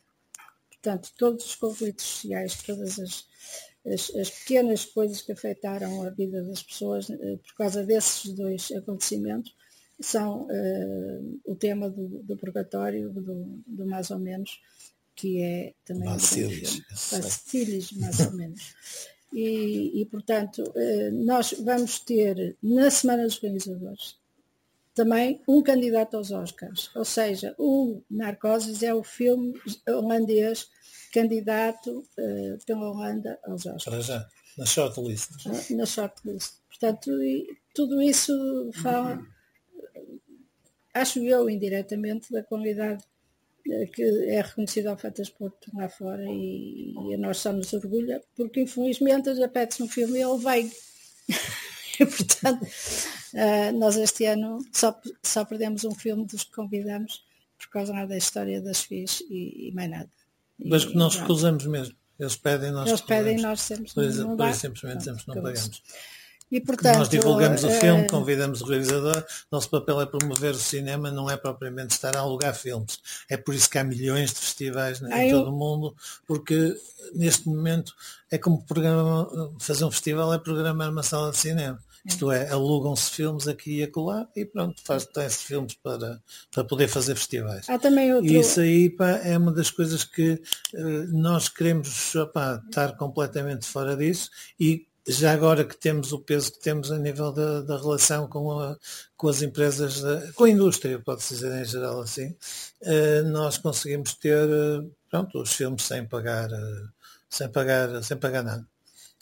Portanto, 0.72 1.12
todos 1.16 1.46
os 1.46 1.56
conflitos 1.56 2.06
sociais, 2.06 2.64
todas 2.64 2.98
as, 2.98 3.28
as, 3.86 4.16
as, 4.16 4.30
pequenas 4.32 4.86
coisas 4.86 5.22
que 5.22 5.34
afetaram 5.34 6.02
a 6.02 6.10
vida 6.10 6.42
das 6.42 6.64
pessoas 6.64 7.12
eh, 7.12 7.38
por 7.46 7.56
causa 7.58 7.84
desses 7.84 8.34
dois 8.34 8.72
acontecimentos 8.72 9.54
são 10.00 10.44
uh, 10.44 11.40
o 11.46 11.56
tema 11.56 11.90
do, 11.90 12.24
do 12.24 12.38
purgatório, 12.38 13.10
do, 13.10 13.64
do, 13.66 13.86
mais 13.86 14.12
ou 14.12 14.20
menos, 14.20 14.60
que 15.16 15.42
é 15.42 15.74
também 15.86 16.10
Vacilis, 16.10 16.82
Vacilis 16.90 17.92
mais 17.94 18.20
ou 18.20 18.34
menos. 18.34 18.74
E, 19.34 20.02
e 20.02 20.06
portanto, 20.06 20.64
uh, 20.64 21.26
nós 21.26 21.56
vamos 21.60 22.00
ter 22.00 22.56
na 22.62 22.90
Semana 22.90 23.24
dos 23.24 23.40
Realizadores 23.40 24.18
também 24.96 25.42
um 25.48 25.62
candidato 25.62 26.16
aos 26.16 26.32
Oscars. 26.32 26.90
Ou 26.96 27.04
seja, 27.04 27.54
o 27.60 28.02
Narcoses 28.10 28.82
é 28.82 28.94
o 28.94 29.04
filme 29.04 29.54
holandês 29.88 30.70
candidato 31.14 32.00
uh, 32.18 32.66
pela 32.66 32.90
Holanda 32.90 33.38
aos 33.44 33.66
Oscars. 33.66 33.84
Para 33.84 34.00
já, 34.02 34.28
na 34.58 34.66
shortlist. 34.66 35.32
Uh, 35.46 35.76
na 35.76 35.86
shortlist. 35.86 36.54
Portanto, 36.70 37.12
tudo 37.74 38.02
isso 38.02 38.34
fala, 38.82 39.22
acho 40.96 41.20
eu, 41.20 41.50
indiretamente, 41.50 42.32
da 42.32 42.42
qualidade 42.42 43.04
uh, 43.68 43.92
que 43.92 44.04
é 44.30 44.42
reconhecida 44.42 44.90
ao 44.90 44.98
Fantasporto 44.98 45.70
lá 45.76 45.88
fora 45.90 46.24
e, 46.24 46.94
e 47.10 47.14
a 47.14 47.18
nós 47.18 47.38
só 47.38 47.54
nos 47.54 47.72
orgulha, 47.74 48.22
porque 48.36 48.62
infelizmente 48.62 49.36
já 49.36 49.48
pede-se 49.48 49.84
um 49.84 49.88
filme 49.88 50.18
e 50.18 50.24
ele 50.24 50.38
vem. 50.38 50.72
E, 51.98 52.06
portanto, 52.06 52.62
uh, 52.62 53.80
nós 53.80 53.96
este 53.96 54.26
ano 54.26 54.60
só, 54.74 55.00
só 55.24 55.46
perdemos 55.46 55.86
um 55.86 55.96
filme 55.96 56.26
dos 56.26 56.44
que 56.44 56.52
convidamos 56.52 57.24
por 57.58 57.70
causa 57.70 58.06
da 58.06 58.18
história 58.18 58.62
das 58.62 58.84
FIS 58.84 59.22
e, 59.30 59.70
e 59.70 59.72
mais 59.74 59.90
nada. 59.90 60.10
Mas 60.60 60.84
que 60.84 60.94
nós 60.94 61.16
recusamos 61.16 61.66
mesmo. 61.66 61.96
Eles 62.20 62.36
pedem, 62.36 62.72
nós 62.72 62.88
Eles 62.88 63.02
pedem, 63.02 63.38
nós 63.38 63.62
sempre 63.62 63.94
por, 63.94 64.04
não 64.04 64.38
por 64.38 64.54
simplesmente 64.54 64.98
dizemos 65.00 65.26
não 65.26 65.36
pagamos. 65.36 65.82
E, 66.52 66.62
portanto, 66.62 67.00
nós 67.00 67.10
divulgamos 67.10 67.64
o 67.64 67.70
filme, 67.70 68.04
eh, 68.04 68.08
convidamos 68.08 68.62
o 68.62 68.66
realizador, 68.66 69.26
nosso 69.52 69.70
papel 69.70 70.00
é 70.02 70.06
promover 70.06 70.52
o 70.52 70.60
cinema, 70.60 71.10
não 71.10 71.30
é 71.30 71.36
propriamente 71.36 71.94
estar 71.94 72.16
a 72.16 72.20
alugar 72.20 72.54
filmes. 72.54 73.00
É 73.30 73.36
por 73.36 73.56
isso 73.56 73.70
que 73.70 73.78
há 73.78 73.84
milhões 73.84 74.32
de 74.32 74.40
festivais 74.40 75.02
né, 75.02 75.28
em 75.28 75.32
todo 75.32 75.50
o 75.50 75.58
mundo, 75.58 75.96
porque 76.28 76.76
neste 77.14 77.48
momento 77.48 77.94
é 78.30 78.38
como 78.38 78.64
programa, 78.64 79.28
fazer 79.60 79.86
um 79.86 79.92
festival 79.92 80.34
é 80.34 80.38
programar 80.38 80.92
uma 80.92 81.04
sala 81.04 81.32
de 81.32 81.38
cinema. 81.38 81.80
Isto 82.06 82.32
é, 82.32 82.48
alugam-se 82.52 83.10
filmes 83.10 83.48
aqui 83.48 83.80
e 83.80 83.84
acolá 83.84 84.28
e 84.36 84.46
pronto, 84.46 84.76
tem-se 85.12 85.44
filmes 85.44 85.74
para, 85.74 86.22
para 86.54 86.64
poder 86.64 86.88
fazer 86.88 87.16
festivais. 87.16 87.68
Há 87.68 87.80
também 87.80 88.14
outro... 88.14 88.32
E 88.32 88.40
isso 88.40 88.60
aí 88.62 88.92
pá, 88.92 89.10
é 89.24 89.36
uma 89.36 89.52
das 89.52 89.72
coisas 89.72 90.04
que 90.04 90.34
uh, 90.76 91.08
nós 91.12 91.50
queremos 91.50 92.14
pá, 92.32 92.62
estar 92.64 92.96
completamente 92.96 93.66
fora 93.66 93.98
disso 93.98 94.30
e 94.60 94.86
já 95.08 95.34
agora 95.34 95.64
que 95.64 95.78
temos 95.78 96.12
o 96.12 96.20
peso 96.20 96.52
que 96.52 96.60
temos 96.60 96.92
a 96.92 96.98
nível 96.98 97.32
da, 97.32 97.62
da 97.62 97.78
relação 97.78 98.28
com, 98.28 98.60
a, 98.60 98.78
com 99.16 99.28
as 99.28 99.42
empresas, 99.42 100.02
com 100.34 100.46
a 100.46 100.50
indústria, 100.50 101.00
pode-se 101.00 101.36
dizer 101.36 101.62
em 101.62 101.66
geral 101.66 102.02
assim, 102.02 102.36
uh, 102.82 103.24
nós 103.30 103.58
conseguimos 103.58 104.16
ter 104.16 104.48
uh, 104.48 104.92
pronto, 105.10 105.42
os 105.42 105.54
filmes 105.54 105.84
sem 105.84 106.06
pagar, 106.08 106.50
uh, 106.52 106.90
sem 107.30 107.50
pagar, 107.50 108.04
sem 108.04 108.18
pagar 108.18 108.44
nada. 108.44 108.68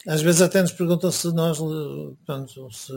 Às 0.06 0.20
vezes 0.22 0.42
até 0.42 0.60
nos 0.60 0.72
perguntam 0.72 1.10
se 1.10 1.32
nós 1.32 1.58
pronto, 2.26 2.70
se, 2.72 2.92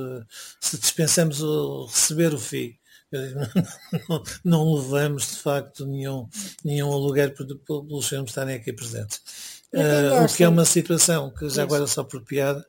se 0.59 0.77
dispensamos 0.77 1.41
o 1.41 1.85
receber 1.85 2.33
o 2.33 2.39
FII. 2.39 2.77
Não, 4.09 4.23
não, 4.43 4.75
levamos 4.75 5.29
de 5.29 5.37
facto 5.37 5.85
nenhum, 5.85 6.27
nenhum 6.61 6.91
aluguer 6.91 7.33
pelos 7.33 8.09
filmes 8.09 8.31
estarem 8.31 8.55
aqui 8.55 8.73
presentes. 8.73 9.56
Uh, 9.73 10.23
o 10.23 10.33
que 10.33 10.43
é 10.43 10.49
uma 10.49 10.63
situação 10.63 11.29
que 11.29 11.49
já 11.49 11.63
agora 11.63 11.85
só 11.87 12.01
por 12.01 12.23
piada, 12.23 12.65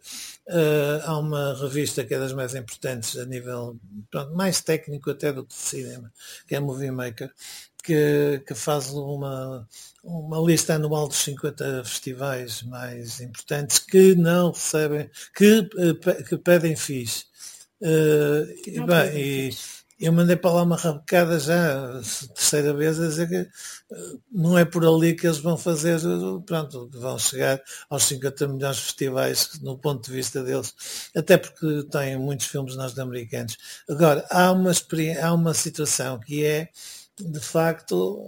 uh, 0.49 1.01
há 1.05 1.17
uma 1.17 1.55
revista 1.55 2.05
que 2.05 2.13
é 2.13 2.19
das 2.19 2.33
mais 2.33 2.55
importantes 2.57 3.17
a 3.17 3.25
nível 3.25 3.79
pronto, 4.11 4.35
mais 4.35 4.61
técnico 4.61 5.11
até 5.11 5.33
do 5.33 5.45
que 5.45 5.55
de 5.55 5.61
cinema, 5.61 6.13
que 6.47 6.57
é 6.57 6.59
a 6.59 6.61
Movie 6.61 6.91
Maker, 6.91 7.33
que, 7.85 8.43
que 8.47 8.55
faz 8.55 8.91
uma, 8.91 9.67
uma 10.03 10.41
lista 10.41 10.75
anual 10.75 11.09
dos 11.09 11.19
50 11.19 11.85
festivais 11.85 12.63
mais 12.63 13.21
importantes 13.21 13.79
que 13.79 14.15
não 14.15 14.51
recebem, 14.51 15.09
que, 15.35 15.69
eh, 15.79 16.23
que 16.25 16.37
pedem 16.37 16.77
FIIs. 16.77 17.27
Uh, 17.81 18.45
e, 18.67 18.81
bem, 18.85 19.17
e, 19.17 19.51
eu 20.01 20.13
mandei 20.13 20.37
para 20.37 20.53
lá 20.53 20.63
uma 20.63 20.77
rabecada 20.77 21.39
já, 21.41 22.01
terceira 22.35 22.73
vez, 22.73 23.01
a 23.01 23.09
dizer 23.09 23.29
que 23.29 23.35
eh, 23.37 23.49
não 24.31 24.57
é 24.57 24.65
por 24.65 24.85
ali 24.87 25.15
que 25.15 25.27
eles 25.27 25.39
vão 25.39 25.57
fazer, 25.57 26.01
pronto, 26.47 26.89
vão 26.93 27.19
chegar 27.19 27.61
aos 27.91 28.05
50 28.05 28.49
milhões 28.49 28.77
de 28.77 28.83
festivais 28.83 29.61
no 29.61 29.77
ponto 29.77 30.07
de 30.07 30.13
vista 30.17 30.43
deles, 30.43 30.75
até 31.17 31.37
porque 31.37 31.85
têm 31.91 32.17
muitos 32.19 32.47
filmes 32.47 32.77
norte-americanos. 32.77 33.57
Agora, 33.89 34.25
há 34.31 34.53
uma, 34.53 34.73
há 35.23 35.35
uma 35.35 35.55
situação 35.55 36.21
que 36.21 36.45
é 36.45 36.69
de 37.21 37.41
facto, 37.41 38.23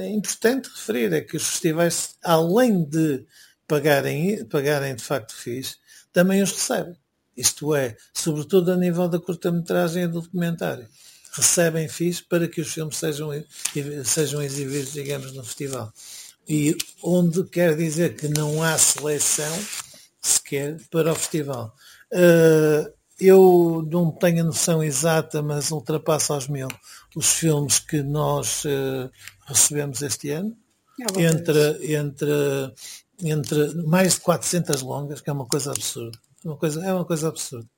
é 0.00 0.08
importante 0.10 0.68
referir 0.68 1.12
é 1.12 1.20
que 1.20 1.36
os 1.36 1.46
festivais, 1.46 2.16
além 2.24 2.84
de 2.84 3.24
pagarem, 3.68 4.44
pagarem 4.46 4.94
de 4.96 5.02
facto 5.02 5.34
FIIs, 5.34 5.78
também 6.12 6.42
os 6.42 6.50
recebem. 6.50 6.96
Isto 7.36 7.74
é, 7.74 7.96
sobretudo 8.12 8.72
a 8.72 8.76
nível 8.76 9.08
da 9.08 9.18
curta-metragem 9.18 10.04
e 10.04 10.06
do 10.06 10.20
documentário. 10.20 10.88
Recebem 11.32 11.88
FIIs 11.88 12.20
para 12.20 12.46
que 12.46 12.60
os 12.60 12.72
filmes 12.72 12.96
sejam, 12.96 13.30
sejam 14.04 14.42
exibidos, 14.42 14.92
digamos, 14.92 15.32
no 15.32 15.42
festival. 15.42 15.92
E 16.48 16.76
onde 17.02 17.44
quer 17.44 17.76
dizer 17.76 18.16
que 18.16 18.28
não 18.28 18.62
há 18.62 18.76
seleção 18.76 19.58
sequer 20.20 20.78
para 20.90 21.12
o 21.12 21.14
festival. 21.14 21.74
Uh, 22.12 22.92
eu 23.18 23.86
não 23.90 24.10
tenho 24.10 24.42
a 24.42 24.44
noção 24.44 24.82
exata, 24.82 25.42
mas 25.42 25.70
ultrapassa 25.70 26.34
aos 26.34 26.48
mil 26.48 26.68
os 27.14 27.32
filmes 27.34 27.78
que 27.78 28.02
nós 28.02 28.64
uh, 28.64 29.10
recebemos 29.46 30.02
este 30.02 30.30
ano. 30.30 30.56
É 31.16 31.22
entre, 31.22 31.94
entre, 31.94 32.28
entre 33.22 33.74
mais 33.86 34.14
de 34.14 34.20
400 34.20 34.82
longas, 34.82 35.20
que 35.20 35.30
é 35.30 35.32
uma 35.32 35.46
coisa 35.46 35.70
absurda. 35.70 36.18
Uma 36.44 36.56
coisa, 36.56 36.84
é 36.84 36.92
uma 36.92 37.04
coisa 37.04 37.28
absurda. 37.28 37.68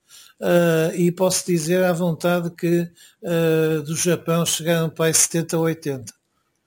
Uh, 0.40 0.94
e 0.94 1.12
posso 1.12 1.46
dizer 1.46 1.84
à 1.84 1.92
vontade 1.92 2.50
que 2.50 2.88
uh, 3.22 3.82
do 3.82 3.96
Japão 3.96 4.44
chegaram 4.44 4.90
para 4.90 5.06
aí 5.06 5.14
70 5.14 5.56
ou 5.56 5.64
80. 5.64 6.12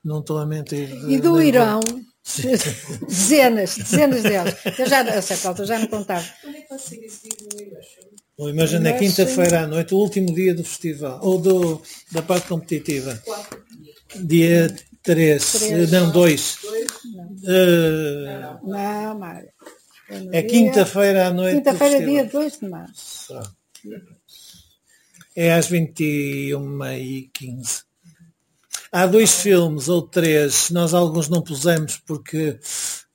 Não 0.04 0.20
estou 0.20 0.38
a 0.38 0.46
mentir. 0.46 0.90
E 1.08 1.20
do 1.20 1.42
Irão, 1.42 1.82
dezenas, 3.08 3.76
dezenas 3.76 4.24
delas. 4.24 4.56
Eu 4.78 4.88
já, 4.88 5.02
a 5.02 5.22
certa 5.22 5.50
altura 5.50 5.68
já 5.68 5.80
não 5.80 5.88
contava. 5.88 6.26
É 6.46 6.62
Irão? 7.62 8.50
Imagina, 8.50 8.90
é 8.90 8.94
quinta-feira 8.94 9.62
à 9.64 9.68
noite, 9.68 9.96
o 9.96 9.98
último 9.98 10.34
dia 10.34 10.54
do 10.54 10.64
festival, 10.64 11.20
ou 11.24 11.40
do, 11.40 11.82
da 12.12 12.22
parte 12.22 12.48
competitiva. 12.48 13.22
Dia 14.16 14.74
3, 15.02 15.90
não, 15.92 16.12
2. 16.12 16.58
Não, 17.42 18.60
não 18.64 19.20
Mário. 19.20 19.50
É 20.32 20.42
quinta-feira 20.44 21.28
à 21.28 21.34
noite. 21.34 21.58
Quinta-feira, 21.58 22.06
dia 22.06 22.26
2 22.26 22.60
de 22.60 22.70
março. 22.70 23.34
É 25.36 25.54
às 25.54 25.70
21h15. 25.70 27.88
Há 28.92 29.06
dois 29.06 29.42
filmes 29.42 29.90
ou 29.90 30.02
três, 30.02 30.70
nós 30.70 30.94
alguns 30.94 31.28
não 31.28 31.42
pusemos 31.42 31.98
porque 31.98 32.58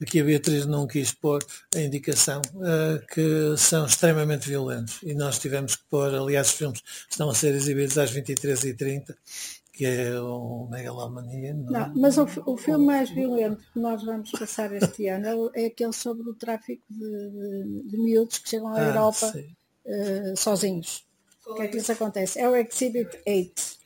aqui 0.00 0.20
a 0.20 0.24
Beatriz 0.24 0.66
não 0.66 0.86
quis 0.86 1.12
pôr 1.12 1.42
a 1.74 1.80
indicação, 1.80 2.42
uh, 2.56 3.04
que 3.12 3.56
são 3.56 3.86
extremamente 3.86 4.48
violentos. 4.48 4.98
E 5.02 5.14
nós 5.14 5.38
tivemos 5.38 5.76
que 5.76 5.84
pôr, 5.88 6.14
aliás, 6.14 6.48
os 6.48 6.54
filmes 6.54 6.82
estão 7.10 7.30
a 7.30 7.34
ser 7.34 7.54
exibidos 7.54 7.96
às 7.96 8.12
23h30, 8.12 9.14
que 9.72 9.86
é 9.86 10.20
o 10.20 10.68
Megalomania. 10.70 11.54
Não, 11.54 11.70
não 11.70 11.92
mas 11.96 12.18
o, 12.18 12.26
o, 12.46 12.56
filme 12.56 12.84
mais 12.84 13.10
violento 13.10 13.62
que 13.72 13.80
nós 13.80 14.04
vamos 14.04 14.30
passar 14.30 14.72
este 14.72 15.08
ano 15.08 15.50
é 15.54 15.66
aquele 15.66 15.94
sobre 15.94 16.28
o 16.28 16.34
tráfico 16.34 16.84
de, 16.90 17.30
de, 17.30 17.82
de 17.88 17.96
miúdos 17.96 18.38
que 18.38 18.50
chegam 18.50 18.68
à 18.68 18.76
ah, 18.76 18.84
Europa 18.84 19.32
uh, 19.86 20.36
sozinhos. 20.36 21.06
O 21.46 21.54
que 21.54 21.62
é 21.62 21.68
que 21.68 21.76
lhes 21.76 21.90
acontece? 21.90 22.38
É 22.38 22.48
o 22.48 22.54
Exhibit 22.54 23.20
8 23.26 23.82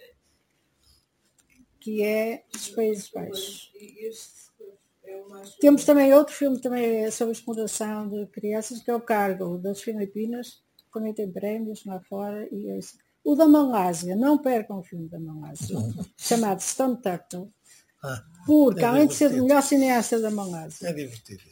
que 1.87 2.03
é 2.03 2.43
dos 2.53 2.71
Países 2.71 3.09
Baixos. 3.11 3.73
Temos 5.61 5.85
também 5.85 6.13
outro 6.13 6.35
filme 6.35 6.61
também 6.61 7.09
sobre 7.13 7.33
exploração 7.33 8.09
de 8.09 8.27
crianças, 8.27 8.83
que 8.83 8.91
é 8.91 8.95
o 8.97 9.01
Cargo, 9.01 9.57
das 9.57 9.81
Filipinas, 9.81 10.65
também 10.93 11.15
tem 11.15 11.31
prémios 11.31 11.85
lá 11.85 12.01
fora. 12.01 12.49
E 12.51 12.69
é 12.71 12.81
o 13.23 13.37
da 13.37 13.47
Malásia, 13.47 14.17
não 14.17 14.37
percam 14.37 14.81
o 14.81 14.83
filme 14.83 15.09
da 15.09 15.21
Malásia, 15.21 15.77
chamado 16.19 16.59
Stone 16.59 17.01
Turtle, 17.01 17.53
ah, 18.03 18.25
porque 18.47 18.81
é 18.81 18.85
além 18.85 19.09
de 19.09 19.15
ser 19.15 19.33
o 19.33 19.43
melhor 19.43 19.63
cineasta 19.63 20.21
da 20.21 20.31
Malásia, 20.31 20.95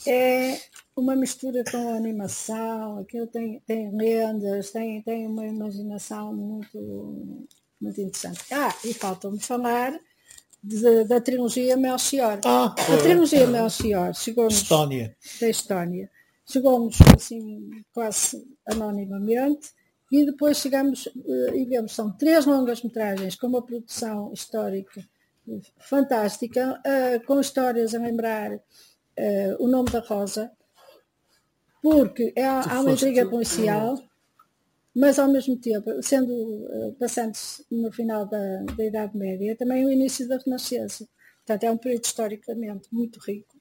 é, 0.07 0.53
é 0.53 0.61
uma 0.97 1.17
mistura 1.17 1.65
com 1.69 1.95
animação, 1.95 3.01
aquilo 3.01 3.27
tem, 3.27 3.61
tem 3.67 3.91
lendas, 3.95 4.71
tem, 4.71 5.03
tem 5.03 5.27
uma 5.27 5.45
imaginação 5.45 6.33
muito, 6.33 7.47
muito 7.81 8.01
interessante. 8.01 8.55
Ah, 8.55 8.73
e 8.85 8.95
falta-me 8.95 9.41
falar 9.41 9.99
de, 10.63 11.05
da 11.05 11.21
trilogia 11.21 11.77
Melchior. 11.77 12.39
Ah, 12.45 12.67
a 12.67 12.97
trilogia 12.99 13.47
Melchior 13.47 14.15
chegou-nos 14.15 14.55
Estónia. 14.55 15.17
da 15.41 15.49
Estónia. 15.49 16.09
Chegou-nos 16.47 16.97
assim 17.17 17.71
quase 17.93 18.47
anonimamente 18.69 19.71
e 20.13 20.25
depois 20.25 20.59
chegamos 20.59 21.07
uh, 21.07 21.55
e 21.57 21.65
vemos, 21.65 21.93
são 21.93 22.13
três 22.13 22.47
longas 22.47 22.83
metragens 22.83 23.35
com 23.35 23.49
uma 23.49 23.63
produção 23.63 24.33
histórica 24.33 25.05
fantástica, 25.79 26.81
uh, 26.81 27.27
com 27.27 27.41
histórias 27.41 27.95
a 27.95 27.99
lembrar 27.99 28.53
uh, 28.53 28.61
o 29.59 29.69
nome 29.69 29.91
da 29.91 30.01
Rosa, 30.01 30.51
porque 31.83 32.33
é, 32.35 32.47
há 32.47 32.81
uma 32.81 32.93
intriga 32.93 33.29
policial 33.29 33.97
mas 34.95 35.19
ao 35.19 35.31
mesmo 35.31 35.57
tempo, 35.57 35.91
sendo 36.03 36.33
uh, 36.33 36.95
passando 36.99 37.33
no 37.71 37.91
final 37.91 38.27
da, 38.27 38.63
da 38.77 38.85
Idade 38.85 39.17
Média, 39.17 39.57
também 39.57 39.85
o 39.85 39.91
início 39.91 40.29
da 40.29 40.39
Renascença. 40.39 41.09
Portanto, 41.39 41.65
é 41.65 41.71
um 41.71 41.77
período 41.77 42.05
historicamente 42.05 42.89
muito 42.93 43.19
rico, 43.19 43.57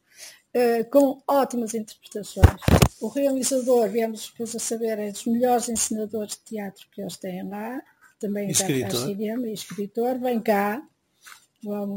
uh, 0.56 0.90
com 0.92 1.22
ótimas 1.28 1.74
interpretações. 1.74 2.62
O 3.02 3.08
realizador, 3.08 3.90
viemos 3.90 4.30
depois 4.30 4.56
a 4.56 4.60
saber, 4.60 5.00
é 5.00 5.12
dos 5.12 5.26
melhores 5.26 5.68
ensinadores 5.68 6.36
de 6.36 6.44
teatro 6.44 6.86
que 6.92 7.02
eles 7.02 7.18
têm 7.18 7.50
lá, 7.50 7.82
também 8.20 8.52
escritor. 8.52 9.08
cinema 9.08 9.48
e 9.48 9.54
escritor, 9.54 10.20
vem 10.20 10.40
cá, 10.40 10.88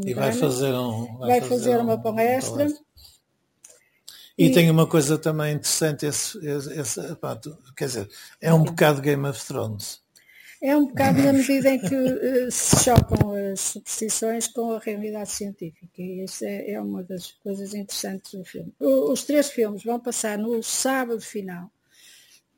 e 0.04 0.14
vai 0.14 0.32
fazer, 0.32 0.72
um, 0.72 1.18
vai, 1.18 1.28
vai 1.28 1.40
fazer, 1.40 1.48
fazer 1.48 1.76
uma 1.78 1.98
palestra. 2.00 2.56
palestra 2.56 2.86
e, 4.38 4.46
e, 4.46 4.52
tem 4.52 4.70
uma 4.70 4.86
coisa 4.86 5.18
também 5.18 5.54
interessante, 5.54 6.04
esse, 6.04 6.38
esse, 6.46 7.14
pá, 7.16 7.40
quer 7.76 7.86
dizer, 7.86 8.08
é 8.40 8.52
um 8.52 8.62
bocado 8.62 9.00
Game 9.00 9.26
of 9.26 9.44
Thrones. 9.46 10.04
É 10.62 10.76
um 10.76 10.86
bocado 10.86 11.22
na 11.22 11.32
medida 11.32 11.70
em 11.70 11.78
que 11.78 11.94
uh, 11.94 12.50
se 12.52 12.84
chocam 12.84 13.32
as 13.52 13.60
superstições 13.60 14.46
com 14.48 14.72
a 14.72 14.78
realidade 14.78 15.30
científica. 15.30 15.86
E 15.98 16.24
isso 16.24 16.44
é, 16.44 16.72
é 16.72 16.80
uma 16.80 17.02
das 17.02 17.32
coisas 17.32 17.74
interessantes 17.74 18.32
do 18.34 18.44
filme. 18.44 18.72
O, 18.80 19.12
os 19.12 19.24
três 19.24 19.50
filmes 19.50 19.84
vão 19.84 19.98
passar 20.00 20.38
no 20.38 20.62
sábado 20.62 21.20
final 21.20 21.70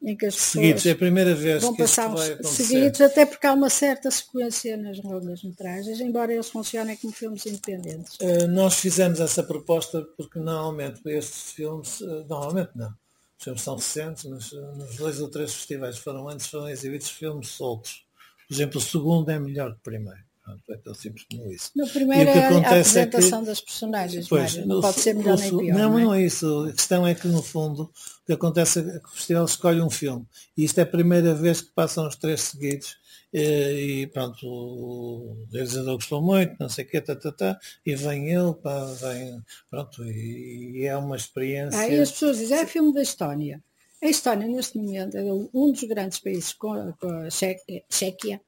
em 0.03 0.17
que 0.17 0.27
as 0.27 0.37
seguidos, 0.37 0.87
é 0.87 0.93
a 0.93 0.97
primeira 0.97 1.35
vez 1.35 1.63
vão 1.63 1.73
que 1.73 1.83
passar 1.83 2.07
acontecer. 2.07 2.65
seguidos, 2.65 3.01
até 3.01 3.27
porque 3.27 3.47
há 3.47 3.53
uma 3.53 3.69
certa 3.69 4.11
sequência 4.11 4.77
nas 4.77 5.03
longas 5.03 5.43
metragens, 5.43 6.01
embora 6.01 6.33
eles 6.33 6.49
funcionem 6.49 6.97
como 6.97 7.13
filmes 7.13 7.45
independentes. 7.47 8.17
Uh, 8.21 8.47
nós 8.49 8.75
fizemos 8.75 9.21
essa 9.21 9.43
proposta 9.43 10.03
porque 10.17 10.39
normalmente 10.39 11.01
estes 11.07 11.53
filmes, 11.53 12.01
uh, 12.01 12.25
normalmente 12.29 12.71
não, 12.75 12.95
os 13.39 13.45
filmes 13.45 13.63
são 13.63 13.77
recentes, 13.77 14.25
mas 14.25 14.53
uh, 14.53 14.77
nos 14.77 14.97
dois 14.97 15.21
ou 15.21 15.29
três 15.29 15.53
festivais 15.53 15.99
foram 15.99 16.29
antes, 16.29 16.47
foram 16.47 16.69
exibidos 16.69 17.11
filmes 17.11 17.49
soltos. 17.49 18.07
Por 18.47 18.55
exemplo, 18.55 18.79
o 18.79 18.83
segundo 18.83 19.29
é 19.31 19.39
melhor 19.39 19.73
que 19.73 19.79
o 19.79 19.83
primeiro. 19.83 20.28
É 20.71 20.77
tão 20.77 20.95
simples 20.95 21.25
como 21.31 21.51
isso. 21.51 21.71
No 21.75 21.89
primeiro 21.89 22.31
a 22.31 22.59
apresentação 22.59 23.41
é 23.41 23.43
que, 23.43 23.47
das 23.47 23.61
personagens, 23.61 24.29
pois, 24.29 24.55
Mário, 24.55 24.69
não 24.69 24.81
pode 24.81 25.01
ser 25.01 25.15
melhor 25.15 25.39
nem 25.39 25.51
pior. 25.51 25.75
Não, 25.75 25.91
não 25.91 25.99
é? 25.99 26.05
não 26.05 26.15
é 26.15 26.23
isso. 26.25 26.65
A 26.69 26.73
questão 26.73 27.07
é 27.07 27.15
que, 27.15 27.29
no 27.29 27.43
fundo, 27.43 27.83
o 27.83 28.27
que 28.27 28.33
acontece 28.33 28.81
é 28.81 28.99
que 28.99 29.07
o 29.07 29.13
festival 29.13 29.45
escolhe 29.45 29.81
um 29.81 29.91
filme. 29.91 30.27
E 30.57 30.65
isto 30.65 30.79
é 30.79 30.83
a 30.83 30.87
primeira 30.87 31.35
vez 31.35 31.61
que 31.61 31.73
passam 31.73 32.07
os 32.07 32.17
três 32.17 32.41
seguidos. 32.43 32.97
E, 33.33 34.03
e 34.03 34.07
pronto, 34.07 34.39
o 34.47 35.47
realizador 35.53 35.97
gostou 35.97 36.23
muito, 36.23 36.57
não 36.59 36.69
sei 36.69 36.85
o 36.85 36.89
quê, 36.89 37.01
tá, 37.01 37.15
tá, 37.15 37.31
tá, 37.31 37.59
e 37.85 37.95
vem 37.95 38.31
ele, 38.31 38.55
pá, 38.55 38.87
vem, 38.87 39.43
pronto, 39.71 40.03
e, 40.03 40.79
e 40.79 40.87
é 40.87 40.97
uma 40.97 41.15
experiência. 41.15 41.79
Ah, 41.79 41.89
e 41.89 42.01
as 42.01 42.11
pessoas 42.11 42.39
dizem, 42.39 42.59
é 42.59 42.67
filme 42.67 42.93
da 42.95 43.03
Estónia. 43.03 43.63
A 44.03 44.07
Estónia, 44.07 44.47
neste 44.47 44.79
momento, 44.79 45.17
é 45.17 45.23
um 45.23 45.73
dos 45.73 45.83
grandes 45.85 46.21
países 46.21 46.53
com, 46.53 46.93
com 47.01 47.11
a 47.11 47.29
Chequia, 47.31 48.41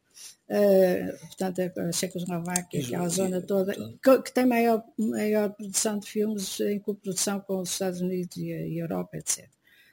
Uh, 0.51 1.17
portanto, 1.27 1.61
a 1.79 1.93
Checoslováquia, 1.93 2.81
aquela 2.81 3.09
zona 3.09 3.41
toda, 3.41 3.73
que, 3.73 4.23
que, 4.23 4.33
tem 4.33 4.45
maior, 4.45 4.83
maior 4.99 5.51
produção 5.51 5.97
de 6.01 6.11
filmes 6.11 6.59
em 6.59 6.81
coprodução 6.81 7.39
com 7.39 7.61
os 7.61 7.71
Estados 7.71 8.01
Unidos 8.01 8.37
e 8.37 8.53
a, 8.53 8.67
e 8.67 8.81
a 8.81 8.83
Europa, 8.83 9.17
etc. 9.17 9.49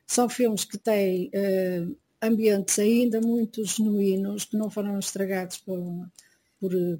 São 0.07 0.27
filmes 0.27 0.65
que 0.65 0.79
têm 0.79 1.27
uh, 1.27 1.95
ambientes 2.19 2.79
ainda 2.79 3.21
muito 3.21 3.63
genuínos, 3.63 4.45
que 4.45 4.57
não 4.57 4.67
foram 4.67 4.97
estragados 4.97 5.57
por, 5.59 5.79
por 6.59 6.73
uh, 6.73 6.99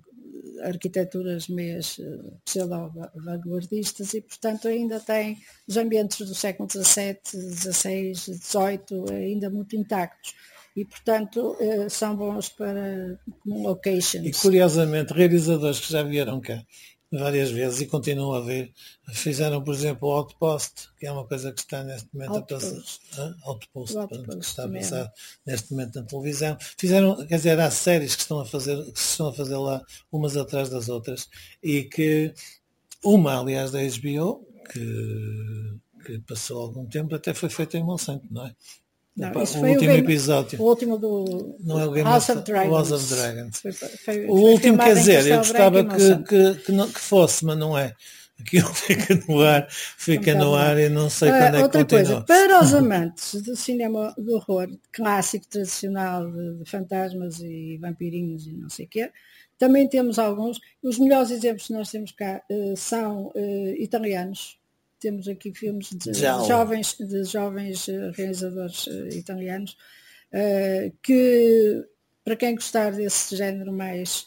arquiteturas 0.61 1.47
meias 1.47 1.99
pseudo-vanguardistas 2.45 4.13
e, 4.13 4.21
portanto, 4.21 4.67
ainda 4.67 4.99
têm 4.99 5.41
os 5.67 5.77
ambientes 5.77 6.19
do 6.19 6.35
século 6.35 6.69
XVII, 6.69 7.17
XVI, 7.23 8.13
XVIII 8.13 9.15
ainda 9.15 9.49
muito 9.49 9.75
intactos 9.75 10.35
e, 10.77 10.85
portanto, 10.85 11.57
eh, 11.59 11.89
são 11.89 12.15
bons 12.15 12.49
para 12.49 13.19
locations. 13.43 14.23
E, 14.27 14.31
curiosamente, 14.31 15.11
realizadores 15.11 15.79
que 15.79 15.91
já 15.91 16.03
vieram 16.03 16.39
cá 16.39 16.63
várias 17.11 17.49
vezes 17.49 17.81
e 17.81 17.87
continuam 17.87 18.33
a 18.33 18.41
ver. 18.41 18.71
Fizeram, 19.11 19.63
por 19.63 19.73
exemplo, 19.73 20.07
o 20.07 20.11
Outpost, 20.11 20.89
que 20.99 21.07
é 21.07 21.11
uma 21.11 21.25
coisa 21.25 21.51
que 21.51 21.61
está 21.61 21.83
neste 21.83 22.07
momento 22.13 22.35
Outpost. 22.35 22.67
a 22.67 22.75
passar. 22.75 23.35
Outpost, 23.43 23.97
Outpost, 23.97 24.27
que 24.29 24.45
está 24.45 24.63
a 24.65 24.67
mesmo. 24.67 24.89
passar 24.91 25.13
neste 25.47 25.71
momento 25.71 25.95
na 25.99 26.05
televisão. 26.05 26.57
Fizeram, 26.77 27.15
quer 27.25 27.37
dizer, 27.37 27.59
há 27.59 27.71
séries 27.71 28.15
que 28.15 28.21
estão 28.21 28.39
a 28.39 28.45
fazer, 28.45 28.75
que 28.91 28.99
se 28.99 29.11
estão 29.11 29.29
a 29.29 29.33
fazer 29.33 29.57
lá 29.57 29.83
umas 30.11 30.37
atrás 30.37 30.69
das 30.69 30.89
outras 30.89 31.27
e 31.63 31.85
que 31.85 32.31
uma, 33.03 33.39
aliás, 33.39 33.71
da 33.71 33.79
HBO, 33.79 34.45
que, 34.71 35.79
que 36.05 36.19
passou 36.19 36.61
algum 36.61 36.85
tempo, 36.85 37.15
até 37.15 37.33
foi 37.33 37.49
feita 37.49 37.79
em 37.79 37.83
Monsanto, 37.83 38.27
não 38.29 38.45
é? 38.45 38.55
Não, 39.17 39.29
Opa, 39.29 39.43
isso 39.43 39.57
o 39.57 39.59
foi 39.61 39.69
o 39.69 39.73
último 39.73 39.91
Game- 39.91 40.03
episódio. 40.03 40.61
O 40.61 40.63
último 40.65 40.97
do 40.99 41.55
Não 41.63 41.79
é 41.79 41.85
o 41.85 41.91
Game 41.91 42.07
House 42.07 42.29
of, 42.29 42.41
Dragons. 42.43 42.71
House 42.73 42.91
of 42.91 43.15
Dragons. 43.15 43.59
Foi- 43.59 43.71
foi- 43.71 43.87
O 43.89 43.97
foi 43.97 44.25
último, 44.27 44.59
filmado 44.59 44.83
quer 44.83 44.95
dizer, 44.95 45.27
eu 45.27 45.37
gostava 45.37 45.83
que, 45.83 46.23
que, 46.23 46.55
que, 46.65 46.71
não- 46.71 46.87
que 46.91 46.99
fosse, 46.99 47.43
mas 47.43 47.57
não 47.57 47.77
é. 47.77 47.93
Aquilo 48.39 48.67
fica 48.71 49.15
no 49.27 49.41
ar, 49.41 49.67
fica 49.69 50.35
no 50.35 50.53
ar 50.53 50.77
e 50.77 50.89
não 50.89 51.09
sei 51.09 51.29
Ah, 51.29 51.39
quando 51.39 51.55
é 51.55 51.57
que 51.57 51.63
outra 51.63 51.79
continua. 51.85 52.03
coisa, 52.05 52.21
para 52.21 52.61
os 52.63 52.71
amantes 52.75 53.41
do 53.41 53.55
cinema 53.55 54.13
do 54.15 54.35
horror 54.35 54.67
clássico, 54.91 55.47
tradicional, 55.47 56.29
de, 56.31 56.59
de 56.63 56.69
fantasmas 56.69 57.39
e 57.39 57.79
vampirinhos 57.81 58.45
e 58.45 58.53
não 58.53 58.69
sei 58.69 58.85
o 58.85 58.89
quê, 58.89 59.09
também 59.57 59.89
temos 59.89 60.19
alguns. 60.19 60.59
Os 60.83 60.99
melhores 60.99 61.31
exemplos 61.31 61.65
que 61.65 61.73
nós 61.73 61.89
temos 61.89 62.11
cá 62.11 62.39
eh, 62.51 62.73
são 62.77 63.31
eh, 63.35 63.73
italianos. 63.79 64.59
Temos 64.99 65.27
aqui 65.27 65.53
filmes 65.53 65.89
de 65.91 66.13
jovens, 66.13 66.95
de 66.97 67.23
jovens 67.23 67.87
eh, 67.87 68.11
realizadores 68.15 68.87
eh, 68.87 69.15
italianos 69.15 69.77
eh, 70.31 70.91
que, 71.03 71.85
para 72.23 72.35
quem 72.35 72.55
gostar 72.55 72.91
desse 72.91 73.35
género 73.35 73.71
mais, 73.71 74.25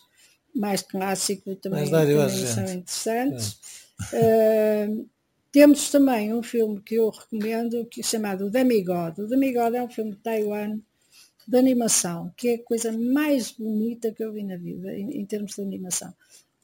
mais 0.55 0.83
clássico, 0.83 1.57
também, 1.57 1.91
também 1.91 2.29
são 2.29 2.65
interessantes. 2.65 3.59
Uh, 4.13 5.07
temos 5.53 5.91
também 5.91 6.33
um 6.33 6.43
filme 6.43 6.81
que 6.81 6.95
eu 6.95 7.11
recomendo 7.11 7.85
que 7.87 8.01
é 8.01 8.05
chamado 8.05 8.51
Demigod. 8.51 9.21
O 9.21 9.27
Demigod 9.27 9.77
é 9.77 9.83
um 9.83 9.91
filme 9.91 10.13
de 10.13 10.19
Taiwan 10.19 10.79
de 11.47 11.59
animação, 11.59 12.33
que 12.37 12.49
é 12.49 12.55
a 12.55 12.65
coisa 12.65 12.93
mais 12.93 13.51
bonita 13.51 14.13
que 14.13 14.23
eu 14.23 14.33
vi 14.33 14.45
na 14.45 14.57
vida 14.57 14.95
em, 14.95 15.21
em 15.21 15.27
termos 15.27 15.55
de 15.57 15.63
animação. 15.63 16.15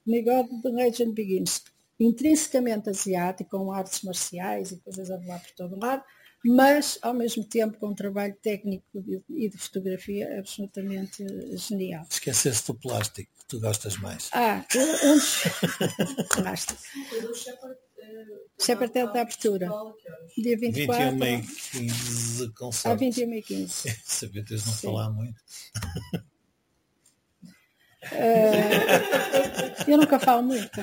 Demigod 0.06 0.48
The 0.62 0.68
Legend 0.68 1.12
Begins, 1.12 1.64
intrinsecamente 1.98 2.90
asiático, 2.90 3.50
com 3.58 3.72
artes 3.72 4.02
marciais 4.02 4.72
e 4.72 4.80
coisas 4.80 5.10
a 5.10 5.16
voar 5.16 5.40
por 5.40 5.50
todo 5.52 5.78
lado, 5.78 6.02
mas 6.44 6.98
ao 7.02 7.14
mesmo 7.14 7.44
tempo 7.44 7.78
com 7.78 7.88
um 7.88 7.94
trabalho 7.94 8.36
técnico 8.40 8.84
e- 9.30 9.48
de 9.48 9.58
fotografia 9.58 10.38
absolutamente 10.38 11.22
eh, 11.24 11.56
genial. 11.56 12.04
Esqueceste 12.08 12.66
do 12.68 12.78
plástico, 12.78 13.30
que 13.38 13.46
tu 13.48 13.60
gostas 13.60 13.96
mais. 13.96 14.28
Ah, 14.32 14.64
um 14.76 15.14
dos... 15.14 15.42
Plástico. 16.34 16.80
É 18.68 18.74
da 19.12 19.20
abertura. 19.22 19.68
Dia 20.36 20.56
24. 20.56 21.10
21 21.18 21.24
e 21.24 21.42
15 21.88 22.52
com 22.54 22.68
A 22.68 22.72
sorte. 22.72 23.00
21 23.04 23.34
e 23.34 23.42
15. 23.42 23.96
Sabia 24.04 24.44
não 24.66 24.74
Sim. 24.74 24.86
falar 24.86 25.10
muito. 25.10 25.40
Eu 29.86 29.98
nunca 29.98 30.18
falo 30.18 30.42
muito. 30.42 30.80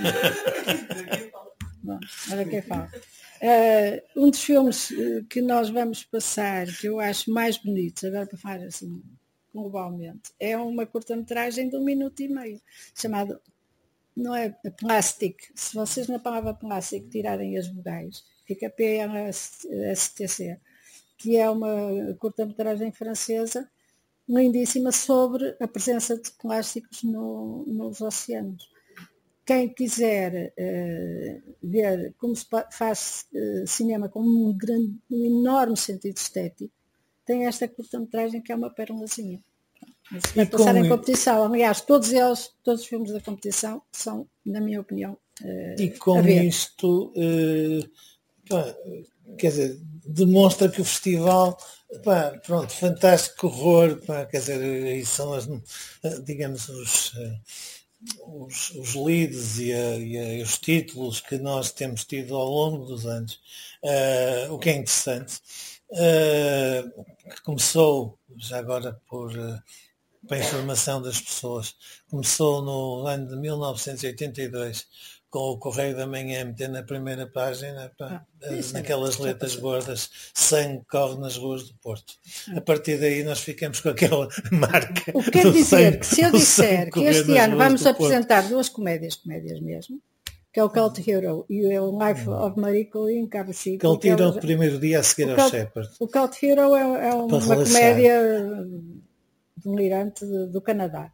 Bom, 1.84 2.00
olha 2.32 2.46
quem 2.46 2.62
fala. 2.62 2.90
Eh, 3.46 4.02
um 4.16 4.30
dos 4.30 4.42
filmes 4.42 4.90
eh, 4.92 5.22
que 5.30 5.42
nós 5.42 5.70
vamos 5.70 6.06
passar, 6.06 6.66
que 6.68 6.88
eu 6.88 6.98
acho 6.98 7.30
mais 7.30 7.58
bonitos, 7.58 8.06
agora 8.06 8.26
para 8.26 8.38
falar 8.38 8.64
assim, 8.64 9.04
globalmente, 9.54 10.32
é 10.40 10.58
uma 10.58 10.86
curta-metragem 10.86 11.68
de 11.68 11.76
um 11.76 11.84
minuto 11.84 12.22
e 12.22 12.30
meio, 12.30 12.62
chamado, 12.96 13.38
não 14.16 14.34
é 14.34 14.50
Plastic, 14.78 15.36
se 15.54 15.76
vocês 15.76 16.08
na 16.08 16.20
palavra 16.20 16.54
Plastic 16.54 17.10
tirarem 17.10 17.58
as 17.58 17.68
vogais, 17.68 18.24
fica 18.48 18.70
PLSTC, 18.70 20.58
que 21.18 21.36
é 21.36 21.50
uma 21.50 22.16
curta-metragem 22.18 22.94
francesa 22.94 23.70
lindíssima 24.28 24.92
sobre 24.92 25.56
a 25.60 25.68
presença 25.68 26.18
de 26.18 26.32
plásticos 26.32 27.04
no- 27.04 27.64
nos 27.68 28.02
oceanos. 28.02 28.72
Quem 29.46 29.68
quiser 29.74 30.54
eh, 30.56 31.42
ver 31.62 32.14
como 32.18 32.34
se 32.36 32.46
faz 32.72 33.26
eh, 33.36 33.66
cinema 33.68 34.08
com 34.08 34.22
um, 34.22 34.56
grande, 34.58 34.94
um 35.12 35.26
enorme 35.26 35.76
sentido 35.76 36.16
estético, 36.16 36.72
tem 37.26 37.46
esta 37.46 37.68
curta-metragem 37.68 38.42
que 38.42 38.52
é 38.52 38.56
uma 38.56 38.70
pérola,zinha. 38.70 39.44
Mas 40.12 40.24
Vai 40.34 40.46
E 40.46 40.48
passar 40.48 40.76
em 40.78 40.84
com- 40.84 40.90
competição. 40.90 41.44
Aliás, 41.44 41.82
todos 41.82 42.14
eles, 42.14 42.52
todos 42.64 42.82
os 42.82 42.88
filmes 42.88 43.12
da 43.12 43.20
competição 43.20 43.82
são, 43.92 44.28
na 44.46 44.62
minha 44.62 44.80
opinião, 44.80 45.18
eh, 45.44 45.76
E 45.78 45.90
com 45.92 46.20
isto, 46.22 47.12
quer 49.38 49.50
dizer, 49.50 49.80
demonstra 50.06 50.70
que 50.70 50.82
o 50.82 50.86
festival, 50.86 51.58
pá, 52.04 52.32
pronto, 52.46 52.72
fantástico 52.74 53.48
horror, 53.48 53.98
pá, 54.06 54.26
quer 54.26 54.40
dizer, 54.40 55.06
são 55.06 55.34
as, 55.34 55.48
eh, 56.04 56.20
digamos, 56.26 56.70
os, 56.70 57.14
eh, 57.18 57.40
os, 58.28 58.72
os 58.72 58.96
leads 58.96 59.60
e, 59.60 59.72
a- 59.74 59.96
e 59.98 60.18
a- 60.18 60.34
e 60.36 60.42
os 60.42 60.58
títulos 60.58 61.22
que 61.22 61.38
nós 61.38 61.72
temos 61.72 62.06
tido 62.06 62.36
ao 62.36 62.48
longo 62.50 62.86
dos 62.86 63.06
anos, 63.06 63.40
eh, 63.84 64.48
o 64.50 64.58
que 64.60 64.70
é 64.70 64.74
interessante, 64.76 65.40
eh, 65.92 66.84
que 67.36 67.42
começou 67.44 68.18
já 68.38 68.58
agora 68.60 69.00
por, 69.08 69.32
eh, 69.38 69.60
para 70.28 70.40
informação 70.40 71.02
das 71.02 71.20
pessoas, 71.22 71.76
começou 72.10 72.62
no 72.62 73.06
ano 73.08 73.28
de 73.28 73.36
1982 73.38 74.88
com 75.34 75.50
o 75.50 75.58
Correio 75.58 75.98
da 75.98 76.06
Manhã 76.06 76.46
meter 76.46 76.70
na 76.70 76.84
primeira 76.84 77.26
página, 77.26 77.92
pá, 77.98 78.24
Ah, 78.24 78.26
eh, 78.44 78.60
era- 78.60 78.72
naquelas 78.74 79.16
já 79.16 79.24
letras 79.24 79.56
gordas, 79.56 80.08
sangue 80.32 80.84
corre 80.88 81.20
nas 81.20 81.38
ruas 81.38 81.64
do 81.64 81.74
Porto. 81.82 82.14
Ah. 82.50 82.58
A 82.60 82.62
partir 82.62 83.00
daí 83.00 83.24
nós 83.24 83.40
ficamos 83.40 83.80
com 83.80 83.90
aquela 83.90 84.28
marca. 84.52 85.12
O 85.12 85.24
que 85.24 85.32
quer 85.32 85.52
dizer 85.52 85.66
sangue- 85.66 85.98
que 85.98 86.06
se 86.06 86.22
eu 86.22 86.32
disser 86.32 86.92
que 86.92 87.00
este 87.06 87.36
ano 87.36 87.58
vamos 87.58 87.84
apresentar 87.84 88.48
duas 88.48 88.70
comédias, 88.70 89.16
comédias 89.16 89.60
mesmo, 89.60 90.00
que 90.54 90.60
é 90.60 90.64
o 90.64 90.70
Cult 90.70 91.00
Hero 91.10 91.48
e 91.50 91.66
o 91.80 91.98
Life 92.08 92.30
of 92.30 92.60
Mariko 92.60 93.10
em 93.10 93.28
Cabo 93.28 93.52
Chico. 93.54 93.80
Que 93.80 93.88
ele 93.88 93.96
é 94.14 94.16
tira 94.16 94.30
o- 94.30 94.40
primeiro 94.40 94.78
dia 94.80 95.00
a 95.00 95.04
seguir 95.04 95.32
ao 95.32 95.36
Cult- 95.36 95.50
Shepard. 95.50 95.90
O 96.00 96.08
Cult 96.08 96.46
Hero 96.46 96.76
é, 96.76 97.08
é 97.10 97.14
uma 97.16 97.40
relaxar. 97.40 97.66
comédia 97.66 98.20
delirante 99.66 100.26
de- 100.28 100.46
do 100.52 100.62
Canadá, 100.62 101.12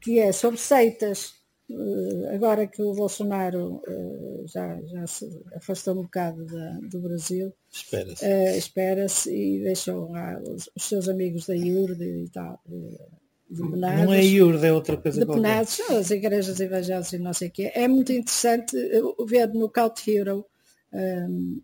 que 0.00 0.18
é 0.18 0.32
sobre 0.32 0.58
seitas. 0.58 1.40
Eh, 1.74 2.34
Agora 2.34 2.66
que 2.66 2.82
o 2.82 2.92
Bolsonaro 2.94 3.82
eh, 3.86 4.42
já, 4.46 4.80
já 4.82 5.06
se 5.06 5.24
afastou 5.54 5.94
um 5.98 6.02
bocado 6.02 6.44
da- 6.46 6.78
do 6.90 7.00
Brasil, 7.00 7.52
Espera-se. 7.72 8.24
eh, 8.24 8.56
espera-se 8.58 9.30
e 9.34 9.62
deixou 9.62 10.10
lá 10.10 10.38
os, 10.40 10.68
os 10.74 10.84
seus 10.84 11.08
amigos 11.08 11.46
da 11.46 11.54
IURD 11.56 12.02
e 12.24 12.28
tal, 12.30 12.60
depenados. 13.48 14.04
Não 14.06 14.12
é 14.12 14.24
Iurde, 14.24 14.66
é 14.66 14.72
outra 14.72 14.96
coisa. 14.96 15.20
Depenados, 15.24 15.72
são 15.72 15.96
as 15.96 16.10
igrejas 16.10 16.60
evangélicas 16.60 17.12
e 17.12 17.18
não 17.18 17.32
sei 17.32 17.48
o 17.48 17.50
quê. 17.50 17.70
É 17.74 17.86
muito 17.88 18.12
interessante 18.12 18.76
ver 19.26 19.48
no 19.48 19.68
Cult 19.70 20.10
Hero 20.10 20.44
ehm, 20.92 21.60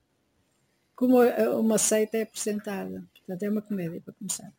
como 0.94 1.18
uma 1.60 1.78
seita 1.78 2.18
é 2.18 2.22
apresentada. 2.22 3.04
Portanto, 3.14 3.42
é 3.42 3.50
uma 3.50 3.62
comédia 3.62 4.00
para 4.04 4.14
começar. 4.14 4.52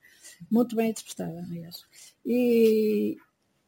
Muito 0.49 0.75
bem 0.75 0.89
interpretada, 0.91 1.39
aliás. 1.49 1.81
E 2.25 3.17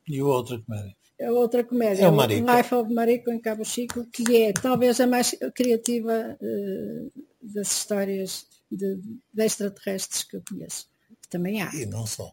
E 0.08 0.22
o 0.22 0.28
outro 0.28 0.62
comédia. 0.64 0.96
a 1.22 1.32
outra 1.32 1.64
comédia, 1.64 2.06
É 2.06 2.08
o 2.10 2.12
Marico. 2.12 2.52
Life 2.52 2.76
of 2.76 2.94
Marico 2.94 3.32
em 3.32 3.40
Cabo 3.40 3.64
Chico, 3.64 4.06
que 4.06 4.44
é 4.44 4.54
talvez 4.54 5.00
a 5.00 5.08
mais 5.08 5.36
criativa 5.54 6.38
eh, 6.42 7.06
das 7.42 7.72
histórias 7.72 8.46
de, 8.72 9.00
de 9.34 9.44
extraterrestres 9.44 10.24
que 10.24 10.38
eu 10.38 10.44
conheço. 10.48 10.90
Que 11.22 11.30
também 11.30 11.62
há. 11.62 11.74
E 11.76 11.86
não 11.86 12.06
só. 12.08 12.32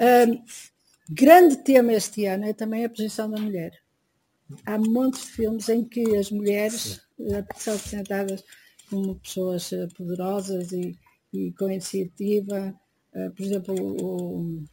Um, 0.00 0.42
grande 1.10 1.56
tema 1.58 1.92
este 1.92 2.26
ano 2.26 2.44
é 2.44 2.52
também 2.52 2.84
a 2.84 2.90
posição 2.90 3.30
da 3.30 3.40
mulher. 3.40 3.72
Há 4.66 4.78
montes 4.78 5.22
de 5.26 5.32
filmes 5.32 5.68
em 5.68 5.84
que 5.84 6.16
as 6.16 6.30
mulheres 6.30 7.00
eh, 7.20 7.44
são 7.56 7.74
apresentadas 7.74 8.44
como 8.88 9.14
pessoas 9.16 9.72
eh, 9.72 9.86
poderosas 9.96 10.72
e, 10.72 10.96
e 11.32 11.52
com 11.52 11.70
iniciativa. 11.70 12.74
Eh, 13.14 13.30
por 13.30 13.42
exemplo, 13.44 13.74
o 13.78 14.64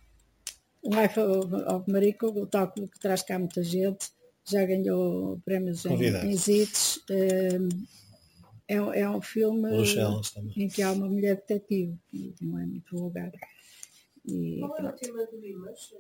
Life 0.89 1.19
of, 1.19 1.91
Marico, 1.91 2.27
o 2.27 2.45
tal 2.47 2.71
que 2.71 2.88
que 2.88 2.99
traz 2.99 3.21
cá 3.23 3.38
muita 3.38 3.63
gente, 3.63 4.09
já 4.45 4.63
ganhou 4.65 5.39
prémios 5.43 5.85
em, 5.85 5.89
Convidados. 5.89 6.29
em 6.29 6.35
ZITs. 6.38 6.99
é, 8.67 8.81
um- 8.81 8.93
é 8.93 9.09
um 9.09 9.21
filme 9.21 9.69
em 10.57 10.67
que 10.69 10.81
há 10.81 10.91
uma 10.91 11.07
mulher 11.07 11.35
detetive, 11.35 11.95
não 12.41 12.59
é 12.59 12.65
muito 12.65 12.95
vulgar. 12.97 13.31
E, 14.25 14.59
Qual 14.59 14.77
era 14.77 14.89
o 14.89 14.93
tema 14.93 15.25
do 15.25 15.45
Immersion? 15.45 15.97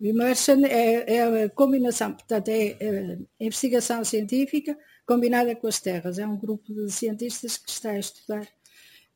O 0.00 0.06
Immersion 0.06 0.64
é, 0.66 1.14
é 1.16 1.44
a 1.44 1.50
combinação, 1.50 2.12
portanto, 2.14 2.48
é, 2.48 2.76
é 2.80 3.18
investigação 3.40 4.02
científica 4.04 4.76
combinada 5.06 5.54
com 5.56 5.66
as 5.66 5.80
terras. 5.80 6.18
É 6.18 6.26
um 6.26 6.38
grupo 6.38 6.72
de 6.74 6.90
cientistas 6.90 7.56
que 7.58 7.70
está 7.70 7.90
a 7.92 7.98
estudar, 7.98 8.46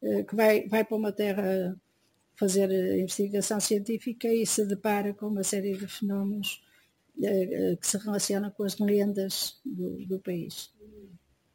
eh, 0.02 0.22
que 0.24 0.34
vai, 0.34 0.66
vai 0.68 0.84
para 0.84 0.96
uma 0.96 1.12
terra 1.12 1.74
fazer 2.36 2.70
eh, 2.70 3.00
investigação 3.00 3.60
científica 3.60 4.28
e 4.28 4.46
se 4.46 4.64
depara 4.66 5.14
com 5.14 5.26
uma 5.26 5.44
série 5.44 5.76
de 5.76 5.86
fenómenos 5.86 6.62
uh, 7.18 7.76
que 7.76 7.86
se 7.86 7.98
relaciona 7.98 8.50
com 8.50 8.64
as 8.64 8.78
lendas 8.78 9.60
do, 9.64 10.04
do 10.06 10.18
país. 10.18 10.72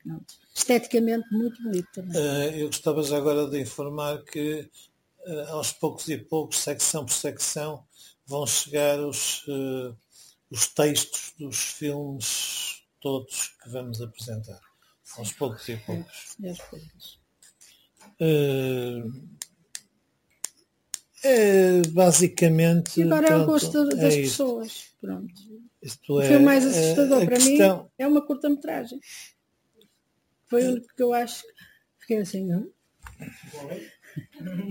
Pronto. 0.03 0.33
Esteticamente 0.55 1.27
muito 1.31 1.61
bonito 1.61 1.87
também. 1.93 2.59
Eu 2.59 2.67
gostava 2.67 3.03
já 3.03 3.17
agora 3.17 3.49
de 3.49 3.59
informar 3.59 4.23
que 4.23 4.69
aos 5.49 5.73
poucos 5.73 6.07
e 6.07 6.17
poucos, 6.17 6.59
secção 6.59 7.05
por 7.05 7.13
secção, 7.13 7.83
vão 8.25 8.47
chegar 8.47 8.99
os, 8.99 9.45
os 10.49 10.67
textos 10.69 11.33
dos 11.37 11.57
filmes 11.57 12.79
todos 12.99 13.49
que 13.61 13.69
vamos 13.69 14.01
apresentar. 14.01 14.59
Aos 15.17 15.33
poucos 15.33 15.67
e 15.69 15.77
poucos. 15.77 16.37
É, 16.43 16.51
uh, 18.23 19.07
é, 19.38 19.38
basicamente. 21.91 22.99
E 22.99 23.03
agora 23.03 23.27
é 23.27 23.35
o 23.35 23.45
gosto 23.45 23.87
das 23.89 24.13
é 24.13 24.21
pessoas. 24.21 24.89
Pronto. 25.01 25.33
Isto 25.81 26.13
o 26.13 26.21
é, 26.21 26.27
filme 26.27 26.45
mais 26.45 26.65
assustador 26.65 27.25
para 27.25 27.35
questão... 27.37 27.83
mim 27.83 27.89
é 27.97 28.07
uma 28.07 28.21
curta-metragem. 28.21 28.99
Foi 30.47 30.63
o 30.65 30.71
único 30.71 30.87
que 30.95 31.03
eu 31.03 31.13
acho. 31.13 31.43
Fiquei 31.99 32.17
assim, 32.17 32.45
não? 32.45 32.69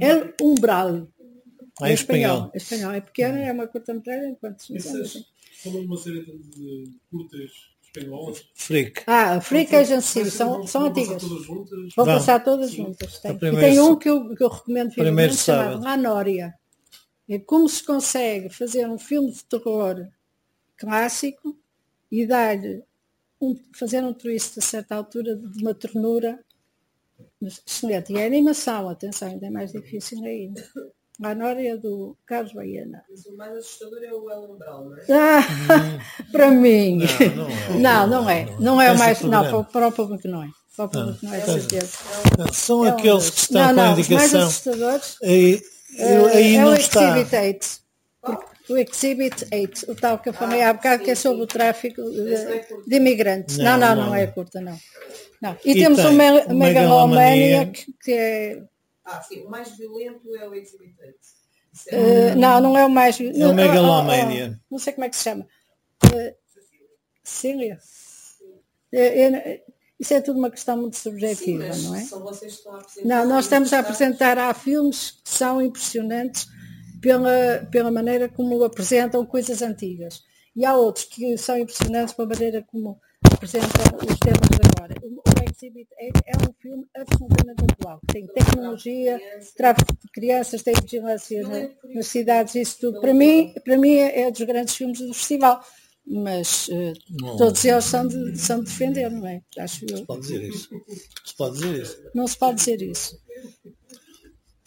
É 0.00 0.34
Umbral. 0.42 1.08
Ah, 1.80 1.90
é 1.90 1.94
espanhol. 1.94 2.50
É 2.52 2.56
espanhol. 2.56 2.92
É 2.92 3.00
pequena, 3.00 3.38
é 3.38 3.52
uma 3.52 3.66
curta-metragem. 3.66 4.36
Essas 4.74 5.24
são 5.62 5.72
uma 5.80 5.96
série 5.96 6.24
de 6.24 6.92
curtas 7.10 7.50
Freak. 8.54 9.02
Ah, 9.06 9.40
Freak 9.40 9.74
Agency, 9.74 10.30
são, 10.30 10.66
são 10.66 10.86
antigas. 10.86 11.22
Vão 11.96 12.04
passar 12.04 12.42
todas 12.42 12.70
juntas. 12.70 13.18
Tem. 13.18 13.32
E 13.32 13.38
tem 13.38 13.80
um 13.80 13.96
que 13.96 14.08
eu, 14.08 14.34
que 14.34 14.42
eu 14.42 14.48
recomendo 14.48 14.90
vivamente 14.90 15.36
chamado 15.36 15.86
Anória. 15.86 16.54
É 17.28 17.38
como 17.38 17.68
se 17.68 17.82
consegue 17.82 18.48
fazer 18.48 18.88
um 18.88 18.98
filme 18.98 19.30
de 19.30 19.44
terror 19.44 20.08
clássico 20.76 21.58
e 22.10 22.26
dar 22.26 22.56
um, 23.40 23.54
fazer 23.74 24.02
um 24.02 24.14
twist 24.14 24.58
a 24.58 24.62
certa 24.62 24.94
altura 24.94 25.36
de 25.36 25.62
uma 25.62 25.74
ternura 25.74 26.42
excelente. 27.40 28.12
E 28.12 28.18
é 28.18 28.26
animação, 28.26 28.88
atenção, 28.88 29.28
ainda 29.28 29.46
é 29.46 29.50
mais 29.50 29.72
difícil 29.72 30.22
ainda. 30.24 30.66
A 31.22 31.34
Nória 31.34 31.76
do 31.76 32.16
Carlos 32.24 32.52
Baiana. 32.52 33.02
Mas 33.10 33.26
o 33.26 33.36
mais 33.36 33.56
assustador 33.56 33.98
é 34.04 34.12
o 34.12 34.30
Ellen 34.30 34.56
Brown, 34.56 34.88
não 34.88 34.96
é? 34.96 35.04
Ah, 35.10 35.42
para 36.30 36.50
mim. 36.52 37.00
Não, 37.80 38.06
não 38.06 38.30
é. 38.30 38.46
Não, 38.60 38.80
é 38.80 38.92
o 38.92 38.98
mais. 38.98 39.20
Não, 39.22 39.64
para 39.64 39.88
o 39.88 39.92
público 39.92 40.28
não 40.28 40.44
é. 40.44 40.48
Para 40.76 40.84
o 40.84 40.88
público 40.88 41.18
não 41.22 41.34
é, 41.34 41.40
certeza. 41.40 41.98
São 42.52 42.84
aqueles 42.84 43.30
que 43.30 43.40
estão 43.40 43.74
com 43.74 43.80
a 43.80 43.90
indicação. 43.90 44.26
Os 44.26 44.32
mais 44.32 44.34
assustadores. 44.34 45.16
Aí, 45.24 45.62
aí 45.98 46.54
é 46.54 46.60
não 46.60 46.70
o 46.70 46.74
está. 46.74 47.18
Exhibit 47.18 47.36
8. 47.36 47.88
O 48.70 48.76
Exhibit 48.76 49.46
8, 49.52 49.90
o 49.90 49.94
tal 49.96 50.18
que 50.18 50.28
eu 50.28 50.32
falei 50.32 50.62
há 50.62 50.72
bocado, 50.72 51.02
que 51.02 51.10
é 51.10 51.14
sobre 51.16 51.42
o 51.42 51.46
tráfico 51.46 52.00
de, 52.02 52.86
de 52.86 52.96
imigrantes. 52.96 53.58
Não, 53.58 53.76
não, 53.76 53.96
não, 53.96 54.14
é 54.14 54.26
curta, 54.28 54.60
não. 54.60 54.78
não. 55.42 55.56
E, 55.64 55.72
e 55.72 55.74
temos 55.74 55.98
o 56.04 56.12
Megalomania, 56.54 57.66
que, 57.66 57.92
que 58.04 58.12
é 58.12 58.62
ah, 59.08 59.22
sim, 59.22 59.40
o 59.40 59.48
mais 59.48 59.70
violento 59.76 60.36
é 60.36 60.46
o 60.46 60.50
8. 60.50 60.70
Uh, 60.76 62.36
não, 62.36 62.60
não 62.60 62.76
é 62.76 62.84
o 62.84 62.90
mais. 62.90 63.18
É 63.18 63.46
o 63.46 63.54
Megalomania. 63.54 64.50
Oh, 64.50 64.54
oh, 64.54 64.66
não 64.72 64.78
sei 64.78 64.92
como 64.92 65.04
é 65.06 65.08
que 65.08 65.16
se 65.16 65.24
chama. 65.24 65.46
Uh, 66.04 66.34
Cília. 67.24 67.78
Uh, 68.92 69.72
isso 69.98 70.14
é 70.14 70.20
tudo 70.20 70.38
uma 70.38 70.50
questão 70.50 70.76
muito 70.76 70.96
subjetiva, 70.96 71.72
sim, 71.72 71.88
não 71.88 71.94
é? 71.94 72.00
São 72.02 72.22
vocês 72.22 72.52
que 72.52 72.58
estão 72.58 72.74
a 72.74 72.80
apresentar. 72.80 73.08
Não, 73.08 73.28
nós 73.28 73.44
estamos 73.46 73.72
a 73.72 73.78
apresentar 73.80 74.38
há 74.38 74.54
filmes 74.54 75.20
que 75.24 75.30
são 75.30 75.60
impressionantes 75.60 76.46
pela, 77.00 77.66
pela 77.70 77.90
maneira 77.90 78.28
como 78.28 78.62
apresentam 78.62 79.24
coisas 79.24 79.62
antigas. 79.62 80.22
E 80.54 80.64
há 80.64 80.76
outros 80.76 81.06
que 81.06 81.36
são 81.38 81.58
impressionantes 81.58 82.14
pela 82.14 82.28
maneira 82.28 82.62
como 82.70 83.00
apresentam 83.24 83.68
os 83.96 84.18
temas 84.18 84.48
de 84.50 84.68
agora. 84.76 85.27
Exhibit 85.60 85.88
é, 85.98 86.06
é 86.06 86.48
um 86.48 86.52
filme 86.60 86.86
absolutamente 86.94 87.64
atual. 87.72 88.00
Tem 88.06 88.26
tecnologia, 88.28 89.20
tráfico 89.56 89.92
de 89.92 90.08
crianças, 90.12 90.62
tem 90.62 90.74
vigilância 90.80 91.42
na, 91.42 91.94
nas 91.94 92.06
cidades, 92.06 92.54
isso 92.54 92.78
tudo. 92.80 93.00
Para 93.00 93.12
mim, 93.12 93.52
para 93.64 93.76
mim 93.76 93.94
é, 93.94 94.22
é 94.22 94.30
dos 94.30 94.42
grandes 94.42 94.76
filmes 94.76 95.00
do 95.00 95.12
festival. 95.12 95.60
Mas 96.10 96.68
uh, 96.68 97.36
todos 97.36 97.62
eles 97.66 97.84
são 97.84 98.06
de, 98.06 98.38
são 98.38 98.60
de 98.60 98.70
defender, 98.70 99.10
não 99.10 99.26
é? 99.26 99.42
Acho 99.58 99.84
eu. 99.90 99.98
Se 99.98 100.06
pode 100.06 100.20
dizer 100.22 100.42
isso. 100.42 100.68
Se 101.24 101.36
pode 101.36 101.54
dizer 101.56 101.82
isso. 101.82 102.02
Não 102.14 102.26
se 102.26 102.38
pode 102.38 102.56
dizer 102.56 102.80
isso. 102.80 103.20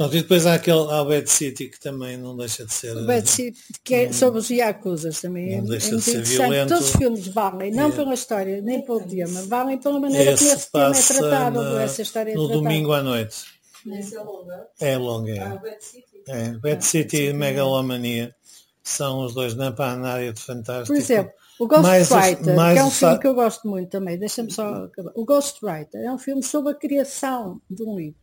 Pronto, 0.02 0.18
e 0.18 0.22
depois 0.22 0.48
há 0.48 0.56
aquele 0.56 0.80
há 0.80 1.02
o 1.02 1.06
Bad 1.06 1.30
City 1.30 1.68
que 1.68 1.80
também 1.80 2.18
não 2.18 2.36
deixa 2.36 2.66
de 2.66 2.74
ser. 2.74 2.98
O 2.98 3.06
Bad 3.06 3.30
City, 3.30 3.60
que 3.84 3.94
é 3.94 4.12
sobre 4.12 4.40
os 4.40 4.50
Yakuzas 4.50 5.22
também. 5.22 5.58
Não 5.58 5.66
é, 5.66 5.78
deixa 5.78 5.94
é 5.94 5.96
de 5.96 6.02
ser 6.02 6.24
violento. 6.24 6.70
Todos 6.70 6.90
os 6.90 6.96
filmes 6.96 7.28
valem, 7.28 7.72
não 7.72 7.90
é. 7.90 7.92
pela 7.92 8.14
história, 8.14 8.62
nem 8.62 8.82
pelo 8.82 9.02
tema, 9.02 9.44
valem 9.44 9.78
pela 9.78 10.00
maneira 10.00 10.32
esse 10.32 10.44
como 10.72 10.92
esse 10.92 11.14
tema 11.14 11.28
é 11.28 11.30
tratado, 11.30 11.62
na, 11.62 11.84
essa 11.84 12.02
história 12.02 12.32
é 12.32 12.36
No 12.36 12.48
tratada. 12.48 12.64
domingo 12.64 12.94
à 12.94 13.04
noite. 13.04 13.46
É, 13.88 14.00
é 14.00 14.24
longa. 14.24 14.68
É 14.80 14.98
longa, 14.98 15.32
é. 15.32 15.40
Ah, 15.40 15.56
Bad 15.56 15.84
City. 15.84 16.24
É, 16.28 16.50
Bad 16.50 16.86
City 16.86 17.18
e 17.18 17.34
Megalomania 17.34 18.36
são 18.84 19.24
os 19.24 19.36
dois 19.36 19.54
na, 19.56 19.70
na 19.70 20.14
área 20.14 20.34
de 20.34 20.42
fantástico. 20.42 20.88
Por 20.88 20.96
exemplo, 20.96 21.32
o 21.60 21.68
Ghostwriter, 21.68 22.56
que 22.56 22.80
é 22.80 22.84
um 22.84 22.92
filme 22.92 23.20
que 23.20 23.28
eu 23.28 23.36
gosto 23.36 23.68
muito 23.68 23.90
também, 23.90 24.18
deixa-me 24.18 24.52
só 24.52 24.86
acabar. 24.86 25.12
O 25.14 25.26
Ghostwriter 25.26 26.02
é 26.02 26.12
um 26.12 26.18
filme 26.18 26.42
sobre 26.42 26.72
a 26.72 26.76
criação 26.76 27.62
de 27.70 27.84
um 27.84 27.96
livro. 27.96 28.20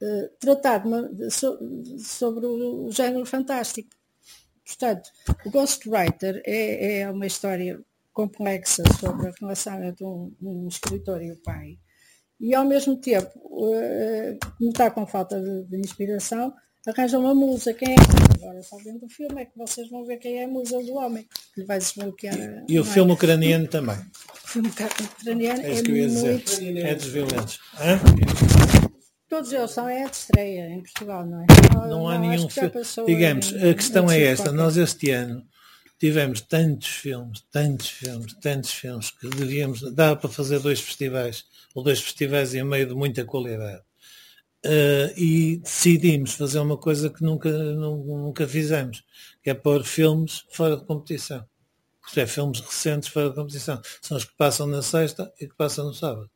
Uh, 0.00 0.28
tratar 0.38 0.78
de, 1.12 1.30
so, 1.30 1.58
sobre 1.98 2.46
o, 2.46 2.86
o, 2.86 2.92
género 2.92 3.26
fantástico. 3.26 3.90
Portanto, 4.64 5.10
o 5.44 5.50
Ghostwriter 5.50 6.40
é, 6.46 7.00
é 7.00 7.10
uma 7.10 7.26
história 7.26 7.80
complexa 8.12 8.84
sobre 9.00 9.28
a 9.28 9.32
relação 9.40 9.82
entre 9.82 10.04
um, 10.04 10.32
um 10.40 10.68
escritor 10.68 11.22
e 11.22 11.32
o 11.32 11.36
pai. 11.42 11.78
E 12.40 12.54
ao 12.54 12.64
mesmo 12.64 12.96
tempo, 12.96 13.38
uh, 13.38 14.38
como 14.56 14.70
está 14.70 14.90
com 14.90 15.06
falta 15.06 15.40
de, 15.40 15.64
de 15.64 15.78
inspiração, 15.78 16.54
arranja 16.86 17.18
uma 17.18 17.34
musa. 17.34 17.74
Quem 17.74 17.92
é 17.92 17.96
que 17.96 18.44
agora 18.44 18.62
só 18.62 18.76
vendo 18.78 19.04
o 19.04 19.08
filme 19.08 19.42
é 19.42 19.44
que 19.44 19.56
vocês 19.56 19.88
vão 19.90 20.04
ver 20.04 20.18
quem 20.18 20.38
é 20.38 20.44
a 20.44 20.48
musa 20.48 20.82
do 20.82 20.94
homem, 20.94 21.26
que 21.54 21.64
vai 21.64 21.78
desbloquear. 21.78 22.64
E, 22.68 22.74
e 22.74 22.80
o 22.80 22.84
filme 22.84 23.12
ucraniano 23.12 23.66
também. 23.66 23.96
O 23.96 24.48
filme 24.48 24.68
ucraniano 24.68 25.60
é, 25.60 25.70
é, 25.70 25.82
muito... 25.82 26.86
é 26.86 26.94
dos 26.94 27.06
violentos. 27.06 27.60
Hã? 27.80 28.57
Todos 29.28 29.52
eles 29.52 29.70
são 29.70 29.86
é 29.88 30.04
de 30.08 30.16
estreia 30.16 30.70
em 30.70 30.80
Portugal, 30.80 31.26
não 31.26 31.42
é? 31.42 31.46
Não, 31.74 31.88
não 31.88 32.08
há 32.08 32.18
nenhum 32.18 32.48
filme. 32.48 32.72
Digamos, 33.06 33.54
a 33.54 33.74
questão 33.74 34.10
é 34.10 34.22
esta, 34.22 34.50
nós 34.50 34.76
este 34.76 35.10
ano 35.10 35.46
tivemos 35.98 36.40
tantos 36.40 36.88
filmes, 36.88 37.44
tantos 37.50 37.88
filmes, 37.88 38.32
tantos 38.40 38.72
filmes 38.72 39.10
que 39.10 39.28
devíamos, 39.28 39.82
dá 39.92 40.16
para 40.16 40.30
fazer 40.30 40.60
dois 40.60 40.80
festivais, 40.80 41.44
ou 41.74 41.82
dois 41.82 42.00
festivais 42.00 42.54
em 42.54 42.64
meio 42.64 42.86
de 42.86 42.94
muita 42.94 43.24
qualidade. 43.24 43.82
Uh, 44.64 45.12
e 45.16 45.58
decidimos 45.58 46.32
fazer 46.32 46.58
uma 46.60 46.76
coisa 46.76 47.10
que 47.10 47.22
nunca, 47.22 47.50
nunca 47.50 48.46
fizemos, 48.48 49.04
que 49.42 49.50
é 49.50 49.54
pôr 49.54 49.84
filmes 49.84 50.44
fora 50.50 50.76
de 50.76 50.84
competição. 50.84 51.44
Isto 52.06 52.20
é, 52.20 52.26
filmes 52.26 52.60
recentes 52.60 53.08
fora 53.08 53.28
de 53.28 53.34
competição. 53.34 53.80
São 54.00 54.16
os 54.16 54.24
que 54.24 54.34
passam 54.36 54.66
na 54.66 54.80
sexta 54.80 55.30
e 55.38 55.46
que 55.46 55.54
passam 55.54 55.84
no 55.84 55.92
sábado. 55.92 56.30